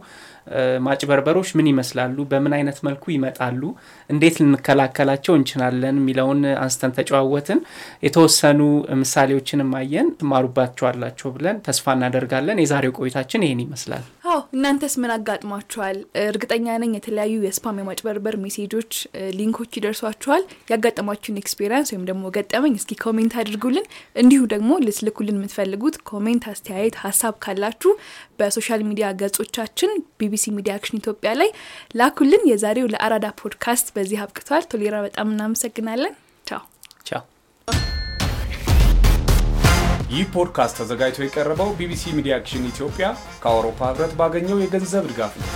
ማጭበርበሮች 0.84 1.50
ምን 1.58 1.68
ይመስላሉ፣ 1.70 2.16
በምን 2.30 2.52
አይነት 2.56 2.78
መልኩ 2.86 3.04
ይመጣሉ፣ 3.12 3.62
እንዴት 4.10 4.36
ልንከላከላቸው 4.40 5.34
እንችላለን 5.38 5.96
የሚለውን 6.00 6.40
አንስተን 6.62 6.94
ተጨዋወትን። 6.96 7.60
የተወሰኑ 8.06 8.60
ምሳሌዎችንም 9.02 9.70
አየን፣ 9.80 10.08
ትማሩባቸዋላችሁ 10.20 11.28
ብለን 11.36 11.58
ተስፋ 11.66 11.94
እናደርጋለን። 11.96 12.62
የዛሬው 12.62 12.94
ቆይታችን 13.00 13.44
ይህን 13.46 13.62
ይመስላል። 13.64 14.04
አዎ 14.26 14.40
እናንተስ 14.56 14.94
ምን 15.02 15.12
አጋጥሟችኋል? 15.14 15.96
እርግጠኛ 16.24 16.66
ነኝ 16.82 16.92
የተለያዩ 16.96 17.36
የ 17.46 17.57
spam 17.57 17.78
የማጭበርበር 17.80 18.34
message 18.42 18.92
ኦች፣ 19.38 19.51
link 19.51 19.62
ኦች 19.62 19.72
ይደርሷችኋል። 19.78 20.42
ያጋጠሟችሁን 20.72 21.40
experience 21.40 21.88
ወይም 21.92 22.04
ደግሞ 22.10 22.24
ገጠመኝ 22.36 22.74
እስኪ 22.80 22.98
comment 23.04 23.34
አድርጉልን። 23.40 23.86
እንዲሁ 24.16 24.42
ደግሞ 24.52 24.70
ልትልኩልን 24.84 25.38
የምትፈልጉት 25.38 25.96
comment፣ 26.10 26.44
አስተያየት፣ 26.50 26.96
ሀሳብ 27.02 27.34
ካላችሁ 27.44 27.92
በ 28.40 28.51
social 28.51 28.82
media 28.88 29.06
ገጾቻችን 29.20 29.90
ቢቢሲ 30.20 30.44
ሚዲያ 30.56 30.74
አክሽን 30.78 31.00
ኢትዮጵያ 31.00 31.32
ላይ 31.40 31.50
ላኩልን። 31.94 32.44
የዛሬው 32.50 32.90
ለአራዳ 32.94 33.28
ፖድካስት 33.40 33.88
በዚህ 33.96 34.20
አብቅቷል። 34.24 34.66
ቶሌራ 34.72 34.96
በጣም 35.06 35.32
እናመሰግናለን። 35.34 36.14
ቻው 36.44 36.62
ቻው። 37.06 37.22
ይህ 40.10 40.24
ፖድካስት 40.34 40.78
ተዘጋጅቶ 40.80 41.20
የቀረበው 41.24 41.70
ቢቢሲ 41.78 42.14
ሚዲያ 42.16 42.38
አክሽን 42.40 42.64
ኢትዮጵያ 42.70 43.08
ከአውሮፓ 43.42 43.80
ህብረት 43.90 44.14
ባገኘው 44.20 44.58
የገንዘብ 44.62 45.04
ድጋፍ 45.10 45.34
ነው። 45.40 45.48